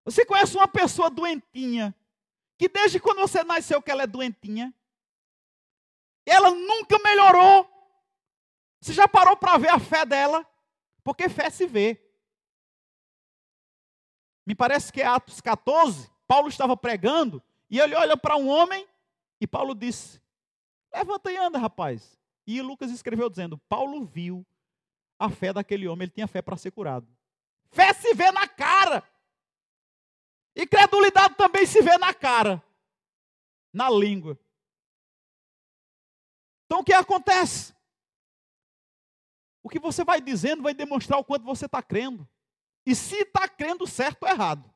Você 0.05 0.23
conhece 0.23 0.55
uma 0.55 0.67
pessoa 0.67 1.09
doentinha, 1.09 1.93
que 2.57 2.69
desde 2.69 2.99
quando 2.99 3.17
você 3.17 3.43
nasceu 3.43 3.81
que 3.81 3.89
ela 3.89 4.03
é 4.03 4.07
doentinha, 4.07 4.73
ela 6.25 6.51
nunca 6.51 6.99
melhorou. 6.99 7.67
Você 8.79 8.93
já 8.93 9.07
parou 9.07 9.35
para 9.35 9.57
ver 9.57 9.69
a 9.69 9.79
fé 9.79 10.05
dela? 10.05 10.47
Porque 11.03 11.27
fé 11.27 11.49
se 11.49 11.65
vê. 11.65 11.99
Me 14.45 14.53
parece 14.53 14.93
que 14.93 15.01
é 15.01 15.05
Atos 15.05 15.41
14, 15.41 16.09
Paulo 16.27 16.49
estava 16.49 16.77
pregando, 16.77 17.41
e 17.67 17.79
ele 17.79 17.95
olha 17.95 18.15
para 18.15 18.37
um 18.37 18.47
homem, 18.47 18.87
e 19.41 19.47
Paulo 19.47 19.73
disse: 19.73 20.21
Levanta 20.93 21.31
e 21.31 21.37
anda, 21.37 21.57
rapaz. 21.57 22.15
E 22.45 22.61
Lucas 22.61 22.91
escreveu 22.91 23.27
dizendo: 23.27 23.57
Paulo 23.67 24.05
viu 24.05 24.45
a 25.17 25.29
fé 25.31 25.51
daquele 25.51 25.87
homem, 25.87 26.05
ele 26.05 26.11
tinha 26.11 26.27
fé 26.27 26.43
para 26.43 26.57
ser 26.57 26.71
curado. 26.71 27.07
Fé 27.71 27.91
se 27.93 28.13
vê 28.13 28.31
na 28.31 28.47
cara. 28.47 29.03
E 30.55 30.65
credulidade 30.65 31.35
também 31.35 31.65
se 31.65 31.81
vê 31.81 31.97
na 31.97 32.13
cara, 32.13 32.63
na 33.73 33.89
língua. 33.89 34.39
Então 36.65 36.79
o 36.79 36.83
que 36.83 36.93
acontece? 36.93 37.75
O 39.61 39.69
que 39.69 39.79
você 39.79 40.03
vai 40.03 40.21
dizendo 40.21 40.63
vai 40.63 40.73
demonstrar 40.73 41.19
o 41.19 41.25
quanto 41.25 41.43
você 41.43 41.65
está 41.65 41.81
crendo. 41.83 42.27
E 42.85 42.95
se 42.95 43.15
está 43.17 43.47
crendo 43.47 43.85
certo 43.85 44.23
ou 44.23 44.29
errado. 44.29 44.73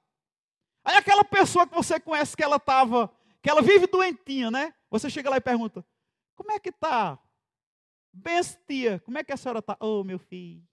Aí 0.84 0.95
aquela 0.97 1.23
pessoa 1.23 1.67
que 1.67 1.75
você 1.75 1.99
conhece 1.99 2.36
que 2.36 2.43
ela 2.43 2.55
estava, 2.55 3.15
que 3.41 3.49
ela 3.49 3.61
vive 3.61 3.88
doentinha, 3.88 4.49
né? 4.49 4.73
Você 4.89 5.09
chega 5.09 5.30
lá 5.30 5.38
e 5.38 5.41
pergunta: 5.41 5.86
Como 6.36 6.51
é 6.51 6.59
que 6.59 6.69
está? 6.69 7.19
Benção, 8.11 8.59
tia, 8.67 8.99
como 9.01 9.17
é 9.17 9.23
que 9.23 9.32
a 9.32 9.38
senhora 9.38 9.59
está? 9.59 9.77
Oh, 9.80 10.03
meu 10.03 10.17
filho, 10.17 10.67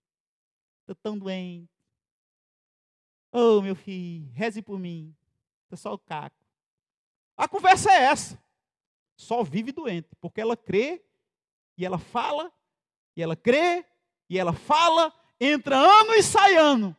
estou 0.80 0.94
tão 0.96 1.18
doente. 1.18 1.75
Oh, 3.39 3.61
meu 3.61 3.76
filho, 3.76 4.32
reze 4.32 4.62
por 4.62 4.78
mim. 4.78 5.14
Estou 5.64 5.76
só 5.76 5.93
o 5.93 5.99
caco. 5.99 6.43
A 7.37 7.47
conversa 7.47 7.93
é 7.93 8.05
essa. 8.05 8.43
Só 9.14 9.43
vive 9.43 9.72
doente, 9.72 10.09
porque 10.18 10.41
ela 10.41 10.57
crê 10.57 11.05
e 11.76 11.84
ela 11.84 11.99
fala, 11.99 12.51
e 13.14 13.22
ela 13.22 13.37
crê 13.37 13.84
e 14.30 14.39
ela 14.39 14.55
fala, 14.55 15.12
entra 15.39 15.76
ano 15.76 16.14
e 16.14 16.22
sai 16.22 16.55
ano. 16.55 16.97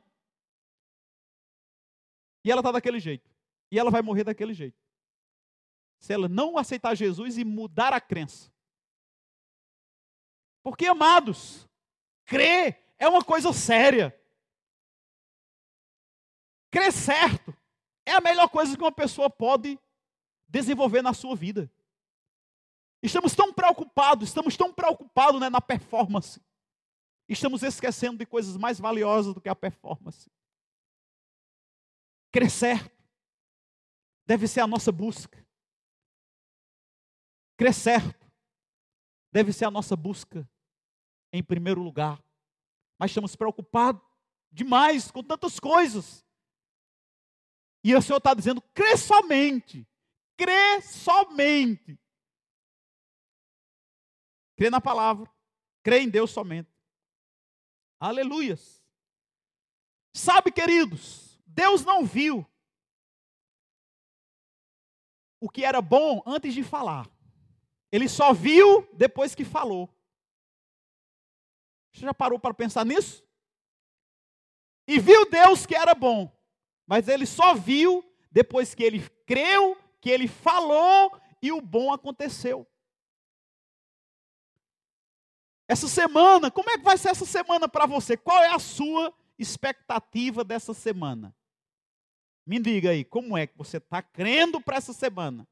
E 2.46 2.52
ela 2.52 2.60
está 2.60 2.72
daquele 2.72 3.00
jeito. 3.00 3.28
E 3.72 3.80
ela 3.80 3.90
vai 3.90 4.04
morrer 4.04 4.24
daquele 4.24 4.54
jeito. 4.54 4.78
Se 5.98 6.14
ela 6.14 6.30
não 6.30 6.56
aceitar 6.56 6.94
Jesus 6.94 7.40
e 7.40 7.44
mudar 7.44 7.94
a 7.94 8.00
crença. 8.00 8.54
Porque, 10.62 10.86
amados, 10.86 11.68
crer 12.26 12.94
é 13.00 13.08
uma 13.08 13.24
coisa 13.24 13.52
séria. 13.52 14.16
Crer 16.70 16.92
certo 16.92 17.56
é 18.06 18.14
a 18.14 18.22
melhor 18.22 18.50
coisa 18.50 18.76
que 18.76 18.84
uma 18.84 18.92
pessoa 18.92 19.30
pode 19.30 19.80
desenvolver 20.48 21.02
na 21.02 21.14
sua 21.14 21.36
vida. 21.36 21.72
Estamos 23.02 23.36
tão 23.36 23.54
preocupados, 23.54 24.30
estamos 24.30 24.58
tão 24.58 24.74
preocupados 24.74 25.40
né, 25.40 25.50
na 25.50 25.62
performance. 25.62 26.42
Estamos 27.30 27.64
esquecendo 27.64 28.18
de 28.18 28.26
coisas 28.26 28.58
mais 28.58 28.80
valiosas 28.80 29.34
do 29.34 29.42
que 29.42 29.50
a 29.50 29.56
performance. 29.56 30.30
Crer 32.32 32.50
certo 32.50 32.96
deve 34.26 34.48
ser 34.48 34.62
a 34.62 34.68
nossa 34.68 34.92
busca. 34.92 35.46
Crer 37.58 37.74
certo 37.74 38.28
deve 39.32 39.52
ser 39.54 39.66
a 39.66 39.72
nossa 39.72 39.96
busca 39.96 40.48
em 41.32 41.44
primeiro 41.44 41.82
lugar. 41.82 42.22
Mas 42.98 43.12
estamos 43.12 43.36
preocupados 43.36 44.02
demais 44.52 45.12
com 45.12 45.24
tantas 45.24 45.60
coisas. 45.60 46.27
E 47.88 47.96
o 47.96 48.02
Senhor 48.02 48.18
está 48.18 48.34
dizendo: 48.34 48.62
crê 48.74 48.98
somente. 48.98 49.88
Crê 50.36 50.82
somente. 50.82 51.98
Crê 54.58 54.70
na 54.70 54.82
palavra. 54.82 55.32
Crê 55.82 56.00
em 56.02 56.10
Deus 56.10 56.32
somente. 56.32 56.70
Aleluias. 57.98 58.84
Sabe, 60.14 60.52
queridos, 60.52 61.42
Deus 61.46 61.86
não 61.86 62.06
viu 62.06 62.46
o 65.40 65.50
que 65.50 65.64
era 65.64 65.82
bom 65.82 66.22
antes 66.26 66.54
de 66.54 66.66
falar. 66.66 67.10
Ele 67.90 68.10
só 68.10 68.34
viu 68.34 68.86
depois 68.96 69.34
que 69.34 69.46
falou. 69.46 69.90
Você 71.94 72.02
já 72.02 72.14
parou 72.14 72.38
para 72.38 72.54
pensar 72.54 72.86
nisso? 72.86 73.26
E 74.86 75.00
viu 75.00 75.30
Deus 75.30 75.66
que 75.66 75.74
era 75.74 75.96
bom, 75.96 76.37
mas 76.88 77.10
ele 77.10 77.26
só 77.26 77.54
viu 77.54 78.04
depois 78.32 78.74
que 78.74 78.84
ele 78.84 79.08
creu, 79.26 79.78
que 80.00 80.10
ele 80.10 80.28
falou 80.28 81.20
e 81.42 81.52
o 81.52 81.62
bom 81.62 81.94
aconteceu. 81.94 82.66
Essa 85.68 85.88
semana, 85.88 86.50
como 86.50 86.70
é 86.70 86.78
que 86.78 86.84
vai 86.84 86.98
ser 86.98 87.10
essa 87.10 87.26
semana 87.26 87.68
para 87.68 87.86
você? 87.86 88.16
Qual 88.16 88.42
é 88.42 88.54
a 88.54 88.60
sua 88.60 89.14
expectativa 89.38 90.44
dessa 90.46 90.74
semana? 90.74 91.36
Me 92.46 92.58
diga 92.58 92.92
aí, 92.92 93.04
como 93.04 93.38
é 93.38 93.46
que 93.46 93.58
você 93.58 93.76
está 93.76 94.02
crendo 94.02 94.62
para 94.62 94.78
essa 94.78 94.94
semana? 94.94 95.46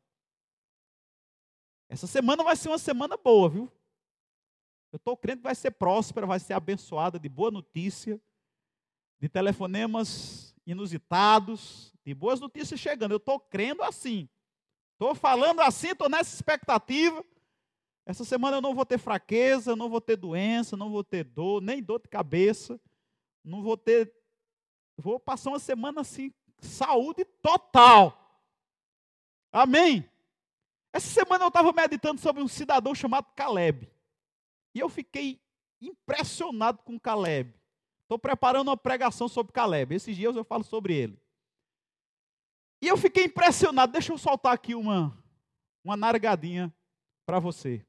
Essa 1.89 2.07
semana 2.07 2.43
vai 2.43 2.55
ser 2.55 2.69
uma 2.69 2.77
semana 2.77 3.17
boa, 3.17 3.49
viu? 3.49 3.71
Eu 4.93 4.97
estou 4.97 5.17
crendo 5.17 5.39
que 5.39 5.43
vai 5.43 5.55
ser 5.55 5.71
próspera, 5.71 6.25
vai 6.25 6.39
ser 6.39 6.53
abençoada 6.53 7.19
de 7.19 7.27
boa 7.27 7.51
notícia, 7.51 8.19
de 9.19 9.27
telefonemas 9.27 10.44
inusitados, 10.65 11.93
de 12.03 12.13
boas 12.13 12.39
notícias 12.39 12.79
chegando. 12.79 13.11
Eu 13.11 13.17
estou 13.17 13.39
crendo 13.39 13.83
assim. 13.83 14.27
Estou 14.93 15.13
falando 15.13 15.61
assim, 15.61 15.89
estou 15.89 16.09
nessa 16.09 16.33
expectativa. 16.33 17.23
Essa 18.05 18.23
semana 18.23 18.57
eu 18.57 18.61
não 18.61 18.75
vou 18.75 18.85
ter 18.85 18.97
fraqueza, 18.97 19.75
não 19.75 19.89
vou 19.89 19.99
ter 19.99 20.15
doença, 20.15 20.77
não 20.77 20.91
vou 20.91 21.03
ter 21.03 21.23
dor, 21.23 21.61
nem 21.61 21.81
dor 21.81 21.99
de 22.01 22.07
cabeça. 22.07 22.79
Não 23.43 23.61
vou 23.61 23.75
ter. 23.75 24.13
Vou 24.97 25.19
passar 25.19 25.49
uma 25.49 25.59
semana 25.59 26.01
assim, 26.01 26.33
saúde 26.59 27.25
total. 27.41 28.41
Amém? 29.51 30.09
Essa 30.93 31.07
semana 31.07 31.43
eu 31.43 31.49
estava 31.49 31.73
meditando 31.73 32.21
sobre 32.21 32.41
um 32.41 32.47
cidadão 32.47 32.95
chamado 32.95 33.27
Caleb. 33.35 33.91
E 34.73 34.79
eu 34.79 34.87
fiquei 34.87 35.41
impressionado 35.81 36.81
com 36.83 36.99
Caleb. 36.99 37.53
Estou 38.05 38.19
preparando 38.19 38.67
uma 38.67 38.77
pregação 38.77 39.27
sobre 39.27 39.51
Caleb. 39.51 39.95
Esses 39.95 40.15
dias 40.15 40.35
eu 40.35 40.43
falo 40.43 40.63
sobre 40.63 40.93
ele. 40.93 41.19
E 42.79 42.87
eu 42.87 42.95
fiquei 42.95 43.25
impressionado. 43.25 43.91
Deixa 43.91 44.13
eu 44.13 44.17
soltar 44.17 44.53
aqui 44.53 44.75
uma, 44.75 45.17
uma 45.83 45.97
nargadinha 45.97 46.71
para 47.25 47.39
você. 47.39 47.83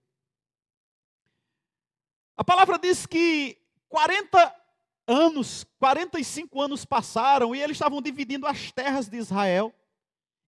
A 2.35 2.43
palavra 2.43 2.79
diz 2.79 3.05
que 3.05 3.59
40 3.91 4.67
anos, 5.07 5.65
45 5.79 6.63
anos 6.63 6.87
passaram 6.87 7.55
e 7.55 7.61
eles 7.61 7.77
estavam 7.77 8.01
dividindo 8.01 8.47
as 8.47 8.73
terras 8.73 9.11
de 9.11 9.19
Israel. 9.19 9.71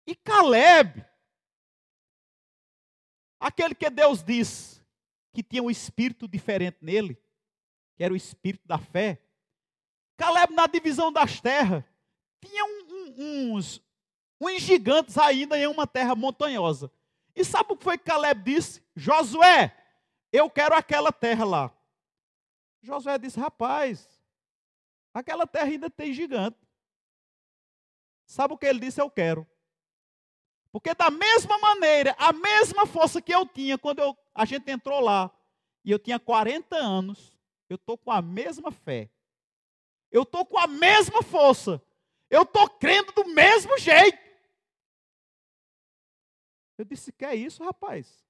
E 0.06 0.14
Caleb, 0.14 1.04
aquele 3.38 3.74
que 3.74 3.90
Deus 3.90 4.22
diz 4.24 4.82
que 5.34 5.42
tinha 5.42 5.62
um 5.62 5.70
espírito 5.70 6.26
diferente 6.26 6.78
nele, 6.80 7.20
que 7.96 8.02
era 8.02 8.14
o 8.14 8.16
espírito 8.16 8.66
da 8.66 8.78
fé. 8.78 9.22
Caleb, 10.18 10.52
na 10.52 10.66
divisão 10.66 11.12
das 11.12 11.40
terras, 11.40 11.84
tinha 12.44 12.64
um, 12.64 12.86
um, 12.90 13.54
uns, 13.54 13.80
uns 14.40 14.60
gigantes 14.60 15.16
ainda 15.16 15.56
em 15.56 15.68
uma 15.68 15.86
terra 15.86 16.16
montanhosa. 16.16 16.90
E 17.36 17.44
sabe 17.44 17.72
o 17.72 17.76
que 17.76 17.84
foi 17.84 17.96
que 17.96 18.04
Caleb 18.04 18.42
disse? 18.42 18.82
Josué, 18.96 19.72
eu 20.32 20.50
quero 20.50 20.74
aquela 20.74 21.12
terra 21.12 21.44
lá. 21.44 21.72
Josué 22.82 23.16
disse: 23.16 23.38
Rapaz, 23.38 24.08
aquela 25.14 25.46
terra 25.46 25.66
ainda 25.66 25.88
tem 25.88 26.12
gigante. 26.12 26.58
Sabe 28.26 28.54
o 28.54 28.58
que 28.58 28.66
ele 28.66 28.80
disse? 28.80 29.00
Eu 29.00 29.08
quero. 29.08 29.46
Porque 30.72 30.94
da 30.94 31.10
mesma 31.10 31.58
maneira, 31.58 32.14
a 32.18 32.32
mesma 32.32 32.86
força 32.86 33.22
que 33.22 33.32
eu 33.32 33.46
tinha 33.46 33.78
quando 33.78 34.00
eu, 34.00 34.18
a 34.34 34.44
gente 34.44 34.68
entrou 34.68 35.00
lá, 35.00 35.30
e 35.84 35.92
eu 35.92 35.98
tinha 35.98 36.18
40 36.18 36.76
anos, 36.76 37.32
eu 37.70 37.76
estou 37.76 37.96
com 37.96 38.10
a 38.10 38.20
mesma 38.20 38.72
fé. 38.72 39.08
Eu 40.10 40.22
estou 40.22 40.44
com 40.44 40.58
a 40.58 40.66
mesma 40.66 41.22
força. 41.22 41.82
Eu 42.30 42.42
estou 42.42 42.68
crendo 42.68 43.12
do 43.12 43.24
mesmo 43.26 43.78
jeito. 43.78 44.18
Eu 46.76 46.84
disse: 46.84 47.12
Que 47.12 47.24
é 47.24 47.34
isso, 47.34 47.64
rapaz? 47.64 48.24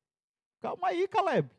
Calma 0.61 0.89
aí, 0.89 1.07
Caleb. 1.09 1.51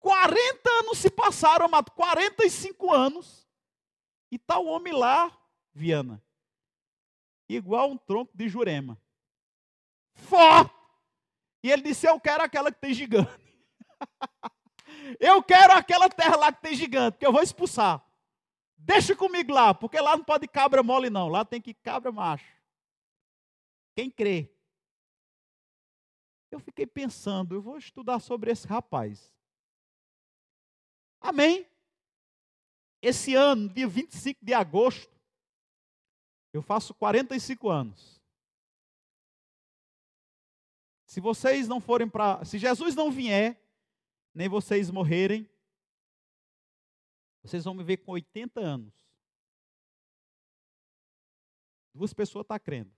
40 0.00 0.70
anos 0.80 0.98
se 0.98 1.10
passaram, 1.10 1.66
amado. 1.66 1.90
45 1.92 2.92
anos. 2.92 3.46
E 4.30 4.36
está 4.36 4.58
o 4.58 4.66
homem 4.66 4.92
lá, 4.92 5.36
Viana. 5.72 6.22
Igual 7.48 7.90
um 7.90 7.98
tronco 7.98 8.36
de 8.36 8.48
jurema. 8.48 9.00
Forte. 10.14 10.74
E 11.62 11.70
ele 11.70 11.82
disse: 11.82 12.08
Eu 12.08 12.18
quero 12.20 12.42
aquela 12.42 12.72
que 12.72 12.80
tem 12.80 12.94
gigante. 12.94 13.30
eu 15.20 15.42
quero 15.42 15.72
aquela 15.72 16.08
terra 16.08 16.36
lá 16.36 16.52
que 16.52 16.62
tem 16.62 16.74
gigante, 16.74 17.18
que 17.18 17.26
eu 17.26 17.32
vou 17.32 17.42
expulsar. 17.42 18.04
Deixa 18.82 19.14
comigo 19.14 19.52
lá, 19.52 19.74
porque 19.74 20.00
lá 20.00 20.16
não 20.16 20.24
pode 20.24 20.48
cabra 20.48 20.82
mole, 20.82 21.10
não. 21.10 21.28
Lá 21.28 21.44
tem 21.44 21.60
que 21.60 21.74
cabra 21.74 22.10
macho. 22.10 22.56
Quem 23.94 24.10
crê? 24.10 24.50
Eu 26.50 26.58
fiquei 26.58 26.86
pensando, 26.86 27.54
eu 27.54 27.62
vou 27.62 27.78
estudar 27.78 28.18
sobre 28.18 28.50
esse 28.50 28.66
rapaz. 28.66 29.32
Amém? 31.20 31.66
Esse 33.02 33.34
ano, 33.34 33.68
dia 33.68 33.86
25 33.86 34.44
de 34.44 34.52
agosto, 34.52 35.14
eu 36.52 36.62
faço 36.62 36.92
45 36.94 37.68
anos. 37.68 38.20
Se 41.06 41.20
vocês 41.20 41.68
não 41.68 41.80
forem 41.80 42.08
para. 42.08 42.44
Se 42.44 42.58
Jesus 42.58 42.94
não 42.94 43.10
vier, 43.10 43.60
nem 44.34 44.48
vocês 44.48 44.90
morrerem, 44.90 45.48
vocês 47.42 47.64
vão 47.64 47.74
me 47.74 47.82
ver 47.82 47.98
com 47.98 48.12
80 48.12 48.60
anos. 48.60 48.92
Duas 51.94 52.12
pessoas 52.12 52.44
estão 52.44 52.56
tá 52.56 52.60
crendo. 52.60 52.92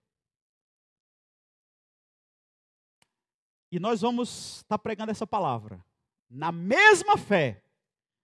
E 3.71 3.81
nós 3.81 4.03
vamos 4.03 4.57
estar 4.57 4.77
tá 4.77 4.79
pregando 4.79 5.11
essa 5.11 5.27
palavra. 5.27 5.85
Na 6.29 6.53
mesma 6.53 7.17
fé, 7.17 7.63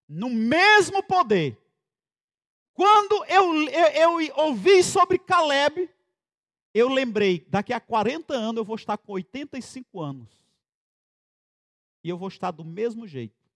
no 0.09 0.29
mesmo 0.29 1.03
poder. 1.03 1.59
Quando 2.75 3.25
eu, 3.25 3.69
eu, 3.71 4.21
eu 4.21 4.37
ouvi 4.37 4.83
sobre 4.83 5.19
Caleb, 5.19 5.91
eu 6.73 6.89
lembrei, 6.89 7.47
daqui 7.49 7.73
a 7.73 7.81
40 7.81 8.35
anos 8.35 8.59
eu 8.59 8.64
vou 8.64 8.77
estar 8.77 8.97
com 8.99 9.12
85 9.12 10.01
anos. 10.01 10.29
E 12.05 12.09
eu 12.09 12.16
vou 12.16 12.29
estar 12.29 12.51
do 12.51 12.64
mesmo 12.64 13.07
jeito, 13.07 13.51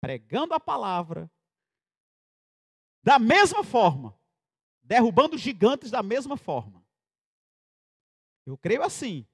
pregando 0.00 0.52
a 0.52 0.60
palavra, 0.60 1.30
da 3.02 3.18
mesma 3.18 3.64
forma, 3.64 4.18
derrubando 4.82 5.38
gigantes 5.38 5.90
da 5.90 6.02
mesma 6.02 6.36
forma. 6.36 6.84
Eu 8.44 8.56
creio 8.58 8.82
assim. 8.82 9.26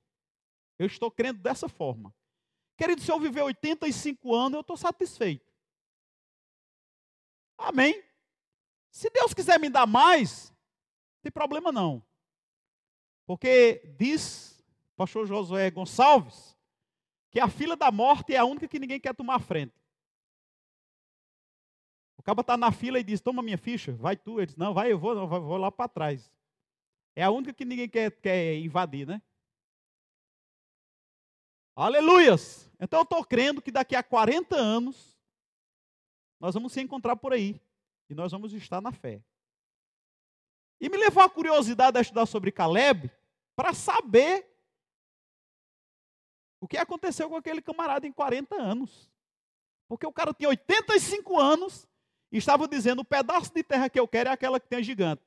Eu 0.78 0.86
estou 0.86 1.10
crendo 1.10 1.40
dessa 1.40 1.68
forma. 1.68 2.14
Querido, 2.76 3.00
se 3.00 3.10
eu 3.10 3.18
viver 3.18 3.42
85 3.42 4.34
anos, 4.34 4.54
eu 4.54 4.60
estou 4.60 4.76
satisfeito. 4.76 5.50
Amém. 7.56 8.02
Se 8.90 9.08
Deus 9.10 9.32
quiser 9.32 9.58
me 9.58 9.70
dar 9.70 9.86
mais, 9.86 10.50
não 10.50 11.22
tem 11.22 11.32
problema 11.32 11.72
não. 11.72 12.02
Porque 13.26 13.94
diz 13.98 14.62
pastor 14.96 15.26
Josué 15.26 15.70
Gonçalves 15.70 16.56
que 17.30 17.40
a 17.40 17.48
fila 17.48 17.76
da 17.76 17.90
morte 17.90 18.34
é 18.34 18.38
a 18.38 18.44
única 18.44 18.68
que 18.68 18.78
ninguém 18.78 19.00
quer 19.00 19.14
tomar 19.14 19.40
frente. 19.40 19.74
O 22.26 22.34
cara 22.34 22.40
está 22.40 22.56
na 22.56 22.72
fila 22.72 22.98
e 22.98 23.04
diz: 23.04 23.20
Toma 23.20 23.40
minha 23.40 23.56
ficha, 23.56 23.92
vai 23.92 24.16
tu. 24.16 24.40
Ele 24.40 24.46
diz: 24.46 24.56
Não, 24.56 24.74
vai, 24.74 24.90
eu 24.90 24.98
vou, 24.98 25.14
não, 25.14 25.28
vou 25.28 25.56
lá 25.56 25.70
para 25.70 25.88
trás. 25.88 26.28
É 27.14 27.22
a 27.22 27.30
única 27.30 27.54
que 27.54 27.64
ninguém 27.64 27.88
quer, 27.88 28.10
quer 28.10 28.56
invadir, 28.56 29.06
né? 29.06 29.22
Aleluias! 31.76 32.68
Então 32.80 32.98
eu 32.98 33.04
estou 33.04 33.24
crendo 33.24 33.62
que 33.62 33.70
daqui 33.70 33.94
a 33.94 34.02
40 34.02 34.56
anos 34.56 35.16
nós 36.40 36.52
vamos 36.52 36.72
se 36.72 36.80
encontrar 36.80 37.14
por 37.14 37.32
aí 37.32 37.60
e 38.10 38.14
nós 38.14 38.32
vamos 38.32 38.52
estar 38.52 38.80
na 38.80 38.90
fé. 38.90 39.22
E 40.80 40.88
me 40.88 40.96
levou 40.96 41.22
a 41.22 41.30
curiosidade 41.30 41.96
a 41.96 42.00
estudar 42.00 42.26
sobre 42.26 42.50
Caleb 42.50 43.08
para 43.54 43.72
saber 43.72 44.44
o 46.60 46.66
que 46.66 46.76
aconteceu 46.76 47.28
com 47.28 47.36
aquele 47.36 47.62
camarada 47.62 48.04
em 48.04 48.12
40 48.12 48.56
anos. 48.56 49.08
Porque 49.86 50.04
o 50.04 50.12
cara 50.12 50.34
tinha 50.34 50.48
85 50.48 51.38
anos 51.38 51.86
e 52.30 52.38
estava 52.38 52.66
dizendo: 52.68 53.00
o 53.00 53.04
pedaço 53.04 53.52
de 53.54 53.62
terra 53.62 53.88
que 53.88 53.98
eu 53.98 54.08
quero 54.08 54.28
é 54.28 54.32
aquela 54.32 54.60
que 54.60 54.68
tem 54.68 54.82
gigante. 54.82 55.22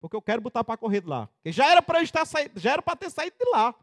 Porque 0.00 0.16
eu 0.16 0.22
quero 0.22 0.40
botar 0.40 0.64
para 0.64 0.76
correr 0.76 1.02
de 1.02 1.08
lá. 1.08 1.26
Porque 1.26 1.52
já 1.52 1.70
era 1.70 1.82
para 1.82 2.02
estar 2.02 2.24
já 2.56 2.72
era 2.72 2.82
para 2.82 2.96
ter 2.96 3.10
saído 3.10 3.36
de 3.38 3.50
lá. 3.50 3.74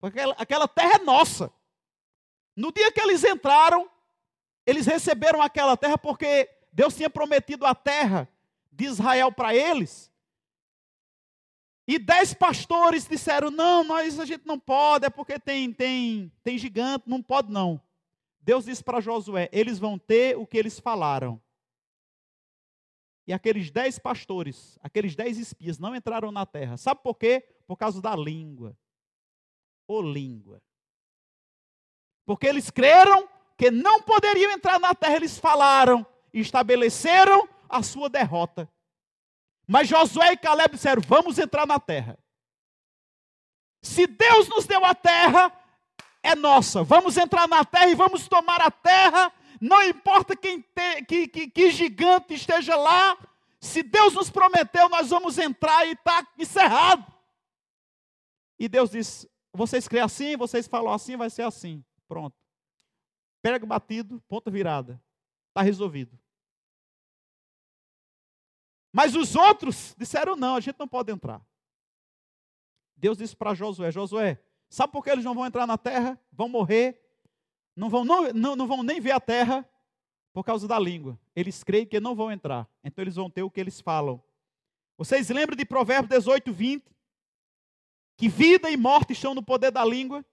Porque 0.00 0.18
aquela, 0.18 0.34
aquela 0.34 0.68
terra 0.68 0.96
é 0.96 0.98
nossa. 0.98 1.50
No 2.54 2.70
dia 2.70 2.92
que 2.92 3.00
eles 3.00 3.24
entraram, 3.24 3.90
eles 4.66 4.86
receberam 4.86 5.40
aquela 5.40 5.76
terra 5.76 5.96
porque 5.96 6.48
Deus 6.70 6.94
tinha 6.94 7.08
prometido 7.08 7.64
a 7.64 7.74
terra 7.74 8.28
de 8.70 8.84
Israel 8.84 9.32
para 9.32 9.54
eles. 9.54 10.12
E 11.86 11.98
dez 11.98 12.34
pastores 12.34 13.06
disseram: 13.06 13.50
não, 13.50 13.82
nós 13.84 14.18
a 14.20 14.24
gente 14.24 14.46
não 14.46 14.58
pode, 14.58 15.06
é 15.06 15.10
porque 15.10 15.38
tem, 15.38 15.72
tem, 15.72 16.32
tem 16.42 16.58
gigante, 16.58 17.04
não 17.08 17.22
pode 17.22 17.50
não. 17.50 17.80
Deus 18.44 18.66
disse 18.66 18.84
para 18.84 19.00
Josué: 19.00 19.48
eles 19.50 19.78
vão 19.78 19.98
ter 19.98 20.36
o 20.36 20.46
que 20.46 20.58
eles 20.58 20.78
falaram. 20.78 21.40
E 23.26 23.32
aqueles 23.32 23.70
dez 23.70 23.98
pastores, 23.98 24.78
aqueles 24.82 25.16
dez 25.16 25.38
espias, 25.38 25.78
não 25.78 25.96
entraram 25.96 26.30
na 26.30 26.44
terra. 26.44 26.76
Sabe 26.76 27.00
por 27.02 27.14
quê? 27.14 27.42
Por 27.66 27.76
causa 27.76 28.02
da 28.02 28.14
língua 28.14 28.76
ou 29.88 30.02
língua. 30.02 30.62
Porque 32.26 32.46
eles 32.46 32.70
creram 32.70 33.26
que 33.56 33.70
não 33.70 34.02
poderiam 34.02 34.52
entrar 34.52 34.78
na 34.78 34.94
terra, 34.94 35.16
eles 35.16 35.38
falaram 35.38 36.06
e 36.32 36.40
estabeleceram 36.40 37.48
a 37.66 37.82
sua 37.82 38.10
derrota. 38.10 38.70
Mas 39.66 39.88
Josué 39.88 40.32
e 40.32 40.36
Caleb 40.36 40.74
disseram: 40.74 41.00
Vamos 41.00 41.38
entrar 41.38 41.66
na 41.66 41.80
terra. 41.80 42.18
Se 43.80 44.06
Deus 44.06 44.48
nos 44.48 44.66
deu 44.66 44.84
a 44.84 44.94
terra, 44.94 45.50
é 46.24 46.34
nossa. 46.34 46.82
Vamos 46.82 47.16
entrar 47.18 47.46
na 47.46 47.64
terra 47.64 47.88
e 47.88 47.94
vamos 47.94 48.26
tomar 48.26 48.60
a 48.60 48.70
terra. 48.70 49.30
Não 49.60 49.82
importa 49.82 50.34
quem 50.34 50.62
te, 50.62 51.04
que, 51.06 51.28
que, 51.28 51.50
que 51.50 51.70
gigante 51.70 52.32
esteja 52.32 52.74
lá. 52.74 53.16
Se 53.60 53.82
Deus 53.82 54.14
nos 54.14 54.30
prometeu, 54.30 54.88
nós 54.88 55.10
vamos 55.10 55.38
entrar 55.38 55.86
e 55.86 55.92
está 55.92 56.26
encerrado. 56.38 57.12
E 58.58 58.68
Deus 58.68 58.90
disse: 58.90 59.30
vocês 59.52 59.86
creem 59.86 60.02
assim, 60.04 60.36
vocês 60.36 60.66
falam 60.66 60.92
assim, 60.92 61.16
vai 61.16 61.28
ser 61.28 61.42
assim. 61.42 61.84
Pronto. 62.08 62.36
Pega 63.42 63.66
batido, 63.66 64.22
ponta 64.26 64.50
virada. 64.50 65.00
Está 65.50 65.60
resolvido. 65.60 66.18
Mas 68.90 69.14
os 69.14 69.36
outros 69.36 69.94
disseram: 69.98 70.36
não, 70.36 70.56
a 70.56 70.60
gente 70.60 70.78
não 70.78 70.88
pode 70.88 71.12
entrar. 71.12 71.44
Deus 72.96 73.18
disse 73.18 73.36
para 73.36 73.52
Josué: 73.52 73.90
Josué, 73.92 74.42
sabe 74.74 74.92
por 74.92 75.02
que 75.02 75.10
eles 75.10 75.24
não 75.24 75.34
vão 75.34 75.46
entrar 75.46 75.66
na 75.66 75.78
terra? 75.78 76.18
Vão 76.32 76.48
morrer, 76.48 77.00
não 77.76 77.88
vão, 77.88 78.04
não, 78.04 78.32
não, 78.32 78.56
não 78.56 78.66
vão 78.66 78.82
nem 78.82 79.00
ver 79.00 79.12
a 79.12 79.20
terra 79.20 79.68
por 80.32 80.44
causa 80.44 80.66
da 80.66 80.78
língua. 80.78 81.18
Eles 81.34 81.62
creem 81.62 81.86
que 81.86 82.00
não 82.00 82.14
vão 82.14 82.30
entrar. 82.30 82.68
Então 82.82 83.02
eles 83.02 83.16
vão 83.16 83.30
ter 83.30 83.42
o 83.42 83.50
que 83.50 83.60
eles 83.60 83.80
falam. 83.80 84.22
Vocês 84.96 85.28
lembram 85.28 85.56
de 85.56 85.64
Provérbios 85.64 86.08
18, 86.08 86.52
20? 86.52 86.94
que 88.16 88.28
vida 88.28 88.70
e 88.70 88.76
morte 88.76 89.12
estão 89.12 89.34
no 89.34 89.42
poder 89.42 89.70
da 89.70 89.84
língua. 89.84 90.24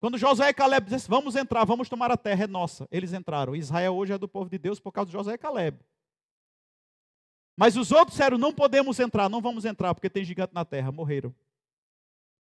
Quando 0.00 0.18
José 0.18 0.48
e 0.48 0.54
Caleb 0.54 0.86
disseram, 0.90 1.20
vamos 1.20 1.36
entrar, 1.36 1.64
vamos 1.64 1.88
tomar 1.88 2.10
a 2.10 2.16
terra, 2.16 2.44
é 2.44 2.46
nossa. 2.46 2.88
Eles 2.90 3.12
entraram. 3.12 3.54
Israel 3.54 3.94
hoje 3.94 4.12
é 4.12 4.18
do 4.18 4.26
povo 4.26 4.50
de 4.50 4.58
Deus 4.58 4.80
por 4.80 4.90
causa 4.90 5.06
de 5.06 5.12
José 5.12 5.34
e 5.34 5.38
Caleb. 5.38 5.78
Mas 7.56 7.76
os 7.76 7.92
outros 7.92 8.16
disseram, 8.16 8.36
não 8.36 8.52
podemos 8.52 8.98
entrar, 8.98 9.28
não 9.28 9.40
vamos 9.40 9.64
entrar, 9.64 9.94
porque 9.94 10.10
tem 10.10 10.24
gigante 10.24 10.52
na 10.52 10.64
terra, 10.64 10.90
morreram. 10.90 11.32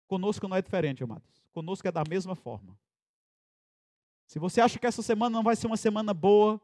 Conosco 0.09 0.47
não 0.47 0.57
é 0.57 0.61
diferente, 0.61 1.03
amados. 1.03 1.39
Conosco 1.51 1.87
é 1.87 1.91
da 1.91 2.03
mesma 2.03 2.33
forma. 2.33 2.75
Se 4.25 4.39
você 4.39 4.59
acha 4.59 4.79
que 4.79 4.87
essa 4.87 5.03
semana 5.03 5.29
não 5.29 5.43
vai 5.43 5.55
ser 5.55 5.67
uma 5.67 5.77
semana 5.77 6.15
boa, 6.15 6.59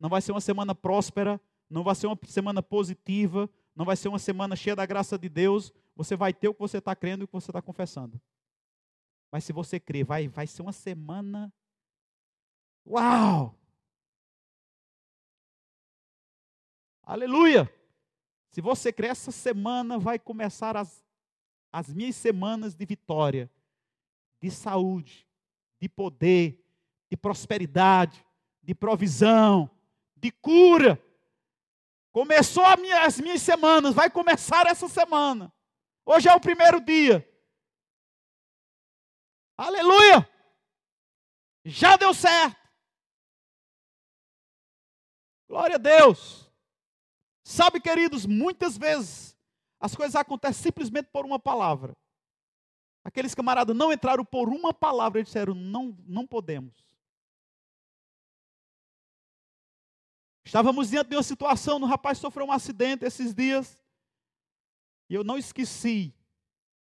não 0.00 0.08
vai 0.08 0.22
ser 0.22 0.32
uma 0.32 0.40
semana 0.40 0.74
próspera, 0.74 1.38
não 1.68 1.84
vai 1.84 1.94
ser 1.94 2.06
uma 2.06 2.18
semana 2.26 2.62
positiva, 2.62 3.50
não 3.74 3.84
vai 3.84 3.96
ser 3.96 4.08
uma 4.08 4.18
semana 4.18 4.56
cheia 4.56 4.74
da 4.74 4.86
graça 4.86 5.18
de 5.18 5.28
Deus, 5.28 5.74
você 5.94 6.16
vai 6.16 6.32
ter 6.32 6.48
o 6.48 6.54
que 6.54 6.60
você 6.60 6.78
está 6.78 6.96
crendo 6.96 7.22
e 7.22 7.24
o 7.24 7.28
que 7.28 7.34
você 7.34 7.50
está 7.50 7.60
confessando. 7.60 8.18
Mas 9.30 9.44
se 9.44 9.52
você 9.52 9.78
crê, 9.78 10.02
vai, 10.02 10.26
vai 10.26 10.46
ser 10.46 10.62
uma 10.62 10.72
semana. 10.72 11.52
Uau! 12.86 13.54
Aleluia! 17.02 17.70
Se 18.48 18.62
você 18.62 18.90
crê, 18.90 19.08
essa 19.08 19.30
semana 19.30 19.98
vai 19.98 20.18
começar 20.18 20.78
as 20.78 21.05
as 21.76 21.92
minhas 21.92 22.16
semanas 22.16 22.74
de 22.74 22.86
vitória, 22.86 23.50
de 24.40 24.50
saúde, 24.50 25.28
de 25.78 25.86
poder, 25.90 26.58
de 27.10 27.18
prosperidade, 27.18 28.24
de 28.62 28.74
provisão, 28.74 29.70
de 30.16 30.30
cura. 30.30 30.98
Começou 32.10 32.64
minha, 32.78 33.04
as 33.04 33.20
minhas 33.20 33.42
semanas, 33.42 33.94
vai 33.94 34.08
começar 34.08 34.66
essa 34.66 34.88
semana. 34.88 35.52
Hoje 36.06 36.30
é 36.30 36.34
o 36.34 36.40
primeiro 36.40 36.80
dia. 36.80 37.30
Aleluia! 39.54 40.26
Já 41.62 41.98
deu 41.98 42.14
certo. 42.14 42.56
Glória 45.46 45.74
a 45.74 45.78
Deus. 45.78 46.50
Sabe, 47.44 47.80
queridos, 47.80 48.24
muitas 48.24 48.78
vezes 48.78 49.35
as 49.86 49.94
coisas 49.94 50.16
acontecem 50.16 50.64
simplesmente 50.64 51.08
por 51.12 51.24
uma 51.24 51.38
palavra. 51.38 51.96
Aqueles 53.04 53.34
camaradas 53.34 53.74
não 53.74 53.92
entraram 53.92 54.24
por 54.24 54.48
uma 54.48 54.74
palavra 54.74 55.20
e 55.20 55.24
disseram: 55.24 55.54
não, 55.54 55.96
não 56.04 56.26
podemos. 56.26 56.84
Estávamos 60.44 60.90
diante 60.90 61.10
de 61.10 61.16
uma 61.16 61.22
situação, 61.22 61.78
um 61.78 61.84
rapaz 61.84 62.18
sofreu 62.18 62.46
um 62.46 62.52
acidente 62.52 63.04
esses 63.04 63.32
dias. 63.32 63.80
E 65.08 65.14
eu 65.14 65.22
não 65.22 65.38
esqueci 65.38 66.12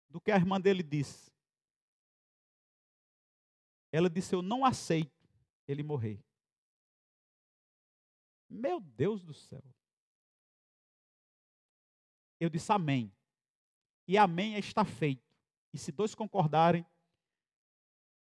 do 0.09 0.21
que 0.21 0.33
a 0.33 0.37
irmã 0.37 0.61
dele 0.61 0.83
disse. 0.83 1.31
Ela 3.93 4.11
disse: 4.11 4.35
Eu 4.35 4.43
não 4.43 4.65
aceito 4.65 5.29
ele 5.67 5.85
morrer. 5.85 6.21
Meu 8.49 8.81
Deus 8.81 9.23
do 9.23 9.33
céu. 9.33 9.63
Eu 12.41 12.49
disse 12.49 12.73
amém. 12.73 13.13
E 14.09 14.19
amém 14.19 14.57
é 14.57 14.59
está 14.59 14.85
feito. 14.85 15.31
E 15.73 15.79
se 15.79 15.93
dois 15.93 16.15
concordarem, 16.15 16.85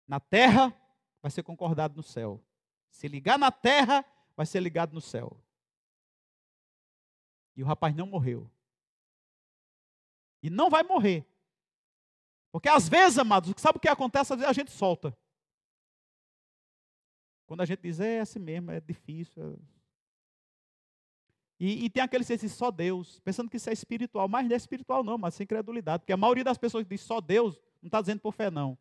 na 0.08 0.20
terra, 0.20 0.74
vai 1.22 1.30
ser 1.30 1.43
concordado 1.43 1.95
no 1.95 2.01
céu. 2.01 2.41
Se 2.89 3.08
ligar 3.08 3.38
na 3.38 3.51
terra, 3.51 4.05
vai 4.36 4.45
ser 4.45 4.62
ligado 4.62 4.93
no 4.93 5.01
céu. 5.01 5.38
E 7.55 7.62
o 7.62 7.66
rapaz 7.66 7.93
não 7.93 8.08
morreu. 8.08 8.49
E 10.41 10.49
não 10.49 10.70
vai 10.70 10.84
morrer. 10.84 11.28
Porque 12.51 12.70
às 12.70 12.88
vezes, 12.88 13.20
amados, 13.20 13.53
sabe 13.58 13.78
o 13.78 13.82
que 13.82 13.89
acontece? 13.89 14.34
Às 14.34 14.39
vezes 14.39 14.49
a 14.49 14.53
gente 14.53 14.72
solta. 14.72 15.16
Quando 17.45 17.62
a 17.62 17.66
gente 17.66 17.82
diz, 17.82 17.99
é 17.99 18.22
assim 18.22 18.39
mesmo, 18.39 18.72
é 18.72 18.80
difícil. 18.80 19.53
É... 19.53 19.77
E, 21.60 21.86
e, 21.86 21.89
tem 21.89 22.03
aqueles 22.03 22.28
que 22.28 22.36
dizem 22.36 22.49
só 22.49 22.70
Deus, 22.70 23.20
pensando 23.22 23.49
que 23.49 23.58
isso 23.58 23.70
é 23.70 23.74
espiritual, 23.74 24.28
mas 24.28 24.45
não 24.45 24.53
é 24.53 24.58
espiritual 24.58 25.03
não, 25.03 25.18
mas 25.18 25.34
sem 25.34 25.43
incredulidade. 25.43 26.01
Porque 26.01 26.14
a 26.14 26.18
maioria 26.18 26.43
das 26.43 26.58
pessoas 26.58 26.84
que 26.84 26.89
diz 26.89 27.01
só 27.01 27.20
Deus, 27.20 27.55
não 27.82 27.88
está 27.88 27.99
dizendo 27.99 28.20
por 28.20 28.32
fé 28.32 28.51
não. 28.51 28.78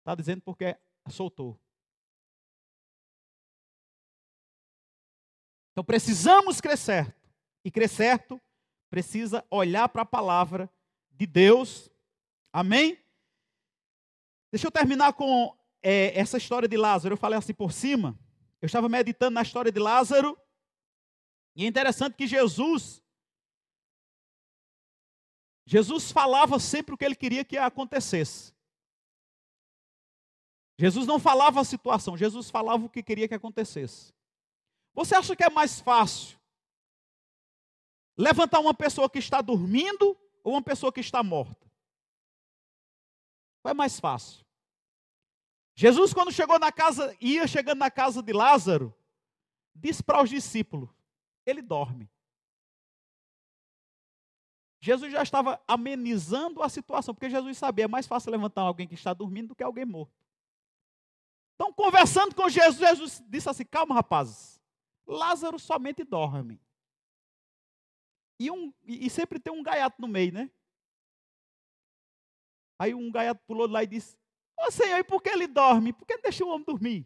Está 0.00 0.14
dizendo 0.14 0.40
porque 0.40 0.74
soltou. 1.10 1.60
Então 5.72 5.84
precisamos 5.84 6.60
crescer. 6.60 7.14
E 7.62 7.70
crescer 7.70 8.24
precisa 8.88 9.44
olhar 9.50 9.88
para 9.90 10.02
a 10.02 10.06
palavra 10.06 10.70
de 11.10 11.26
Deus. 11.26 11.90
Amém? 12.50 12.98
Deixa 14.50 14.66
eu 14.66 14.70
terminar 14.70 15.12
com 15.12 15.54
é, 15.82 16.18
essa 16.18 16.38
história 16.38 16.66
de 16.66 16.76
Lázaro. 16.76 17.12
Eu 17.12 17.18
falei 17.18 17.38
assim 17.38 17.52
por 17.52 17.70
cima. 17.70 18.18
Eu 18.62 18.66
estava 18.66 18.88
meditando 18.88 19.32
na 19.32 19.42
história 19.42 19.70
de 19.70 19.78
Lázaro 19.78 20.38
e 21.58 21.64
é 21.64 21.66
interessante 21.66 22.14
que 22.14 22.24
Jesus, 22.24 23.02
Jesus 25.66 26.12
falava 26.12 26.60
sempre 26.60 26.94
o 26.94 26.96
que 26.96 27.04
ele 27.04 27.16
queria 27.16 27.44
que 27.44 27.58
acontecesse. 27.58 28.54
Jesus 30.78 31.04
não 31.04 31.18
falava 31.18 31.60
a 31.60 31.64
situação, 31.64 32.16
Jesus 32.16 32.48
falava 32.48 32.84
o 32.84 32.88
que 32.88 33.02
queria 33.02 33.26
que 33.26 33.34
acontecesse. 33.34 34.14
Você 34.94 35.16
acha 35.16 35.34
que 35.34 35.42
é 35.42 35.50
mais 35.50 35.80
fácil 35.80 36.38
levantar 38.16 38.60
uma 38.60 38.72
pessoa 38.72 39.10
que 39.10 39.18
está 39.18 39.40
dormindo 39.40 40.16
ou 40.44 40.52
uma 40.52 40.62
pessoa 40.62 40.92
que 40.92 41.00
está 41.00 41.24
morta? 41.24 41.68
Qual 43.62 43.72
é 43.72 43.74
mais 43.74 43.98
fácil? 43.98 44.46
Jesus, 45.74 46.14
quando 46.14 46.30
chegou 46.30 46.60
na 46.60 46.70
casa, 46.70 47.16
ia 47.20 47.48
chegando 47.48 47.80
na 47.80 47.90
casa 47.90 48.22
de 48.22 48.32
Lázaro, 48.32 48.94
disse 49.74 50.04
para 50.04 50.22
os 50.22 50.30
discípulos: 50.30 50.97
ele 51.50 51.62
dorme. 51.62 52.10
Jesus 54.80 55.12
já 55.12 55.22
estava 55.22 55.60
amenizando 55.66 56.62
a 56.62 56.68
situação, 56.68 57.14
porque 57.14 57.30
Jesus 57.30 57.58
sabia, 57.58 57.86
é 57.86 57.88
mais 57.88 58.06
fácil 58.06 58.30
levantar 58.30 58.62
alguém 58.62 58.86
que 58.86 58.94
está 58.94 59.12
dormindo 59.12 59.48
do 59.48 59.54
que 59.54 59.62
alguém 59.62 59.84
morto. 59.84 60.12
Então, 61.54 61.72
conversando 61.72 62.34
com 62.34 62.48
Jesus, 62.48 62.78
Jesus 62.78 63.24
disse 63.26 63.48
assim: 63.48 63.64
calma, 63.64 63.94
rapazes, 63.94 64.60
Lázaro 65.06 65.58
somente 65.58 66.04
dorme. 66.04 66.60
E, 68.38 68.50
um, 68.50 68.72
e 68.84 69.10
sempre 69.10 69.40
tem 69.40 69.52
um 69.52 69.62
gaiato 69.64 70.00
no 70.00 70.06
meio, 70.06 70.32
né? 70.32 70.48
Aí 72.78 72.94
um 72.94 73.10
gaiato 73.10 73.42
pulou 73.44 73.66
lá 73.66 73.82
e 73.82 73.88
disse: 73.88 74.16
Ô 74.56 74.70
Senhor, 74.70 74.98
e 74.98 75.04
por 75.04 75.20
que 75.20 75.28
ele 75.28 75.48
dorme? 75.48 75.92
Por 75.92 76.06
que 76.06 76.18
deixa 76.18 76.44
o 76.44 76.48
homem 76.48 76.64
dormir? 76.64 77.04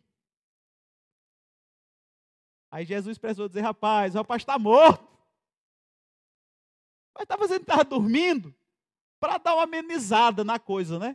Aí 2.72 2.86
Jesus 2.86 3.18
precisou 3.18 3.48
dizer, 3.48 3.60
rapaz, 3.60 4.14
o 4.14 4.18
rapaz 4.18 4.40
está 4.40 4.58
morto. 4.58 5.06
Mas 7.14 7.24
estava 7.24 7.42
dizendo 7.42 7.58
que 7.58 7.70
estava 7.70 7.84
dormindo 7.84 8.54
para 9.20 9.36
dar 9.36 9.54
uma 9.54 9.64
amenizada 9.64 10.42
na 10.42 10.58
coisa, 10.58 10.98
né? 10.98 11.14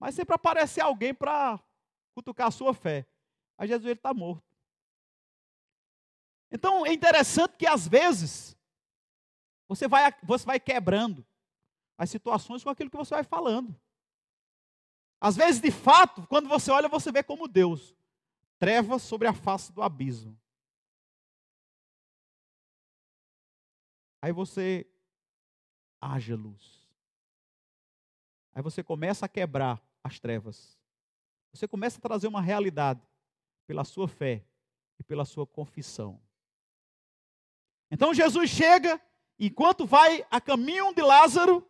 Mas 0.00 0.16
sempre 0.16 0.34
aparece 0.34 0.80
alguém 0.80 1.14
para 1.14 1.60
cutucar 2.12 2.48
a 2.48 2.50
sua 2.50 2.74
fé. 2.74 3.06
Aí 3.56 3.68
Jesus 3.68 3.86
ele 3.86 3.94
está 3.94 4.12
morto. 4.12 4.42
Então 6.50 6.84
é 6.84 6.92
interessante 6.92 7.56
que 7.56 7.66
às 7.68 7.86
vezes 7.86 8.56
você 9.68 9.86
vai, 9.86 10.12
você 10.24 10.44
vai 10.44 10.58
quebrando 10.58 11.24
as 11.96 12.10
situações 12.10 12.64
com 12.64 12.70
aquilo 12.70 12.90
que 12.90 12.96
você 12.96 13.14
vai 13.14 13.22
falando. 13.22 13.78
Às 15.20 15.36
vezes, 15.36 15.60
de 15.60 15.70
fato, 15.70 16.26
quando 16.26 16.48
você 16.48 16.72
olha, 16.72 16.88
você 16.88 17.12
vê 17.12 17.22
como 17.22 17.46
Deus 17.46 17.94
trevas 18.58 19.02
sobre 19.02 19.28
a 19.28 19.32
face 19.32 19.70
do 19.70 19.80
abismo. 19.80 20.39
Aí 24.22 24.32
você 24.32 24.86
haja 26.00 26.36
luz. 26.36 26.88
Aí 28.54 28.62
você 28.62 28.82
começa 28.82 29.26
a 29.26 29.28
quebrar 29.28 29.82
as 30.02 30.18
trevas. 30.18 30.78
Você 31.52 31.66
começa 31.66 31.98
a 31.98 32.02
trazer 32.02 32.26
uma 32.26 32.40
realidade 32.40 33.00
pela 33.66 33.84
sua 33.84 34.08
fé 34.08 34.44
e 34.98 35.02
pela 35.02 35.24
sua 35.24 35.46
confissão. 35.46 36.20
Então 37.90 38.14
Jesus 38.14 38.50
chega, 38.50 39.00
enquanto 39.38 39.86
vai 39.86 40.24
a 40.30 40.40
caminho 40.40 40.94
de 40.94 41.02
Lázaro, 41.02 41.66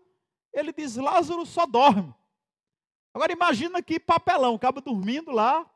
ele 0.52 0.72
diz: 0.72 0.96
Lázaro 0.96 1.46
só 1.46 1.66
dorme. 1.66 2.14
Agora 3.12 3.32
imagina 3.32 3.82
que 3.82 3.98
papelão, 3.98 4.54
acaba 4.54 4.80
dormindo 4.80 5.30
lá, 5.30 5.68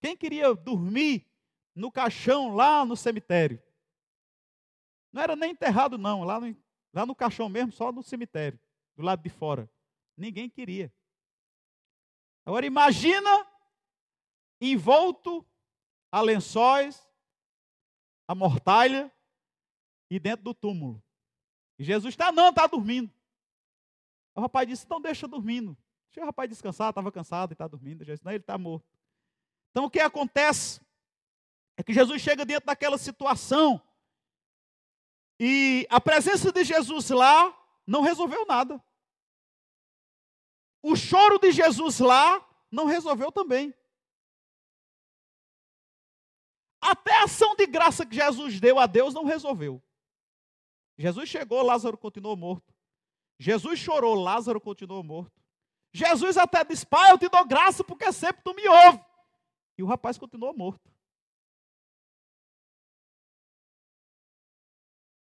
quem 0.00 0.16
queria 0.16 0.54
dormir 0.54 1.26
no 1.74 1.90
caixão 1.90 2.54
lá 2.54 2.84
no 2.84 2.96
cemitério? 2.96 3.60
Não 5.12 5.22
era 5.22 5.36
nem 5.36 5.52
enterrado, 5.52 5.96
não, 5.96 6.24
lá 6.24 6.40
no, 6.40 6.56
lá 6.92 7.06
no 7.06 7.14
caixão 7.14 7.48
mesmo, 7.48 7.72
só 7.72 7.92
no 7.92 8.02
cemitério, 8.02 8.58
do 8.96 9.02
lado 9.02 9.22
de 9.22 9.28
fora. 9.28 9.70
Ninguém 10.16 10.48
queria. 10.48 10.92
Agora 12.44 12.64
imagina 12.64 13.46
envolto 14.60 15.44
a 16.10 16.20
lençóis, 16.20 17.06
a 18.26 18.34
mortalha 18.34 19.12
e 20.10 20.18
dentro 20.18 20.44
do 20.44 20.54
túmulo. 20.54 21.02
E 21.78 21.84
Jesus 21.84 22.14
está, 22.14 22.32
não, 22.32 22.48
está 22.50 22.66
dormindo. 22.66 23.12
O 24.34 24.40
rapaz 24.40 24.68
disse, 24.68 24.84
então 24.84 25.00
deixa 25.00 25.26
dormindo. 25.26 25.76
Deixa 26.08 26.22
o 26.22 26.24
rapaz 26.24 26.48
descansar, 26.48 26.90
estava 26.90 27.12
cansado 27.12 27.52
e 27.52 27.54
está 27.54 27.66
dormindo. 27.66 28.04
Jesus, 28.04 28.22
não, 28.22 28.32
ele 28.32 28.40
está 28.40 28.56
morto. 28.56 28.86
Então 29.70 29.84
o 29.84 29.90
que 29.90 30.00
acontece 30.00 30.80
é 31.76 31.82
que 31.82 31.92
Jesus 31.92 32.22
chega 32.22 32.44
dentro 32.44 32.66
daquela 32.66 32.96
situação 32.96 33.82
e 35.38 35.86
a 35.90 36.00
presença 36.00 36.50
de 36.50 36.64
Jesus 36.64 37.10
lá 37.10 37.54
não 37.86 38.00
resolveu 38.00 38.46
nada. 38.46 38.82
O 40.82 40.96
choro 40.96 41.38
de 41.38 41.50
Jesus 41.52 41.98
lá 41.98 42.44
não 42.70 42.86
resolveu 42.86 43.30
também. 43.30 43.74
Até 46.80 47.14
a 47.16 47.24
ação 47.24 47.56
de 47.56 47.66
graça 47.66 48.06
que 48.06 48.14
Jesus 48.14 48.60
deu 48.60 48.78
a 48.78 48.86
Deus 48.86 49.12
não 49.12 49.24
resolveu. 49.24 49.82
Jesus 50.96 51.28
chegou, 51.28 51.62
Lázaro 51.62 51.98
continuou 51.98 52.36
morto. 52.36 52.72
Jesus 53.38 53.78
chorou, 53.78 54.14
Lázaro 54.14 54.60
continuou 54.60 55.02
morto. 55.02 55.42
Jesus 55.92 56.36
até 56.36 56.64
disse: 56.64 56.86
Pai, 56.86 57.10
eu 57.10 57.18
te 57.18 57.28
dou 57.28 57.44
graça 57.44 57.82
porque 57.82 58.10
sempre 58.12 58.42
tu 58.42 58.54
me 58.54 58.66
ouves. 58.68 59.04
E 59.76 59.82
o 59.82 59.86
rapaz 59.86 60.16
continuou 60.16 60.56
morto. 60.56 60.90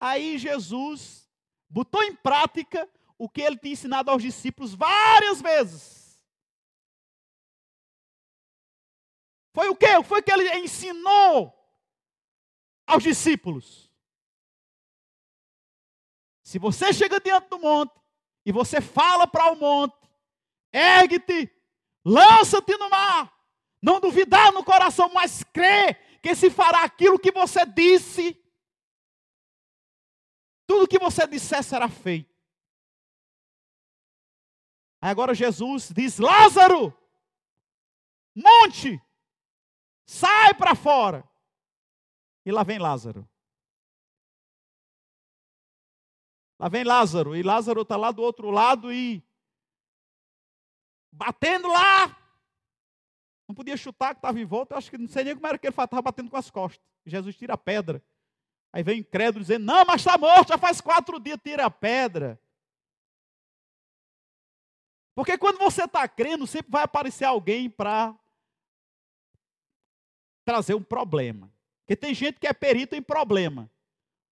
Aí 0.03 0.37
Jesus 0.37 1.29
botou 1.69 2.03
em 2.03 2.13
prática 2.13 2.89
o 3.17 3.29
que 3.29 3.41
ele 3.41 3.57
tinha 3.57 3.71
ensinado 3.71 4.11
aos 4.11 4.21
discípulos 4.21 4.73
várias 4.73 5.41
vezes. 5.41 6.21
Foi 9.53 9.69
o 9.69 9.75
quê? 9.77 10.03
Foi 10.03 10.21
que 10.21 10.29
ele 10.29 10.53
ensinou 10.57 11.57
aos 12.85 13.01
discípulos. 13.01 13.89
Se 16.43 16.59
você 16.59 16.91
chega 16.91 17.21
diante 17.21 17.47
do 17.47 17.59
monte 17.59 17.93
e 18.45 18.51
você 18.51 18.81
fala 18.81 19.25
para 19.25 19.53
o 19.53 19.55
monte, 19.55 19.95
ergue-te, 20.73 21.49
lança-te 22.03 22.75
no 22.75 22.89
mar, 22.89 23.33
não 23.81 24.01
duvidar 24.01 24.51
no 24.51 24.65
coração, 24.65 25.09
mas 25.13 25.45
crê 25.45 25.93
que 26.21 26.35
se 26.35 26.49
fará 26.49 26.83
aquilo 26.83 27.17
que 27.17 27.31
você 27.31 27.65
disse, 27.65 28.42
tudo 30.65 30.87
que 30.87 30.99
você 30.99 31.27
disser 31.27 31.63
será 31.63 31.89
feito. 31.89 32.33
Agora 35.01 35.33
Jesus 35.33 35.91
diz: 35.93 36.17
Lázaro, 36.17 36.97
monte, 38.35 39.01
sai 40.05 40.53
para 40.53 40.75
fora. 40.75 41.29
E 42.45 42.51
lá 42.51 42.63
vem 42.63 42.79
Lázaro. 42.79 43.27
Lá 46.59 46.69
vem 46.69 46.83
Lázaro. 46.83 47.35
E 47.35 47.43
Lázaro 47.43 47.81
está 47.81 47.97
lá 47.97 48.11
do 48.11 48.21
outro 48.21 48.49
lado 48.49 48.91
e 48.93 49.21
batendo 51.11 51.67
lá. 51.67 52.07
Não 53.47 53.55
podia 53.55 53.75
chutar 53.75 54.13
que 54.13 54.19
estava 54.19 54.39
em 54.39 54.45
volta. 54.45 54.73
Eu 54.73 54.77
acho 54.77 54.89
que 54.89 54.97
não 54.97 55.07
sei 55.07 55.25
nem 55.25 55.35
como 55.35 55.47
era 55.47 55.57
que 55.57 55.67
ele 55.67 55.73
estava 55.73 56.01
batendo 56.01 56.29
com 56.29 56.37
as 56.37 56.49
costas. 56.49 56.81
Jesus 57.05 57.35
tira 57.35 57.53
a 57.53 57.57
pedra. 57.57 58.01
Aí 58.73 58.81
vem 58.81 58.99
incrédulo 58.99 59.43
dizendo: 59.43 59.63
Não, 59.63 59.85
mas 59.85 60.01
está 60.01 60.17
morto, 60.17 60.49
já 60.49 60.57
faz 60.57 60.81
quatro 60.81 61.19
dias, 61.19 61.37
tira 61.41 61.67
a 61.67 61.69
pedra. 61.69 62.39
Porque 65.15 65.37
quando 65.37 65.59
você 65.59 65.83
está 65.83 66.07
crendo, 66.07 66.47
sempre 66.47 66.71
vai 66.71 66.81
aparecer 66.81 67.25
alguém 67.25 67.69
para 67.69 68.17
trazer 70.43 70.73
um 70.73 70.81
problema. 70.81 71.53
Porque 71.81 71.95
tem 71.95 72.15
gente 72.15 72.39
que 72.39 72.47
é 72.47 72.53
perita 72.53 72.97
em 72.97 73.01
problema. 73.01 73.69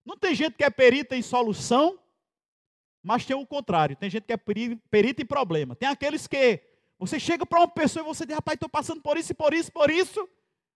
Não 0.03 0.17
tem 0.17 0.33
gente 0.33 0.55
que 0.55 0.63
é 0.63 0.71
perita 0.71 1.15
em 1.15 1.21
solução, 1.21 1.99
mas 3.03 3.23
tem 3.23 3.35
o 3.35 3.45
contrário. 3.45 3.95
Tem 3.95 4.09
gente 4.09 4.23
que 4.23 4.33
é 4.33 4.37
perita 4.37 5.21
em 5.21 5.25
problema. 5.25 5.75
Tem 5.75 5.87
aqueles 5.87 6.25
que 6.25 6.59
você 6.97 7.19
chega 7.19 7.45
para 7.45 7.59
uma 7.59 7.67
pessoa 7.67 8.03
e 8.03 8.07
você 8.07 8.25
diz, 8.25 8.33
rapaz, 8.33 8.55
estou 8.55 8.69
passando 8.69 9.01
por 9.01 9.17
isso, 9.17 9.35
por 9.35 9.53
isso, 9.53 9.71
por 9.71 9.91
isso. 9.91 10.27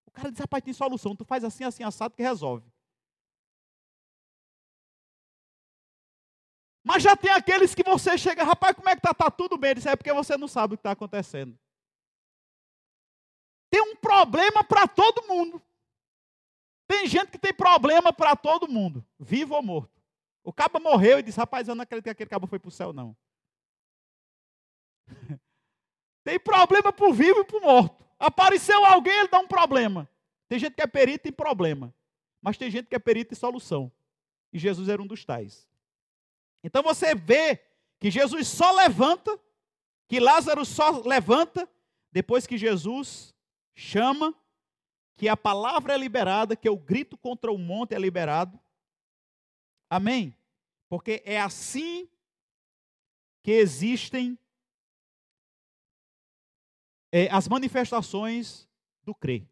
O 0.06 0.12
cara 0.12 0.30
diz, 0.30 0.40
rapaz, 0.40 0.64
tem 0.64 0.74
solução. 0.74 1.16
Tu 1.16 1.26
faz 1.26 1.44
assim, 1.44 1.64
assim, 1.64 1.84
assado 1.84 2.14
que 2.14 2.22
resolve. 2.22 2.75
Mas 6.88 7.02
já 7.02 7.18
tem 7.18 7.32
aqueles 7.32 7.74
que 7.74 7.82
você 7.82 8.16
chega, 8.16 8.44
rapaz, 8.44 8.76
como 8.76 8.88
é 8.88 8.92
que 8.92 9.00
está? 9.00 9.10
Está 9.10 9.32
tudo 9.32 9.58
bem. 9.58 9.74
Diz, 9.74 9.88
é 9.88 9.96
porque 9.96 10.14
você 10.14 10.38
não 10.38 10.48
sabe 10.48 10.76
o 10.76 10.78
que 10.78 10.82
está 10.82 10.92
acontecendo. 10.92 11.58
Tem 13.72 13.82
um 13.82 13.96
problema 13.96 14.64
para 14.64 14.88
todo 14.88 15.28
mundo. 15.28 15.60
Tem 16.88 17.08
gente 17.08 17.32
que 17.32 17.40
tem 17.40 17.52
problema 17.52 18.14
para 18.14 18.36
todo 18.36 18.68
mundo, 18.68 19.04
vivo 19.20 19.56
ou 19.56 19.64
morto. 19.64 20.00
O 20.44 20.54
cabo 20.54 20.80
morreu 20.80 21.18
e 21.18 21.24
disse: 21.24 21.40
Rapaz, 21.40 21.68
eu 21.68 21.74
não 21.74 21.82
acredito 21.82 22.04
que 22.04 22.12
aquele 22.12 22.30
cabo 22.30 22.46
foi 22.46 22.60
para 22.60 22.70
o 22.70 22.72
céu, 22.72 22.94
não. 22.94 23.18
tem 26.24 26.40
problema 26.40 26.94
para 26.94 27.10
o 27.10 27.12
vivo 27.12 27.40
e 27.40 27.46
para 27.46 27.58
o 27.58 27.62
morto. 27.62 28.06
Apareceu 28.20 28.86
alguém, 28.86 29.22
ele 29.22 29.28
dá 29.28 29.40
um 29.40 29.48
problema. 29.48 30.08
Tem 30.48 30.60
gente 30.60 30.76
que 30.76 30.84
é 30.84 30.88
perito 30.88 31.28
em 31.28 31.32
problema, 31.32 31.92
mas 32.40 32.58
tem 32.58 32.70
gente 32.70 32.86
que 32.86 32.96
é 32.96 33.00
perito 33.00 33.34
em 33.34 33.36
solução. 33.36 33.92
E 34.54 34.60
Jesus 34.60 34.88
era 34.88 35.02
um 35.02 35.08
dos 35.08 35.26
tais. 35.26 35.68
Então 36.66 36.82
você 36.82 37.14
vê 37.14 37.64
que 38.00 38.10
Jesus 38.10 38.48
só 38.48 38.72
levanta, 38.72 39.40
que 40.08 40.20
Lázaro 40.20 40.66
só 40.66 40.90
levanta 41.02 41.70
depois 42.12 42.48
que 42.48 42.58
Jesus 42.58 43.36
chama 43.76 44.34
que 45.16 45.30
a 45.30 45.38
palavra 45.38 45.94
é 45.94 45.98
liberada, 45.98 46.56
que 46.56 46.68
o 46.68 46.76
grito 46.76 47.16
contra 47.16 47.52
o 47.52 47.58
monte 47.60 47.94
é 47.94 48.00
liberado. 48.00 48.60
Amém? 49.88 50.36
Porque 50.90 51.22
é 51.24 51.40
assim 51.40 52.10
que 53.44 53.52
existem 53.52 54.36
é, 57.12 57.30
as 57.30 57.48
manifestações 57.48 58.68
do 59.04 59.14
crer. 59.14 59.48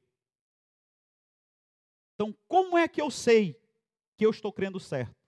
Então, 2.15 2.35
como 2.47 2.75
é 2.75 2.87
que 2.87 2.99
eu 2.99 3.11
sei 3.11 3.55
que 4.17 4.25
eu 4.25 4.31
estou 4.31 4.51
crendo 4.51 4.79
certo? 4.79 5.22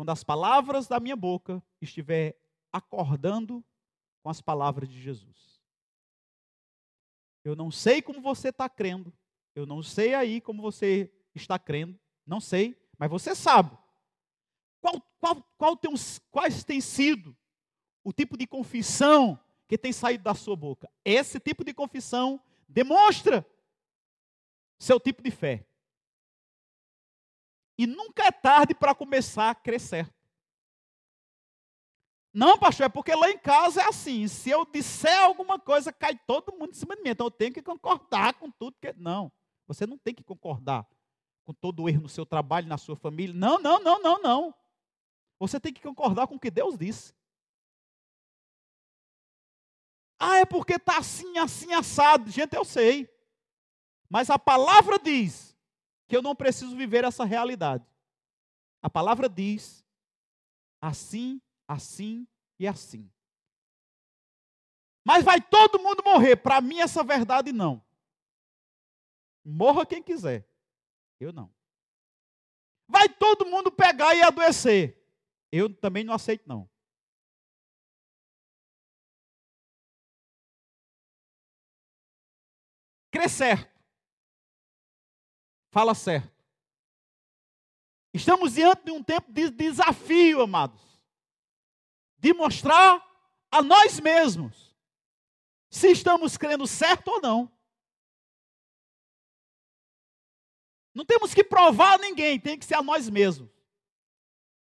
Quando 0.00 0.08
as 0.12 0.24
palavras 0.24 0.88
da 0.88 0.98
minha 0.98 1.14
boca 1.14 1.62
estiver 1.78 2.34
acordando 2.72 3.62
com 4.22 4.30
as 4.30 4.40
palavras 4.40 4.88
de 4.88 4.98
Jesus. 4.98 5.60
Eu 7.44 7.54
não 7.54 7.70
sei 7.70 8.00
como 8.00 8.22
você 8.22 8.48
está 8.48 8.66
crendo. 8.66 9.12
Eu 9.54 9.66
não 9.66 9.82
sei 9.82 10.14
aí 10.14 10.40
como 10.40 10.62
você 10.62 11.12
está 11.34 11.58
crendo. 11.58 12.00
Não 12.24 12.40
sei, 12.40 12.82
mas 12.96 13.10
você 13.10 13.34
sabe. 13.34 13.76
Qual, 14.80 15.02
qual, 15.18 15.42
qual 15.58 15.76
tem, 15.76 15.92
quais 16.30 16.64
tem 16.64 16.80
sido 16.80 17.36
o 18.02 18.10
tipo 18.10 18.38
de 18.38 18.46
confissão 18.46 19.38
que 19.68 19.76
tem 19.76 19.92
saído 19.92 20.24
da 20.24 20.34
sua 20.34 20.56
boca? 20.56 20.90
Esse 21.04 21.38
tipo 21.38 21.62
de 21.62 21.74
confissão 21.74 22.42
demonstra 22.66 23.46
seu 24.78 24.98
tipo 24.98 25.22
de 25.22 25.30
fé. 25.30 25.66
E 27.80 27.86
nunca 27.86 28.24
é 28.26 28.30
tarde 28.30 28.74
para 28.74 28.94
começar 28.94 29.48
a 29.48 29.54
crescer. 29.54 30.06
Não, 32.30 32.58
pastor, 32.58 32.84
é 32.84 32.88
porque 32.90 33.14
lá 33.14 33.30
em 33.30 33.38
casa 33.38 33.80
é 33.80 33.88
assim. 33.88 34.28
Se 34.28 34.50
eu 34.50 34.66
disser 34.66 35.18
alguma 35.18 35.58
coisa, 35.58 35.90
cai 35.90 36.14
todo 36.26 36.52
mundo 36.52 36.72
em 36.72 36.74
cima 36.74 36.94
de 36.94 37.00
mim. 37.00 37.08
Então 37.08 37.28
eu 37.28 37.30
tenho 37.30 37.54
que 37.54 37.62
concordar 37.62 38.34
com 38.34 38.50
tudo 38.50 38.76
que. 38.78 38.92
Não, 38.98 39.32
você 39.66 39.86
não 39.86 39.96
tem 39.96 40.14
que 40.14 40.22
concordar 40.22 40.86
com 41.42 41.54
todo 41.54 41.82
o 41.82 41.88
erro 41.88 42.02
no 42.02 42.08
seu 42.10 42.26
trabalho, 42.26 42.68
na 42.68 42.76
sua 42.76 42.96
família. 42.96 43.34
Não, 43.34 43.58
não, 43.58 43.80
não, 43.80 43.98
não, 44.02 44.20
não. 44.20 44.54
Você 45.38 45.58
tem 45.58 45.72
que 45.72 45.80
concordar 45.80 46.26
com 46.26 46.34
o 46.34 46.40
que 46.40 46.50
Deus 46.50 46.76
disse. 46.76 47.14
Ah, 50.18 50.36
é 50.36 50.44
porque 50.44 50.74
está 50.74 50.98
assim, 50.98 51.38
assim, 51.38 51.72
assado. 51.72 52.30
Gente, 52.30 52.54
eu 52.54 52.64
sei. 52.66 53.08
Mas 54.06 54.28
a 54.28 54.38
palavra 54.38 54.98
diz 54.98 55.49
que 56.10 56.16
eu 56.16 56.20
não 56.20 56.34
preciso 56.34 56.76
viver 56.76 57.04
essa 57.04 57.24
realidade. 57.24 57.86
A 58.82 58.90
palavra 58.90 59.28
diz 59.28 59.86
assim 60.82 61.40
assim 61.68 62.26
e 62.58 62.66
assim. 62.66 63.08
Mas 65.06 65.24
vai 65.24 65.40
todo 65.40 65.78
mundo 65.78 66.02
morrer. 66.02 66.34
Para 66.34 66.60
mim, 66.60 66.80
essa 66.80 67.04
verdade 67.04 67.52
não. 67.52 67.80
Morra 69.44 69.86
quem 69.86 70.02
quiser. 70.02 70.46
Eu 71.20 71.32
não. 71.32 71.48
Vai 72.88 73.08
todo 73.08 73.46
mundo 73.46 73.70
pegar 73.70 74.16
e 74.16 74.22
adoecer. 74.22 75.00
Eu 75.52 75.72
também 75.72 76.02
não 76.02 76.12
aceito, 76.12 76.42
não. 76.46 76.68
Crê 83.12 83.28
certo. 83.28 83.69
Fala 85.70 85.94
certo. 85.94 86.44
Estamos 88.12 88.54
diante 88.54 88.84
de 88.84 88.90
um 88.90 89.02
tempo 89.02 89.32
de 89.32 89.50
desafio, 89.50 90.42
amados 90.42 90.90
de 92.20 92.34
mostrar 92.34 93.02
a 93.50 93.62
nós 93.62 93.98
mesmos 93.98 94.76
se 95.70 95.90
estamos 95.90 96.36
crendo 96.36 96.66
certo 96.66 97.08
ou 97.08 97.20
não. 97.20 97.50
Não 100.92 101.04
temos 101.04 101.32
que 101.32 101.42
provar 101.42 101.94
a 101.94 101.98
ninguém, 101.98 102.38
tem 102.38 102.58
que 102.58 102.64
ser 102.64 102.74
a 102.74 102.82
nós 102.82 103.08
mesmos. 103.08 103.48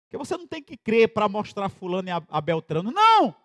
Porque 0.03 0.17
você 0.17 0.37
não 0.37 0.47
tem 0.47 0.61
que 0.61 0.77
crer 0.77 1.13
para 1.13 1.29
mostrar 1.29 1.69
fulano 1.69 2.09
e 2.09 2.11
a 2.11 2.41
Beltrano. 2.41 2.91
Não! 2.91 3.35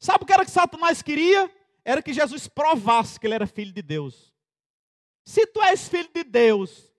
Sabe 0.00 0.24
o 0.24 0.26
que 0.26 0.32
era 0.32 0.44
que 0.44 0.50
Satanás 0.50 1.02
queria? 1.02 1.54
Era 1.84 2.02
que 2.02 2.12
Jesus 2.12 2.48
provasse 2.48 3.20
que 3.20 3.26
ele 3.26 3.34
era 3.34 3.46
filho 3.46 3.72
de 3.72 3.82
Deus. 3.82 4.34
Se 5.28 5.46
tu 5.46 5.60
és 5.62 5.86
filho 5.86 6.10
de 6.10 6.24
Deus, 6.24 6.90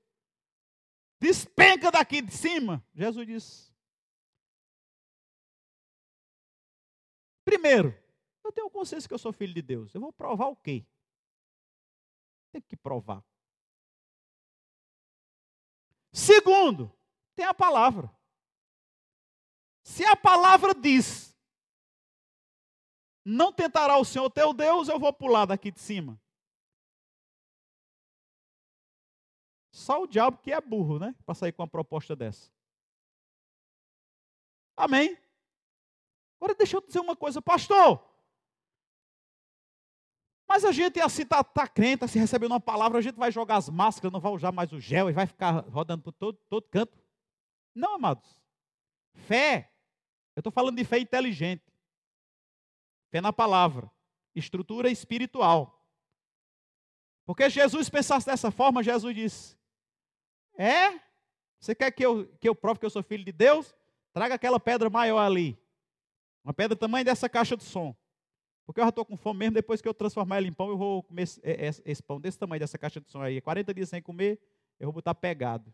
despenca 1.20 1.90
daqui 1.90 2.22
de 2.22 2.32
cima. 2.32 2.86
Jesus 2.94 3.26
disse: 3.26 3.74
Primeiro, 7.44 7.92
eu 8.44 8.52
tenho 8.52 8.70
consciência 8.70 9.08
que 9.08 9.16
eu 9.16 9.18
sou 9.18 9.34
filho 9.34 9.56
de 9.56 9.64
Deus. 9.64 9.96
Eu 9.96 10.02
vou 10.02 10.14
provar 10.14 10.46
o 10.46 10.56
quê? 10.56 10.86
Tem 12.52 12.62
que 12.62 12.78
provar. 12.78 13.26
Segundo, 16.14 16.96
tem 17.36 17.48
a 17.48 17.54
palavra. 17.54 18.16
Se 19.82 20.06
a 20.06 20.16
palavra 20.16 20.76
diz: 20.76 21.36
Não 23.26 23.52
tentará 23.52 23.98
o 23.98 24.06
Senhor 24.06 24.30
teu 24.30 24.54
Deus, 24.54 24.88
eu 24.88 25.00
vou 25.00 25.12
pular 25.12 25.48
daqui 25.48 25.72
de 25.72 25.80
cima. 25.80 26.22
Só 29.80 30.04
o 30.04 30.08
diabo 30.08 30.38
que 30.40 30.52
é 30.52 30.60
burro, 30.60 31.00
né? 31.00 31.16
Para 31.26 31.34
sair 31.34 31.54
com 31.54 31.62
uma 31.62 31.68
proposta 31.68 32.14
dessa. 32.14 32.52
Amém? 34.76 35.18
Agora 36.36 36.54
deixa 36.54 36.76
eu 36.76 36.82
dizer 36.82 37.00
uma 37.00 37.16
coisa, 37.16 37.42
pastor. 37.42 38.04
Mas 40.46 40.66
a 40.66 40.72
gente 40.72 41.00
assim 41.00 41.22
está 41.22 41.44
tá 41.44 41.66
crente, 41.66 42.06
se 42.10 42.20
recebendo 42.20 42.52
uma 42.52 42.60
palavra, 42.60 42.98
a 42.98 43.02
gente 43.02 43.16
vai 43.16 43.32
jogar 43.32 43.56
as 43.56 43.70
máscaras, 43.70 44.12
não 44.12 44.20
vai 44.20 44.32
usar 44.34 44.52
mais 44.52 44.74
o 44.74 44.82
gel 44.82 45.10
e 45.10 45.14
vai 45.14 45.26
ficar 45.26 45.62
rodando 45.70 46.04
por 46.04 46.12
todo, 46.12 46.38
todo 46.50 46.68
canto. 46.68 46.98
Não, 47.74 47.96
amados. 47.96 48.44
Fé. 49.14 49.72
Eu 50.36 50.42
estou 50.42 50.52
falando 50.52 50.76
de 50.76 50.84
fé 50.84 51.00
inteligente. 51.00 51.64
Fé 53.12 53.22
na 53.22 53.32
palavra. 53.32 53.90
Estrutura 54.36 54.90
espiritual. 54.90 55.88
Porque 57.26 57.50
Jesus 57.50 57.90
pensasse 57.90 58.26
dessa 58.26 58.52
forma, 58.52 58.84
Jesus 58.84 59.16
disse: 59.16 59.59
É? 60.60 61.00
Você 61.58 61.74
quer 61.74 61.90
que 61.90 62.06
eu, 62.06 62.28
que 62.38 62.50
eu 62.50 62.54
prove 62.54 62.82
que 62.82 62.86
eu 62.86 62.90
sou 62.90 63.02
filho 63.02 63.24
de 63.24 63.32
Deus? 63.32 63.74
Traga 64.12 64.36
aquela 64.36 64.60
pedra 64.60 64.90
maior 64.90 65.20
ali. 65.20 65.58
Uma 66.44 66.54
pedra 66.54 66.76
tamanho 66.76 67.06
dessa 67.06 67.30
caixa 67.30 67.56
de 67.56 67.64
som. 67.64 67.96
Porque 68.66 68.82
eu 68.82 68.84
já 68.84 68.90
estou 68.90 69.06
com 69.06 69.16
fome 69.16 69.40
mesmo, 69.40 69.54
depois 69.54 69.82
que 69.82 69.88
eu 69.88 69.94
transformar 69.94 70.40
ele 70.40 70.50
em 70.50 70.54
pão, 70.54 70.68
eu 70.70 70.78
vou 70.78 71.02
comer 71.04 71.24
esse, 71.24 71.42
esse, 71.86 72.04
pão 72.04 72.20
desse 72.20 72.38
tamanho, 72.38 72.60
dessa 72.60 72.78
caixa 72.78 73.00
de 73.00 73.10
som 73.10 73.22
aí. 73.22 73.40
40 73.40 73.74
dias 73.74 73.88
sem 73.88 74.02
comer, 74.02 74.38
eu 74.78 74.88
vou 74.88 74.94
botar 74.94 75.16
pegado. 75.16 75.74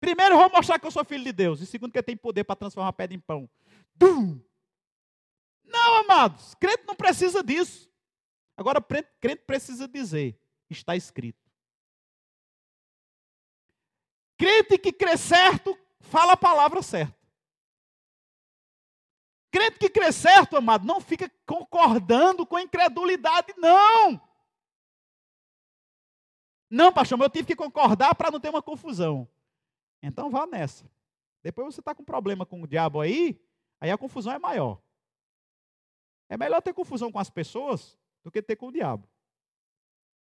Primeiro, 0.00 0.34
eu 0.34 0.38
vou 0.38 0.50
mostrar 0.50 0.78
que 0.78 0.86
eu 0.86 0.90
sou 0.90 1.04
filho 1.04 1.24
de 1.24 1.32
Deus. 1.32 1.60
E 1.60 1.66
segundo, 1.66 1.92
que 1.92 1.98
eu 1.98 2.02
tenho 2.02 2.18
poder 2.18 2.44
para 2.44 2.56
transformar 2.56 2.88
a 2.88 2.92
pedra 2.92 3.14
em 3.14 3.20
pão. 3.20 3.48
Dum! 3.94 4.40
Não, 5.64 5.96
amados, 5.98 6.54
crente 6.54 6.84
não 6.86 6.94
precisa 6.96 7.42
disso. 7.42 7.90
Agora, 8.56 8.82
crente 9.20 9.42
precisa 9.46 9.86
dizer: 9.86 10.40
está 10.70 10.96
escrito. 10.96 11.47
Crente 14.38 14.78
que 14.78 14.92
crê 14.92 15.16
certo, 15.16 15.76
fala 15.98 16.34
a 16.34 16.36
palavra 16.36 16.80
certa. 16.80 17.18
Crente 19.50 19.78
que 19.78 19.90
crê 19.90 20.12
certo, 20.12 20.56
amado, 20.56 20.86
não 20.86 21.00
fica 21.00 21.28
concordando 21.44 22.46
com 22.46 22.54
a 22.54 22.62
incredulidade, 22.62 23.52
não. 23.56 24.20
Não, 26.70 26.92
pastor, 26.92 27.20
eu 27.20 27.30
tive 27.30 27.48
que 27.48 27.56
concordar 27.56 28.14
para 28.14 28.30
não 28.30 28.38
ter 28.38 28.50
uma 28.50 28.62
confusão. 28.62 29.28
Então 30.00 30.30
vá 30.30 30.46
nessa. 30.46 30.88
Depois 31.42 31.74
você 31.74 31.80
está 31.80 31.92
com 31.92 32.04
problema 32.04 32.46
com 32.46 32.62
o 32.62 32.66
diabo 32.66 33.00
aí, 33.00 33.40
aí 33.80 33.90
a 33.90 33.98
confusão 33.98 34.32
é 34.32 34.38
maior. 34.38 34.80
É 36.28 36.36
melhor 36.36 36.62
ter 36.62 36.72
confusão 36.72 37.10
com 37.10 37.18
as 37.18 37.30
pessoas 37.30 37.98
do 38.22 38.30
que 38.30 38.40
ter 38.40 38.54
com 38.54 38.68
o 38.68 38.72
diabo. 38.72 39.08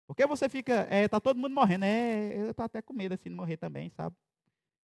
Porque 0.06 0.26
você 0.26 0.48
fica, 0.48 0.86
é, 0.90 1.08
tá 1.08 1.20
todo 1.20 1.38
mundo 1.38 1.54
morrendo, 1.54 1.84
é, 1.84 2.38
eu 2.38 2.50
estou 2.50 2.64
até 2.64 2.82
com 2.82 2.92
medo 2.92 3.14
assim 3.14 3.30
de 3.30 3.34
morrer 3.36 3.56
também, 3.56 3.90
sabe? 3.90 4.14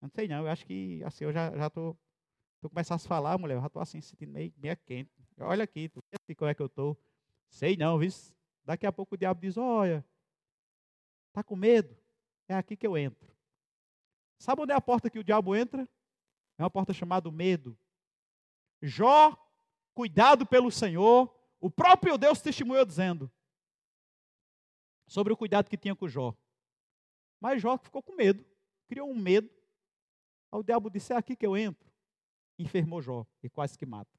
Não 0.02 0.10
sei 0.10 0.28
não, 0.28 0.44
eu 0.44 0.48
acho 0.50 0.66
que 0.66 1.02
assim 1.04 1.24
eu 1.24 1.34
já 1.34 1.56
já 1.56 1.70
tô 1.70 1.98
Tu 2.66 2.70
começasse 2.70 3.06
a 3.06 3.08
falar, 3.08 3.38
mulher, 3.38 3.54
eu 3.54 3.62
já 3.62 3.68
estou 3.68 3.80
assim, 3.80 4.02
sentindo 4.02 4.32
meio, 4.32 4.52
meio 4.58 4.76
quente. 4.78 5.12
Olha 5.38 5.64
aqui, 5.64 5.88
tu 5.88 6.04
vê 6.28 6.34
como 6.34 6.50
é 6.50 6.56
que 6.56 6.64
eu 6.64 6.66
estou. 6.66 6.98
Sei 7.48 7.78
não, 7.78 8.00
viu? 8.00 8.10
Daqui 8.64 8.88
a 8.88 8.92
pouco 8.92 9.14
o 9.14 9.18
diabo 9.20 9.40
diz, 9.40 9.56
olha, 9.56 10.04
tá 11.32 11.44
com 11.44 11.56
medo? 11.56 11.96
É 12.48 12.56
aqui 12.56 12.76
que 12.76 12.88
eu 12.88 12.98
entro. 12.98 13.32
Sabe 14.40 14.64
onde 14.64 14.72
é 14.72 14.76
a 14.76 14.82
porta 14.82 15.12
que 15.12 15.20
o 15.20 15.24
diabo 15.24 15.56
entra? 15.56 15.88
É 16.58 16.64
uma 16.64 16.72
porta 16.72 16.92
chamada 16.92 17.30
medo. 17.30 17.78
Jó, 18.82 19.38
cuidado 19.94 20.44
pelo 20.44 20.72
Senhor, 20.72 21.32
o 21.60 21.70
próprio 21.70 22.18
Deus 22.18 22.42
testemunhou 22.42 22.84
dizendo 22.84 23.32
sobre 25.08 25.34
o 25.34 25.38
cuidado 25.38 25.70
que 25.70 25.78
tinha 25.78 25.96
com 25.96 26.08
Jó. 26.08 26.36
Mas 27.40 27.62
Jó 27.62 27.78
ficou 27.78 28.02
com 28.02 28.16
medo, 28.16 28.46
criou 28.88 29.10
um 29.10 29.16
medo. 29.16 29.50
Aí 30.52 30.60
o 30.60 30.64
diabo 30.64 30.90
disse: 30.90 31.14
É 31.14 31.16
aqui 31.16 31.36
que 31.36 31.46
eu 31.46 31.56
entro 31.56 31.86
enfermou 32.58 33.02
Jó 33.02 33.26
e 33.44 33.50
quase 33.50 33.78
que 33.78 33.86
mata. 33.86 34.12